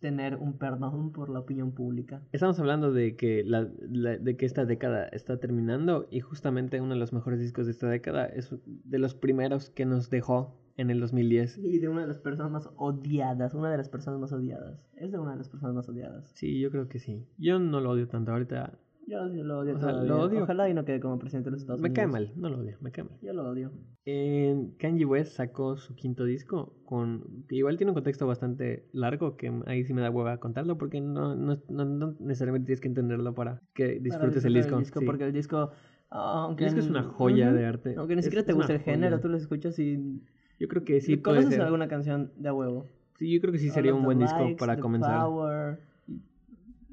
tener 0.00 0.36
un 0.36 0.58
perdón 0.58 1.12
por 1.12 1.28
la 1.30 1.38
opinión 1.40 1.72
pública. 1.72 2.22
Estamos 2.32 2.58
hablando 2.58 2.92
de 2.92 3.16
que, 3.16 3.44
la, 3.44 3.68
la- 3.88 4.16
de 4.18 4.36
que 4.36 4.46
esta 4.46 4.64
década 4.64 5.06
está 5.08 5.38
terminando 5.38 6.06
y 6.10 6.20
justamente 6.20 6.80
uno 6.80 6.94
de 6.94 7.00
los 7.00 7.12
mejores 7.12 7.38
discos 7.40 7.66
de 7.66 7.72
esta 7.72 7.88
década 7.88 8.26
es 8.26 8.54
de 8.66 8.98
los 8.98 9.14
primeros 9.14 9.70
que 9.70 9.84
nos 9.86 10.10
dejó 10.10 10.56
en 10.76 10.90
el 10.90 10.98
2010. 11.00 11.58
Y 11.58 11.78
de 11.78 11.88
una 11.88 12.00
de 12.02 12.06
las 12.08 12.18
personas 12.18 12.50
más 12.50 12.70
odiadas, 12.76 13.52
una 13.54 13.70
de 13.70 13.76
las 13.76 13.88
personas 13.90 14.18
más 14.20 14.32
odiadas. 14.32 14.80
Es 14.96 15.12
de 15.12 15.18
una 15.18 15.32
de 15.32 15.36
las 15.38 15.48
personas 15.48 15.74
más 15.74 15.88
odiadas. 15.88 16.30
Sí, 16.34 16.58
yo 16.58 16.70
creo 16.70 16.88
que 16.88 16.98
sí. 16.98 17.26
Yo 17.36 17.58
no 17.58 17.80
lo 17.80 17.90
odio 17.90 18.08
tanto 18.08 18.32
ahorita. 18.32 18.78
Yo, 19.10 19.26
lo 19.26 19.58
odio 19.58 19.74
O 19.74 19.78
sea, 19.80 19.88
todavía. 19.90 20.08
lo 20.08 20.20
odio. 20.22 20.42
Ojalá 20.44 20.68
y 20.70 20.74
no 20.74 20.84
quede 20.84 21.00
como 21.00 21.18
presidente 21.18 21.48
de 21.48 21.52
los 21.52 21.60
Estados 21.62 21.80
Me 21.80 21.88
Unidos. 21.88 21.96
cae 21.96 22.06
mal, 22.06 22.32
no 22.36 22.48
lo 22.48 22.58
odio, 22.58 22.76
me 22.80 22.92
cae 22.92 23.04
mal. 23.04 23.18
Yo 23.20 23.32
lo 23.32 23.48
odio. 23.50 23.72
Eh, 24.06 24.68
Kanye 24.78 25.04
West 25.04 25.32
sacó 25.36 25.76
su 25.76 25.94
quinto 25.96 26.24
disco 26.24 26.74
con 26.84 27.44
que 27.48 27.56
igual 27.56 27.76
tiene 27.76 27.90
un 27.90 27.94
contexto 27.94 28.26
bastante 28.26 28.86
largo 28.92 29.36
que 29.36 29.52
ahí 29.66 29.84
sí 29.84 29.92
me 29.94 30.00
da 30.00 30.10
hueva 30.10 30.38
contarlo 30.38 30.78
porque 30.78 31.00
no, 31.00 31.34
no, 31.34 31.58
no, 31.68 31.84
no 31.84 32.14
necesariamente 32.20 32.66
tienes 32.66 32.80
que 32.80 32.88
entenderlo 32.88 33.34
para 33.34 33.60
que 33.74 33.84
Para 33.86 33.98
disfrutes 34.00 34.44
el 34.44 34.54
disfrutar 34.54 34.78
disco. 34.80 35.00
sí. 35.00 35.06
Porque 35.06 35.24
el 35.24 35.32
disco... 35.32 35.70
Aunque 36.12 36.64
El 36.64 36.70
disco 36.70 36.80
es 36.84 36.90
una 36.90 37.02
joya 37.04 37.48
Ujú. 37.48 37.56
de 37.56 37.66
arte. 37.66 37.94
Aunque 37.96 38.16
ni 38.16 38.22
siquiera 38.22 38.44
te 38.44 38.52
gusta 38.52 38.72
el 38.74 38.80
género, 38.80 39.16
joya. 39.16 39.22
tú 39.22 39.28
lo 39.28 39.36
escuchas 39.36 39.78
y... 39.78 40.22
Yo 40.58 40.68
creo 40.68 40.84
que 40.84 41.00
sí 41.00 41.16
puede 41.16 41.36
¿Conoces 41.38 41.54
ser. 41.56 41.62
alguna 41.64 41.88
canción 41.88 42.32
de 42.36 42.48
a 42.48 42.52
huevo? 42.54 42.86
Sí, 43.16 43.32
yo 43.32 43.40
creo 43.40 43.52
que 43.52 43.58
sí 43.58 43.70
sería 43.70 43.94
un 43.94 44.02
buen 44.04 44.18
disco 44.18 44.40
Likes, 44.40 44.56
para 44.58 44.76
The 44.76 44.82
comenzar. 44.82 45.20
Power, 45.20 45.78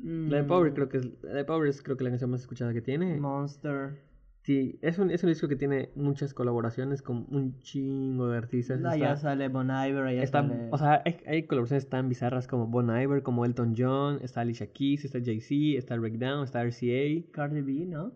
La 0.03 0.37
de 0.37 0.43
mm, 0.43 0.47
Power 0.47 0.73
creo 0.73 0.89
que 0.89 0.97
es 0.97 1.23
la 1.23 1.33
de 1.33 1.45
Power 1.45 1.67
es 1.67 1.81
creo 1.81 1.97
que 1.97 2.03
la 2.03 2.09
canción 2.11 2.29
más 2.31 2.41
escuchada 2.41 2.73
que 2.73 2.81
tiene. 2.81 3.19
Monster. 3.19 4.05
Sí, 4.43 4.79
es 4.81 4.97
un, 4.97 5.11
es 5.11 5.21
un 5.23 5.29
disco 5.29 5.49
que 5.49 5.57
tiene 5.57 5.89
muchas 5.95 6.33
colaboraciones 6.33 7.01
con 7.01 7.25
un 7.29 7.59
chingo 7.59 8.29
de 8.29 8.37
artistas. 8.37 8.79
Allá 8.85 9.13
Está- 9.13 9.17
sale 9.17 9.49
Bon 9.49 9.67
Iver, 9.69 10.03
allá 10.05 10.23
está- 10.23 10.41
sale... 10.47 10.69
o 10.71 10.77
sea, 10.77 11.01
hay, 11.05 11.17
hay 11.25 11.43
colaboraciones 11.47 11.89
tan 11.89 12.07
bizarras 12.07 12.47
como 12.47 12.67
Bon 12.67 12.89
Iver, 12.89 13.23
como 13.23 13.43
Elton 13.43 13.73
John, 13.77 14.19
está 14.21 14.41
Alicia 14.41 14.71
Keys, 14.71 15.03
está 15.03 15.19
Jay-Z, 15.19 15.77
está 15.77 15.97
Breakdown, 15.97 16.45
está 16.45 16.61
RCA, 16.63 17.29
Cardi 17.31 17.59
B, 17.61 17.85
¿no? 17.87 18.13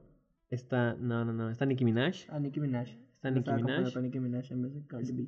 está, 0.50 0.96
no, 1.00 1.26
no, 1.26 1.34
no, 1.34 1.50
está 1.50 1.65
Nicki 1.65 1.84
Minaj, 1.84 2.28
Ah, 2.30 2.39
Nicki 2.39 2.60
Minaj. 2.62 2.88
Está 3.15 3.30
Nicki 3.32 3.52
Minaj. 3.52 3.96
Nicki 4.02 4.20
Minaj 4.20 4.52
en 4.52 4.62
vez 4.62 4.74
de 4.74 4.86
Cardi 4.88 5.12
B. 5.12 5.28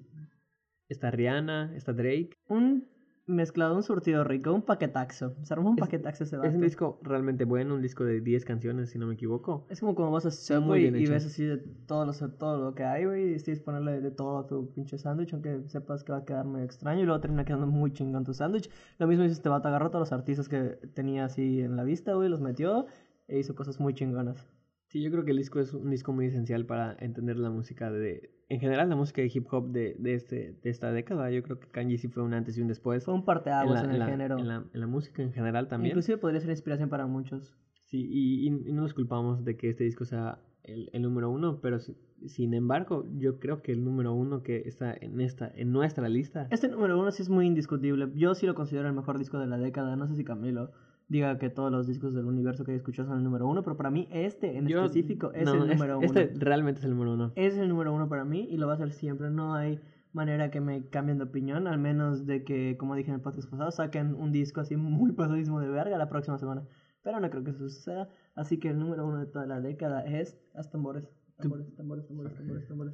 está 0.87 1.11
Rihanna, 1.11 1.75
está 1.75 1.91
Drake. 1.91 2.29
Un 2.47 2.85
mezclado, 3.25 3.75
un 3.75 3.83
surtido 3.83 4.23
rico, 4.23 4.53
un 4.53 4.61
paquetaxo. 4.63 5.35
Se 5.43 5.53
armó 5.53 5.69
un 5.69 5.77
Es- 5.77 5.81
paquetaxo 5.81 6.23
ese 6.25 6.35
Es 6.43 6.53
un 6.53 6.61
disco 6.61 6.99
realmente 7.03 7.45
bueno, 7.45 7.75
un 7.75 7.81
disco 7.81 8.03
de 8.03 8.19
10 8.21 8.43
canciones 8.45 8.89
si 8.89 8.99
no 8.99 9.07
me 9.07 9.13
equivoco. 9.13 9.65
Es 9.69 9.79
como 9.79 9.95
cuando 9.95 10.11
vas 10.11 10.25
a 10.25 10.59
muy 10.59 10.81
Subway 10.81 10.83
y 10.99 11.03
hecho. 11.03 11.11
ves 11.13 11.25
así 11.25 11.45
de 11.45 11.57
todo 11.57 12.05
lo, 12.05 12.13
todo 12.13 12.63
lo 12.63 12.75
que 12.75 12.83
hay, 12.83 13.05
güey, 13.05 13.23
y 13.23 13.29
decides 13.33 13.61
ponerle 13.61 14.01
de 14.01 14.11
todo 14.11 14.37
a 14.39 14.47
tu 14.47 14.73
pinche 14.73 14.97
sándwich, 14.97 15.33
aunque 15.33 15.61
sepas 15.67 16.03
que 16.03 16.11
va 16.11 16.19
a 16.19 16.25
quedar 16.25 16.45
muy 16.45 16.61
extraño, 16.61 17.01
y 17.01 17.05
luego 17.05 17.21
termina 17.21 17.45
quedando 17.45 17.67
muy 17.67 17.91
chingón 17.93 18.23
tu 18.25 18.33
sándwich. 18.33 18.69
Lo 18.99 19.07
mismo 19.07 19.23
hizo 19.23 19.33
este 19.33 19.49
vato, 19.49 19.67
agarró 19.69 19.89
todos 19.89 20.01
los 20.09 20.11
artistas 20.11 20.49
que 20.49 20.77
tenía 20.93 21.25
así 21.25 21.61
en 21.61 21.75
la 21.77 21.83
vista, 21.83 22.13
güey, 22.13 22.29
los 22.29 22.41
metió 22.41 22.87
e 23.27 23.39
hizo 23.39 23.55
cosas 23.55 23.79
muy 23.79 23.93
chingonas. 23.93 24.47
Sí, 24.93 25.01
yo 25.01 25.09
creo 25.09 25.25
que 25.25 25.31
el 25.31 25.37
disco 25.37 25.59
es 25.59 25.73
un 25.73 25.89
disco 25.89 26.13
muy 26.13 26.27
esencial 26.27 26.67
para 26.67 26.95
entender 26.99 27.37
la 27.37 27.49
música 27.49 27.91
de... 27.91 28.29
En 28.49 28.59
general, 28.59 28.87
la 28.89 28.95
música 28.95 29.23
de 29.23 29.31
hip 29.33 29.47
hop 29.51 29.71
de, 29.71 29.95
de, 29.97 30.13
este, 30.13 30.55
de 30.61 30.69
esta 30.69 30.91
década. 30.91 31.31
Yo 31.31 31.41
creo 31.41 31.59
que 31.59 31.67
Kanye 31.67 31.97
sí 31.97 32.09
fue 32.09 32.21
un 32.21 32.35
antes 32.35 32.55
y 32.59 32.61
un 32.61 32.67
después. 32.67 33.03
Fue 33.03 33.15
un 33.15 33.25
parteaguas 33.25 33.81
en, 33.81 33.87
la, 33.87 33.93
el 33.95 33.99
la- 34.01 34.05
género. 34.05 34.37
En 34.37 34.47
la, 34.47 34.63
en 34.71 34.79
la 34.79 34.85
música 34.85 35.23
en 35.23 35.33
general 35.33 35.67
también. 35.67 35.93
Inclusive 35.93 36.19
podría 36.19 36.41
ser 36.41 36.51
inspiración 36.51 36.89
para 36.89 37.07
muchos. 37.07 37.55
Sí, 37.89 38.07
y, 38.07 38.47
y- 38.47 38.69
y 38.69 38.71
no 38.71 38.83
nos 38.83 38.93
culpamos 38.93 39.43
de 39.43 39.57
que 39.57 39.69
este 39.69 39.83
disco 39.83 40.05
sea 40.05 40.37
el, 40.61 40.91
el 40.93 41.01
número 41.01 41.31
uno, 41.31 41.59
pero 41.59 41.79
si- 41.79 41.97
sin 42.27 42.53
embargo, 42.53 43.07
yo 43.17 43.39
creo 43.39 43.63
que 43.63 43.71
el 43.71 43.83
número 43.83 44.13
uno 44.13 44.43
que 44.43 44.61
está 44.67 44.93
en 44.93 45.19
esta, 45.21 45.51
en 45.55 45.71
nuestra 45.71 46.07
lista, 46.07 46.47
Este 46.51 46.67
número 46.69 46.99
uno 46.99 47.09
sí 47.11 47.23
es 47.23 47.29
muy 47.29 47.47
indiscutible. 47.47 48.11
Yo 48.13 48.35
sí 48.35 48.45
lo 48.45 48.53
considero 48.53 48.87
el 48.87 48.93
mejor 48.93 49.17
disco 49.17 49.39
de 49.39 49.47
la 49.47 49.57
década. 49.57 49.95
No 49.95 50.05
sé 50.07 50.15
si 50.15 50.23
Camilo 50.23 50.71
diga 51.09 51.37
que 51.37 51.49
todos 51.49 51.71
los 51.71 51.85
discos 51.87 52.13
del 52.13 52.25
universo 52.25 52.63
que 52.63 52.71
he 52.71 52.75
escuchado 52.75 53.07
son 53.09 53.17
el 53.17 53.23
número 53.23 53.47
uno, 53.47 53.63
pero 53.63 53.77
para 53.77 53.91
mí 53.91 54.07
este 54.11 54.57
en 54.57 54.67
yo- 54.67 54.85
específico 54.85 55.31
es 55.33 55.45
no, 55.45 55.53
el 55.53 55.61
este- 55.63 55.73
número 55.75 55.97
uno. 55.99 56.05
Este 56.05 56.31
realmente 56.37 56.79
es 56.79 56.85
el 56.85 56.91
número 56.91 57.13
uno. 57.13 57.31
Es 57.35 57.57
el 57.57 57.69
número 57.69 57.93
uno 57.93 58.07
para 58.09 58.25
mí 58.25 58.47
y 58.49 58.57
lo 58.57 58.67
va 58.67 58.73
a 58.73 58.77
ser 58.77 58.91
siempre. 58.91 59.29
No 59.29 59.53
hay 59.53 59.79
manera 60.13 60.51
que 60.51 60.61
me 60.61 60.87
cambien 60.89 61.17
de 61.17 61.23
opinión, 61.25 61.67
al 61.67 61.79
menos 61.79 62.25
de 62.25 62.43
que, 62.43 62.77
como 62.77 62.95
dije 62.95 63.09
en 63.09 63.15
el 63.15 63.21
podcast 63.21 63.49
pasado, 63.49 63.71
saquen 63.71 64.13
un 64.15 64.31
disco 64.31 64.61
así 64.61 64.75
muy 64.75 65.11
pasadísimo 65.11 65.59
de 65.59 65.69
verga 65.69 65.97
la 65.97 66.09
próxima 66.09 66.37
semana. 66.37 66.63
Pero 67.03 67.19
no 67.19 67.29
creo 67.29 67.43
que 67.43 67.49
eso 67.51 67.67
suceda. 67.69 68.09
Así 68.35 68.57
que 68.59 68.69
el 68.69 68.79
número 68.79 69.05
uno 69.05 69.19
de 69.19 69.25
toda 69.25 69.45
la 69.45 69.59
década 69.59 70.03
es 70.05 70.37
las 70.53 70.69
tambores. 70.71 71.03
Tambores, 71.37 71.75
tambores, 71.75 72.07
tambores, 72.07 72.33
tambores, 72.35 72.67
tambores. 72.67 72.93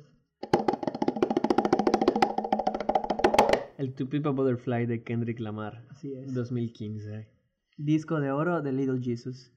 El 3.77 3.93
To 3.93 4.09
Pimp 4.09 4.25
a 4.27 4.31
Butterfly 4.31 4.85
de 4.87 5.03
Kendrick 5.03 5.39
Lamar, 5.39 5.85
Así 5.89 6.13
es. 6.13 6.33
2015. 6.33 7.27
Disco 7.81 8.19
de 8.19 8.29
oro 8.29 8.61
de 8.61 8.73
Little 8.73 8.99
Jesus. 9.01 9.53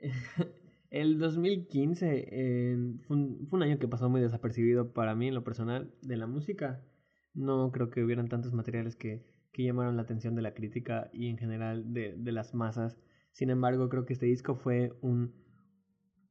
El 0.90 1.18
2015 1.18 2.28
eh, 2.30 2.94
fue, 3.08 3.16
un, 3.16 3.48
fue 3.48 3.56
un 3.56 3.64
año 3.64 3.80
que 3.80 3.88
pasó 3.88 4.08
muy 4.08 4.20
desapercibido 4.20 4.92
para 4.92 5.16
mí 5.16 5.26
en 5.26 5.34
lo 5.34 5.42
personal 5.42 5.92
de 6.00 6.16
la 6.16 6.28
música. 6.28 6.80
No 7.34 7.72
creo 7.72 7.90
que 7.90 8.04
hubieran 8.04 8.28
tantos 8.28 8.52
materiales 8.52 8.94
que, 8.94 9.26
llamaron 9.58 9.96
la 9.96 10.02
atención 10.02 10.36
de 10.36 10.42
la 10.42 10.54
crítica 10.54 11.10
y 11.12 11.26
en 11.28 11.38
general 11.38 11.92
de, 11.92 12.14
las 12.30 12.54
masas. 12.54 13.00
Sin 13.32 13.50
embargo, 13.50 13.88
creo 13.88 14.06
que 14.06 14.12
este 14.12 14.26
disco 14.26 14.54
fue 14.54 14.92
un, 15.00 15.34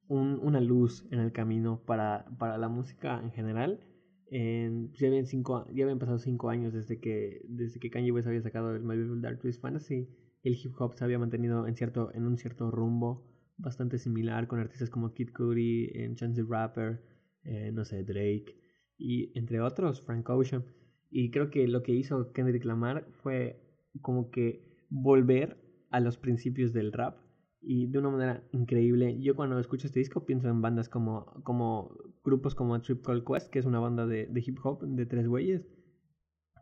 un- 0.08 0.40
una 0.42 0.62
luz 0.62 1.06
en 1.12 1.20
el 1.20 1.34
camino 1.34 1.84
para, 1.86 2.26
la 2.58 2.70
música 2.70 3.20
en 3.22 3.32
general. 3.32 3.82
En- 4.28 4.94
ya, 4.94 5.08
habían 5.10 6.00
pasado 6.00 6.18
cinco 6.18 6.50
años 6.50 6.72
desde 6.72 7.02
que, 7.02 7.42
desde 7.50 7.82
que 7.82 7.90
Kanye 7.90 8.14
West 8.14 8.26
había 8.30 8.42
sacado 8.42 8.74
el 8.74 8.84
My 8.84 8.96
Beautiful 8.96 9.22
Dark 9.22 9.40
Twisted 9.40 9.62
Fantasy. 9.62 10.08
El 10.46 10.54
hip 10.64 10.80
hop 10.80 10.94
se 10.94 11.04
había 11.04 11.18
mantenido 11.18 11.66
en, 11.66 11.76
cierto, 11.76 12.14
en 12.14 12.28
un 12.28 12.38
cierto 12.38 12.70
rumbo 12.70 13.26
bastante 13.58 13.98
similar 13.98 14.48
con 14.48 14.60
artistas 14.60 14.92
como 14.92 15.12
Kid 15.12 15.32
Cudi, 15.36 15.90
en 15.96 16.16
Chance 16.16 16.40
the 16.40 16.48
Rapper, 16.48 17.02
eh, 17.44 17.72
no 17.74 17.84
sé, 17.84 18.04
Drake 18.04 18.56
y 18.96 19.36
entre 19.38 19.60
otros, 19.60 20.02
Frank 20.02 20.30
Ocean. 20.30 20.64
Y 21.10 21.32
creo 21.32 21.50
que 21.50 21.68
lo 21.68 21.82
que 21.82 21.94
hizo 21.94 22.32
Kendrick 22.32 22.64
Lamar 22.64 23.08
fue 23.24 23.60
como 24.02 24.30
que 24.30 24.86
volver 24.90 25.58
a 25.90 26.00
los 26.00 26.18
principios 26.18 26.74
del 26.74 26.94
rap 26.94 27.18
y 27.60 27.88
de 27.88 27.98
una 27.98 28.12
manera 28.12 28.44
increíble. 28.52 29.20
Yo 29.20 29.36
cuando 29.36 29.58
escucho 29.58 29.88
este 29.88 30.00
disco 30.00 30.26
pienso 30.26 30.48
en 30.48 30.62
bandas 30.62 30.90
como, 30.90 31.26
como 31.44 31.98
grupos 32.24 32.54
como 32.54 32.80
Trip 32.82 33.04
Called 33.04 33.24
Quest, 33.24 33.50
que 33.50 33.58
es 33.58 33.66
una 33.66 33.80
banda 33.80 34.06
de, 34.06 34.28
de 34.28 34.44
hip 34.46 34.60
hop 34.64 34.84
de 34.86 35.08
tres 35.08 35.28
güeyes 35.28 35.68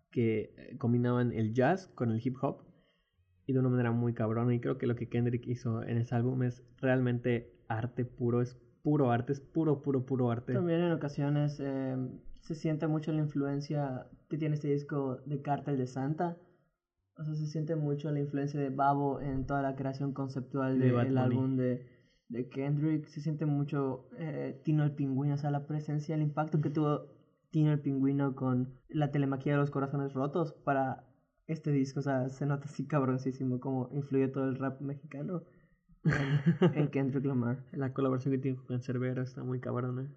que 0.10 0.54
eh, 0.58 0.78
combinaban 0.78 1.34
el 1.34 1.54
jazz 1.54 1.88
con 1.96 2.12
el 2.12 2.26
hip 2.26 2.38
hop 2.42 2.73
y 3.46 3.54
de 3.54 3.60
una 3.60 3.70
manera 3.70 3.92
muy 3.92 4.14
cabrona. 4.14 4.54
Y 4.54 4.60
creo 4.60 4.78
que 4.78 4.88
lo 4.88 4.96
que 4.96 5.10
Kendrick 5.10 5.48
hizo 5.48 5.84
en 5.84 5.98
ese 5.98 6.16
álbum 6.16 6.44
es 6.44 6.64
realmente 6.78 7.54
arte 7.68 8.06
puro, 8.06 8.42
es 8.42 8.58
puro 8.82 9.12
arte, 9.12 9.34
es 9.34 9.40
puro, 9.40 9.82
puro, 9.82 10.06
puro 10.06 10.32
arte. 10.32 10.54
También 10.54 10.82
en 10.82 10.92
ocasiones 10.92 11.60
eh, 11.60 11.96
se 12.42 12.56
siente 12.56 12.88
mucho 12.88 13.12
la 13.12 13.20
influencia 13.20 14.08
que 14.30 14.38
tiene 14.38 14.56
este 14.56 14.70
disco 14.70 15.18
de 15.26 15.42
Cártel 15.42 15.78
de 15.78 15.88
Santa. 15.88 16.38
O 17.16 17.24
sea, 17.24 17.36
se 17.36 17.46
siente 17.48 17.76
mucho 17.76 18.12
la 18.12 18.20
influencia 18.20 18.60
de 18.60 18.70
Babo 18.70 19.22
en 19.22 19.46
toda 19.46 19.62
la 19.62 19.76
creación 19.76 20.14
conceptual 20.14 20.80
De 20.80 20.92
del 20.92 21.18
álbum 21.18 21.56
de, 21.56 21.86
de 22.28 22.50
Kendrick. 22.50 23.06
Se 23.06 23.22
siente 23.22 23.46
mucho 23.46 24.10
eh, 24.18 24.60
Tino 24.64 24.84
el 24.84 24.92
Pingüino, 24.92 25.36
o 25.36 25.38
sea, 25.38 25.52
la 25.52 25.68
presencia, 25.68 26.16
el 26.16 26.24
impacto 26.24 26.60
que 26.60 26.72
tuvo 26.72 27.06
Tino 27.52 27.72
el 27.72 27.80
Pingüino 27.80 28.36
con 28.36 28.80
la 28.90 29.12
telemaquia 29.12 29.54
de 29.54 29.60
los 29.60 29.70
corazones 29.70 30.14
rotos 30.14 30.54
para 30.54 31.13
este 31.48 31.72
disco. 31.72 32.00
O 32.00 32.04
sea, 32.04 32.30
se 32.30 32.46
nota 32.46 32.66
así 32.66 32.86
cabroncísimo 32.86 33.60
cómo 33.60 33.90
influye 33.94 34.28
todo 34.28 34.46
el 34.46 34.56
rap 34.56 34.82
mexicano 34.82 35.44
en, 36.04 36.74
en 36.74 36.88
Kendrick 36.90 37.26
Lamar. 37.26 37.64
La 37.72 37.94
colaboración 37.94 38.34
que 38.34 38.40
tiene 38.40 38.58
con 38.58 38.82
Cerbero 38.82 39.22
está 39.22 39.44
muy 39.44 39.60
cabrona. 39.60 40.12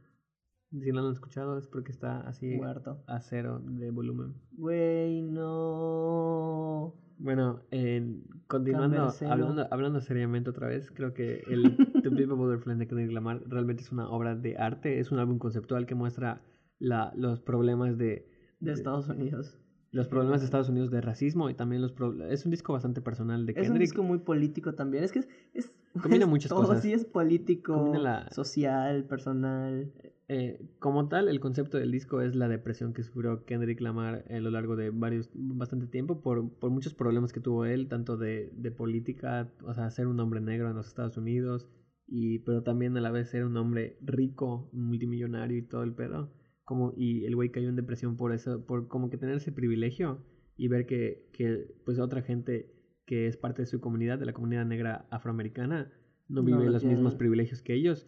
Si 0.70 0.90
no 0.90 1.00
lo 1.00 1.06
han 1.06 1.12
escuchado 1.12 1.56
es 1.58 1.68
porque 1.68 1.92
está 1.92 2.20
así 2.22 2.56
Muerto. 2.56 3.02
a 3.06 3.20
cero 3.20 3.60
de 3.64 3.90
volumen. 3.90 4.34
Güey, 4.52 5.22
no. 5.22 6.94
Bueno, 7.18 7.60
eh, 7.70 8.20
continuando, 8.46 9.08
hablando, 9.30 9.66
hablando 9.70 10.00
seriamente 10.00 10.50
otra 10.50 10.68
vez, 10.68 10.90
creo 10.90 11.14
que 11.14 11.42
el 11.48 11.76
The 12.02 12.10
People 12.10 12.34
Butterfly 12.34 12.76
de 12.76 12.86
Kendrick 12.86 13.12
Lamar 13.12 13.42
realmente 13.46 13.82
es 13.82 13.92
una 13.92 14.10
obra 14.10 14.34
de 14.34 14.58
arte, 14.58 14.98
es 14.98 15.10
un 15.12 15.18
álbum 15.18 15.38
conceptual 15.38 15.86
que 15.86 15.94
muestra 15.94 16.42
la, 16.78 17.12
los 17.16 17.40
problemas 17.40 17.96
de, 17.96 18.28
De 18.60 18.72
Estados 18.72 19.08
Unidos. 19.08 19.58
Los 19.96 20.08
problemas 20.08 20.40
de 20.40 20.44
Estados 20.44 20.68
Unidos 20.68 20.90
de 20.90 21.00
racismo 21.00 21.50
y 21.50 21.54
también 21.54 21.82
los 21.82 21.92
problemas... 21.92 22.30
Es 22.32 22.44
un 22.44 22.50
disco 22.50 22.72
bastante 22.72 23.00
personal 23.00 23.46
de 23.46 23.52
Es 23.52 23.58
un 23.58 23.64
Kendrick. 23.64 23.80
disco 23.88 24.02
muy 24.02 24.18
político 24.18 24.74
también. 24.74 25.02
Es 25.04 25.12
que 25.12 25.20
es. 25.20 25.28
es 25.54 25.72
Combina 26.00 26.24
es 26.26 26.30
muchas 26.30 26.50
todo, 26.50 26.60
cosas. 26.60 26.82
Sí, 26.82 26.92
es 26.92 27.04
político, 27.04 27.92
la- 27.96 28.28
social, 28.30 29.04
personal. 29.04 29.92
Eh, 30.28 30.60
como 30.80 31.08
tal, 31.08 31.28
el 31.28 31.40
concepto 31.40 31.78
del 31.78 31.90
disco 31.92 32.20
es 32.20 32.34
la 32.34 32.48
depresión 32.48 32.92
que 32.92 33.02
sufrió 33.02 33.44
Kendrick 33.44 33.80
Lamar 33.80 34.24
a 34.28 34.38
lo 34.40 34.50
largo 34.50 34.76
de 34.76 34.90
varios, 34.90 35.30
bastante 35.34 35.86
tiempo 35.86 36.20
por, 36.20 36.50
por 36.58 36.70
muchos 36.70 36.94
problemas 36.94 37.32
que 37.32 37.40
tuvo 37.40 37.64
él, 37.64 37.88
tanto 37.88 38.16
de, 38.16 38.50
de 38.54 38.70
política, 38.72 39.48
o 39.64 39.72
sea, 39.72 39.88
ser 39.90 40.06
un 40.08 40.18
hombre 40.20 40.40
negro 40.40 40.68
en 40.68 40.76
los 40.76 40.88
Estados 40.88 41.16
Unidos, 41.16 41.68
y, 42.08 42.40
pero 42.40 42.62
también 42.62 42.96
a 42.96 43.00
la 43.00 43.10
vez 43.12 43.30
ser 43.30 43.44
un 43.44 43.56
hombre 43.56 43.96
rico, 44.02 44.68
multimillonario 44.72 45.56
y 45.58 45.62
todo 45.62 45.82
el 45.84 45.94
pedo. 45.94 46.30
Como, 46.66 46.92
y 46.96 47.24
el 47.24 47.34
güey 47.34 47.50
cayó 47.50 47.70
en 47.70 47.76
depresión 47.76 48.16
por 48.16 48.32
eso, 48.34 48.66
por 48.66 48.88
como 48.88 49.08
que 49.08 49.16
tener 49.16 49.36
ese 49.36 49.52
privilegio 49.52 50.18
y 50.58 50.68
ver 50.68 50.84
que, 50.84 51.26
que 51.32 51.72
pues 51.86 51.98
otra 51.98 52.20
gente 52.20 52.70
que 53.06 53.26
es 53.28 53.36
parte 53.38 53.62
de 53.62 53.66
su 53.66 53.80
comunidad, 53.80 54.18
de 54.18 54.26
la 54.26 54.34
comunidad 54.34 54.66
negra 54.66 55.06
afroamericana, 55.10 55.90
no 56.28 56.42
No 56.42 56.42
vive 56.42 56.66
lo 56.66 56.72
los 56.72 56.84
mismos 56.84 57.14
privilegios 57.14 57.62
que 57.62 57.72
ellos 57.74 58.06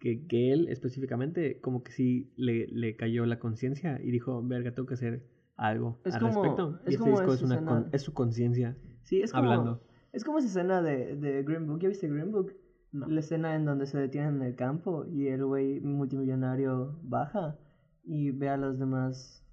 que, 0.00 0.26
que 0.26 0.52
él 0.52 0.68
específicamente 0.70 1.60
como 1.60 1.82
que 1.84 1.92
sí 1.92 2.32
le, 2.36 2.66
le 2.68 2.96
cayó 2.96 3.26
la 3.26 3.38
conciencia 3.38 4.00
y 4.02 4.10
dijo, 4.10 4.42
verga, 4.42 4.72
tengo 4.74 4.86
que 4.86 4.94
hacer 4.94 5.24
algo 5.56 6.00
Es 6.04 6.14
al 6.14 6.20
como- 6.20 6.42
respecto. 6.42 6.80
es 6.86 6.92
y 6.92 6.94
este 6.94 7.10
disco 7.10 7.32
es, 7.34 7.42
una 7.42 7.54
escena- 7.56 7.70
con- 7.82 7.88
es 7.92 8.02
su 8.02 8.12
conciencia 8.14 8.76
Sí, 9.02 9.20
es 9.22 9.32
como. 9.32 9.44
hablando. 9.50 9.82
Es 10.12 10.24
como 10.24 10.38
esa 10.38 10.48
escena 10.48 10.82
de, 10.82 11.16
de 11.16 11.42
Green 11.42 11.66
Book. 11.66 11.80
¿Ya 11.80 11.88
viste 11.88 12.08
Green 12.08 12.30
Book? 12.30 12.52
No. 12.92 13.06
La 13.08 13.20
escena 13.20 13.54
en 13.56 13.64
donde 13.64 13.86
se 13.86 13.98
detienen 13.98 14.36
en 14.36 14.42
el 14.42 14.54
campo 14.54 15.04
y 15.06 15.26
el 15.28 15.44
güey 15.44 15.80
multimillonario 15.80 16.98
baja 17.02 17.56
y 18.08 18.30
ve 18.30 18.48
a 18.48 18.56
las 18.56 18.78
demás 18.78 19.46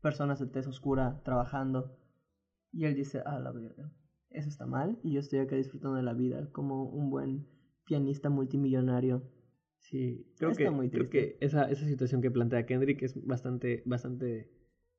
personas 0.00 0.40
de 0.40 0.46
tez 0.46 0.66
oscura 0.66 1.20
trabajando. 1.24 1.98
Y 2.72 2.86
él 2.86 2.94
dice, 2.94 3.22
ah, 3.26 3.38
la 3.38 3.52
verga, 3.52 3.92
eso 4.30 4.48
está 4.48 4.66
mal 4.66 4.98
y 5.02 5.12
yo 5.12 5.20
estoy 5.20 5.40
acá 5.40 5.56
disfrutando 5.56 5.98
de 5.98 6.02
la 6.02 6.14
vida 6.14 6.50
como 6.52 6.84
un 6.84 7.10
buen 7.10 7.46
pianista 7.84 8.30
multimillonario. 8.30 9.30
Sí, 9.78 10.26
creo 10.38 10.52
Está 10.52 10.64
que, 10.64 10.70
muy 10.70 10.88
creo 10.88 11.10
que 11.10 11.36
esa, 11.40 11.70
esa 11.70 11.84
situación 11.84 12.22
que 12.22 12.30
plantea 12.30 12.64
Kendrick 12.64 13.02
es 13.02 13.26
bastante, 13.26 13.82
bastante 13.84 14.50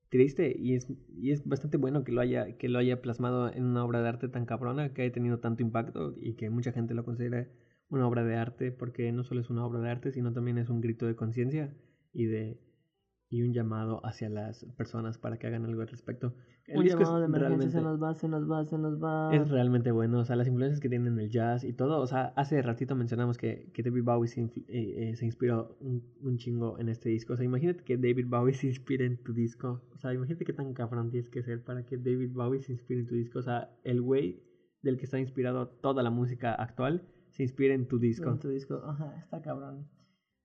triste 0.10 0.54
y 0.56 0.76
es, 0.76 0.88
y 1.10 1.32
es 1.32 1.48
bastante 1.48 1.78
bueno 1.78 2.04
que 2.04 2.12
lo, 2.12 2.22
haya, 2.22 2.58
que 2.58 2.70
lo 2.70 2.78
haya 2.78 3.02
plasmado 3.02 3.52
en 3.52 3.64
una 3.64 3.84
obra 3.84 4.04
de 4.04 4.10
arte 4.10 4.30
tan 4.30 4.46
cabrona, 4.46 4.94
que 4.94 5.02
haya 5.02 5.12
tenido 5.12 5.40
tanto 5.40 5.64
impacto 5.64 6.14
y 6.18 6.36
que 6.36 6.52
mucha 6.52 6.72
gente 6.72 6.94
lo 6.94 7.04
considere 7.04 7.50
una 7.90 8.08
obra 8.08 8.24
de 8.24 8.36
arte, 8.36 8.72
porque 8.72 9.12
no 9.12 9.24
solo 9.24 9.42
es 9.42 9.50
una 9.50 9.66
obra 9.66 9.80
de 9.80 9.90
arte, 9.90 10.12
sino 10.12 10.32
también 10.32 10.60
es 10.60 10.70
un 10.70 10.82
grito 10.82 11.08
de 11.08 11.16
conciencia 11.16 11.76
y 12.12 12.26
de 12.26 12.60
y 13.34 13.42
un 13.42 13.52
llamado 13.52 14.00
hacia 14.06 14.30
las 14.30 14.64
personas 14.78 15.18
para 15.18 15.38
que 15.38 15.48
hagan 15.48 15.66
algo 15.66 15.82
al 15.82 15.88
respecto. 15.88 16.36
El 16.68 16.78
un 16.78 16.86
llamado 16.86 17.20
de 17.20 17.26
emergencia 17.26 17.72
se 17.72 17.82
nos 17.82 18.00
va, 18.00 18.14
se 18.14 18.28
nos 18.28 18.50
va, 18.50 18.64
se 18.64 18.78
nos 18.78 19.04
va. 19.04 19.36
es 19.36 19.50
realmente 19.50 19.90
bueno, 19.90 20.20
o 20.20 20.24
sea, 20.24 20.36
las 20.36 20.48
influencias 20.48 20.80
que 20.80 20.88
tienen 20.88 21.18
el 21.18 21.32
jazz 21.32 21.64
y 21.64 21.74
todo, 21.74 22.00
o 22.00 22.06
sea, 22.06 22.32
hace 22.36 22.62
ratito 22.62 22.96
mencionamos 22.96 23.40
que, 23.40 23.72
que 23.74 23.82
David 23.82 24.04
Bowie 24.04 24.28
se, 24.28 24.42
eh, 24.42 24.52
eh, 24.68 25.16
se 25.16 25.26
inspiró 25.26 25.76
un, 25.80 26.04
un 26.22 26.38
chingo 26.38 26.78
en 26.78 26.90
este 26.90 27.10
disco, 27.10 27.34
o 27.34 27.36
sea, 27.36 27.44
imagínate 27.44 27.84
que 27.84 27.98
David 27.98 28.28
Bowie 28.28 28.54
se 28.54 28.68
inspire 28.68 29.08
en 29.08 29.18
tu 29.18 29.34
disco, 29.34 29.82
o 29.96 29.98
sea, 29.98 30.14
imagínate 30.14 30.46
qué 30.46 30.54
tan 30.54 30.72
cabrón 30.76 31.10
tienes 31.10 31.32
que 31.32 31.42
ser 31.42 31.64
para 31.64 31.84
que 31.88 31.98
David 31.98 32.34
Bowie 32.34 32.62
se 32.62 32.74
inspire 32.74 33.00
en 33.00 33.08
tu 33.08 33.16
disco, 33.16 33.40
o 33.40 33.44
sea, 33.44 33.72
el 33.84 34.00
güey 34.00 34.44
del 34.84 34.98
que 34.98 35.06
está 35.06 35.18
inspirado 35.18 35.70
toda 35.70 36.04
la 36.04 36.12
música 36.12 36.54
actual 36.54 37.08
se 37.32 37.42
inspira 37.42 37.74
en 37.74 37.88
tu 37.88 37.98
disco. 37.98 38.30
En 38.30 38.38
tu 38.38 38.50
disco, 38.50 38.84
ajá, 38.86 39.18
está 39.18 39.42
cabrón. 39.42 39.88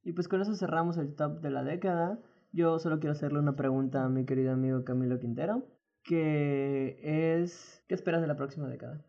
Y 0.04 0.12
pues 0.12 0.26
con 0.26 0.40
eso 0.40 0.54
cerramos 0.54 0.96
el 0.96 1.14
top 1.14 1.42
de 1.42 1.50
la 1.50 1.62
década. 1.62 2.18
Yo 2.50 2.78
solo 2.78 2.98
quiero 2.98 3.12
hacerle 3.12 3.38
una 3.38 3.56
pregunta 3.56 4.04
a 4.04 4.08
mi 4.08 4.24
querido 4.24 4.52
amigo 4.52 4.84
Camilo 4.84 5.18
Quintero, 5.20 5.66
que 6.02 6.98
es, 7.02 7.84
¿qué 7.88 7.94
esperas 7.94 8.20
de 8.22 8.26
la 8.26 8.36
próxima 8.36 8.68
década? 8.68 9.04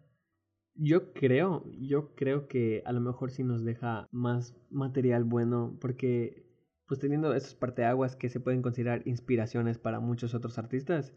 Yo 0.75 1.13
creo, 1.13 1.65
yo 1.79 2.15
creo 2.15 2.47
que 2.47 2.83
a 2.85 2.91
lo 2.91 3.01
mejor 3.01 3.31
sí 3.31 3.43
nos 3.43 3.63
deja 3.63 4.07
más 4.11 4.55
material 4.69 5.23
bueno 5.23 5.77
porque 5.79 6.45
pues 6.85 6.99
teniendo 6.99 7.33
estos 7.33 7.53
parteaguas 7.55 8.15
que 8.15 8.29
se 8.29 8.39
pueden 8.39 8.61
considerar 8.61 9.07
inspiraciones 9.07 9.77
para 9.77 9.99
muchos 9.99 10.33
otros 10.33 10.57
artistas, 10.57 11.13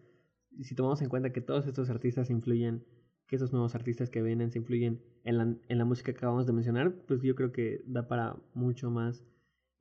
si 0.61 0.75
tomamos 0.75 1.01
en 1.01 1.09
cuenta 1.09 1.33
que 1.33 1.41
todos 1.41 1.67
estos 1.67 1.91
artistas 1.91 2.29
influyen, 2.29 2.85
que 3.27 3.37
esos 3.37 3.53
nuevos 3.53 3.75
artistas 3.75 4.11
que 4.11 4.23
vienen 4.23 4.51
se 4.51 4.59
influyen 4.59 5.03
en 5.25 5.39
la, 5.39 5.57
en 5.69 5.79
la 5.79 5.85
música 5.85 6.13
que 6.13 6.19
acabamos 6.19 6.47
de 6.47 6.53
mencionar, 6.53 6.93
pues 7.07 7.23
yo 7.23 7.35
creo 7.35 7.53
que 7.53 7.83
da 7.87 8.07
para 8.07 8.37
mucho 8.53 8.91
más. 8.91 9.25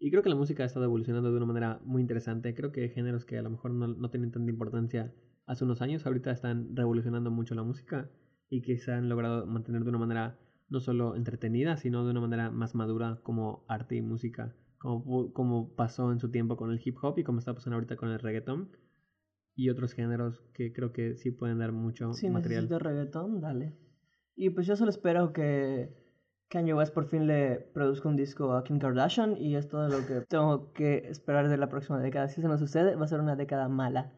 Y 0.02 0.10
creo 0.10 0.24
que 0.24 0.30
la 0.30 0.36
música 0.36 0.64
ha 0.64 0.66
estado 0.66 0.86
evolucionando 0.86 1.30
de 1.30 1.38
una 1.38 1.45
manera 1.45 1.80
muy 1.86 2.02
interesante. 2.02 2.54
Creo 2.54 2.72
que 2.72 2.89
géneros 2.89 3.24
que 3.24 3.38
a 3.38 3.41
lo 3.41 3.52
mejor 3.52 3.72
no, 3.72 3.88
no 3.88 4.10
tienen 4.10 4.32
tanta 4.32 4.49
importancia 4.49 5.14
hace 5.45 5.64
unos 5.64 5.82
años, 5.82 6.06
ahorita 6.06 6.32
están 6.32 6.76
revolucionando 6.76 7.32
mucho 7.32 7.56
la 7.56 7.64
música 7.64 8.10
y 8.49 8.62
que 8.62 8.78
se 8.78 8.91
han 8.91 9.08
logrado 9.08 9.45
mantener 9.45 9.84
de 9.84 9.89
una 9.89 9.99
manera 9.99 10.39
no 10.70 10.80
solo 10.80 11.16
entretenida, 11.16 11.78
sino 11.78 12.04
de 12.04 12.12
una 12.12 12.22
manera 12.22 12.49
más 12.52 12.76
madura 12.76 13.20
como 13.24 13.64
arte 13.68 13.95
y 13.95 14.02
música 14.02 14.56
como, 14.82 15.32
como 15.32 15.76
pasó 15.76 16.12
en 16.12 16.20
su 16.20 16.32
tiempo 16.32 16.58
con 16.58 16.72
el 16.72 16.82
hip 16.84 16.97
hop 17.02 17.20
y 17.20 17.24
como 17.24 17.38
está 17.38 17.54
pasando 17.54 17.76
ahorita 17.76 17.95
con 17.95 18.10
el 18.10 18.20
reggaeton 18.20 18.70
y 19.56 19.70
otros 19.70 19.93
géneros 19.93 20.41
que 20.54 20.74
creo 20.74 20.91
que 20.91 21.16
sí 21.18 21.30
pueden 21.30 21.60
dar 21.60 21.72
mucho 21.72 22.14
si 22.14 22.30
material. 22.30 22.68
Si 22.68 22.78
reggaetón, 22.78 23.41
dale. 23.41 23.78
Y 24.36 24.49
pues 24.49 24.66
yo 24.66 24.76
solo 24.76 24.89
espero 24.89 25.34
que 25.34 25.93
Kanye 26.52 26.74
West 26.74 26.93
por 26.93 27.06
fin 27.06 27.28
le 27.28 27.56
produzca 27.74 28.10
un 28.10 28.18
disco 28.18 28.52
a 28.52 28.64
Kim 28.66 28.78
Kardashian 28.78 29.38
y 29.38 29.56
es 29.56 29.70
todo 29.70 29.88
lo 29.88 30.06
que 30.06 30.26
tengo 30.28 30.74
que 30.74 31.08
esperar 31.08 31.47
de 31.47 31.56
la 31.56 31.70
próxima 31.70 32.02
década. 32.02 32.28
Si 32.28 32.41
eso 32.41 32.49
no 32.49 32.58
sucede, 32.58 32.95
va 32.95 33.06
a 33.06 33.08
ser 33.08 33.22
una 33.22 33.38
década 33.38 33.70
mala. 33.70 34.12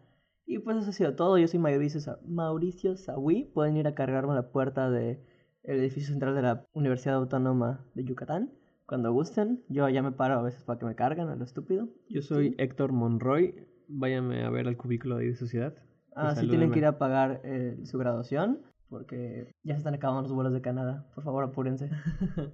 Y 0.43 0.57
pues 0.57 0.77
eso 0.77 0.89
ha 0.89 0.93
sido 0.93 1.15
todo. 1.15 1.37
Yo 1.37 1.47
soy 1.47 1.59
Mauricio, 1.59 2.01
Sa 2.01 2.17
Mauricio 2.25 2.97
Sawi. 2.97 3.51
Pueden 3.53 3.77
ir 3.77 3.87
a 3.87 3.93
cargarme 3.93 4.31
a 4.31 4.35
la 4.35 4.51
puerta 4.51 4.89
del 4.89 5.19
edificio 5.61 6.09
central 6.09 6.33
de 6.33 6.41
la 6.41 6.65
Universidad 6.73 7.17
Autónoma 7.17 7.85
de 7.93 8.03
Yucatán 8.03 8.51
cuando 8.87 9.13
gusten. 9.13 9.63
Yo 9.69 9.87
ya 9.89 10.01
me 10.01 10.11
paro 10.11 10.39
a 10.39 10.41
veces 10.41 10.63
para 10.63 10.79
que 10.79 10.85
me 10.87 10.95
carguen 10.95 11.29
a 11.29 11.35
lo 11.35 11.43
estúpido. 11.43 11.87
Yo 12.09 12.23
soy 12.23 12.55
Héctor 12.57 12.93
Monroy. 12.93 13.67
Váyanme 13.87 14.43
a 14.43 14.49
ver 14.49 14.67
al 14.67 14.75
cubículo 14.75 15.17
de 15.17 15.35
sociedad. 15.35 15.75
Ah, 16.15 16.35
sí 16.35 16.47
tienen 16.47 16.71
que 16.71 16.79
ir 16.79 16.85
a 16.87 16.97
pagar 16.97 17.41
eh, 17.43 17.79
su 17.83 17.99
graduación 17.99 18.72
porque 18.93 19.55
ya 19.63 19.73
se 19.73 19.79
están 19.79 19.95
acabando 19.95 20.21
los 20.21 20.31
vuelos 20.31 20.53
de 20.53 20.61
Canadá. 20.61 21.07
Por 21.15 21.23
favor, 21.23 21.43
apúrense. 21.43 21.89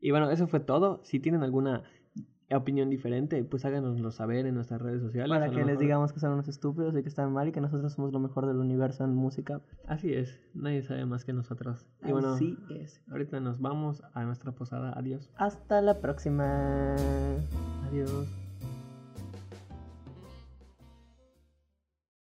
y 0.00 0.12
bueno, 0.12 0.30
eso 0.30 0.46
fue 0.46 0.60
todo. 0.60 1.00
Si 1.02 1.18
tienen 1.18 1.42
alguna 1.42 1.82
opinión 2.56 2.90
diferente, 2.90 3.42
pues 3.44 3.64
háganoslo 3.64 4.12
saber 4.12 4.46
en 4.46 4.54
nuestras 4.54 4.80
redes 4.80 5.02
sociales. 5.02 5.28
Para 5.28 5.50
que 5.50 5.64
les 5.64 5.78
digamos 5.78 6.12
que 6.12 6.20
son 6.20 6.32
unos 6.32 6.48
estúpidos 6.48 6.96
y 6.96 7.02
que 7.02 7.08
están 7.08 7.32
mal 7.32 7.48
y 7.48 7.52
que 7.52 7.60
nosotros 7.60 7.92
somos 7.92 8.12
lo 8.12 8.20
mejor 8.20 8.46
del 8.46 8.58
universo 8.58 9.04
en 9.04 9.14
música. 9.14 9.60
Así 9.86 10.12
es, 10.12 10.40
nadie 10.54 10.82
sabe 10.82 11.04
más 11.06 11.24
que 11.24 11.32
nosotros. 11.32 11.86
Y 12.04 12.12
bueno, 12.12 12.34
Así 12.34 12.56
es. 12.70 13.02
Ahorita 13.10 13.40
nos 13.40 13.60
vamos 13.60 14.02
a 14.14 14.24
nuestra 14.24 14.52
posada. 14.52 14.92
Adiós. 14.96 15.28
Hasta 15.36 15.82
la 15.82 16.00
próxima. 16.00 16.94
Adiós. 17.88 18.28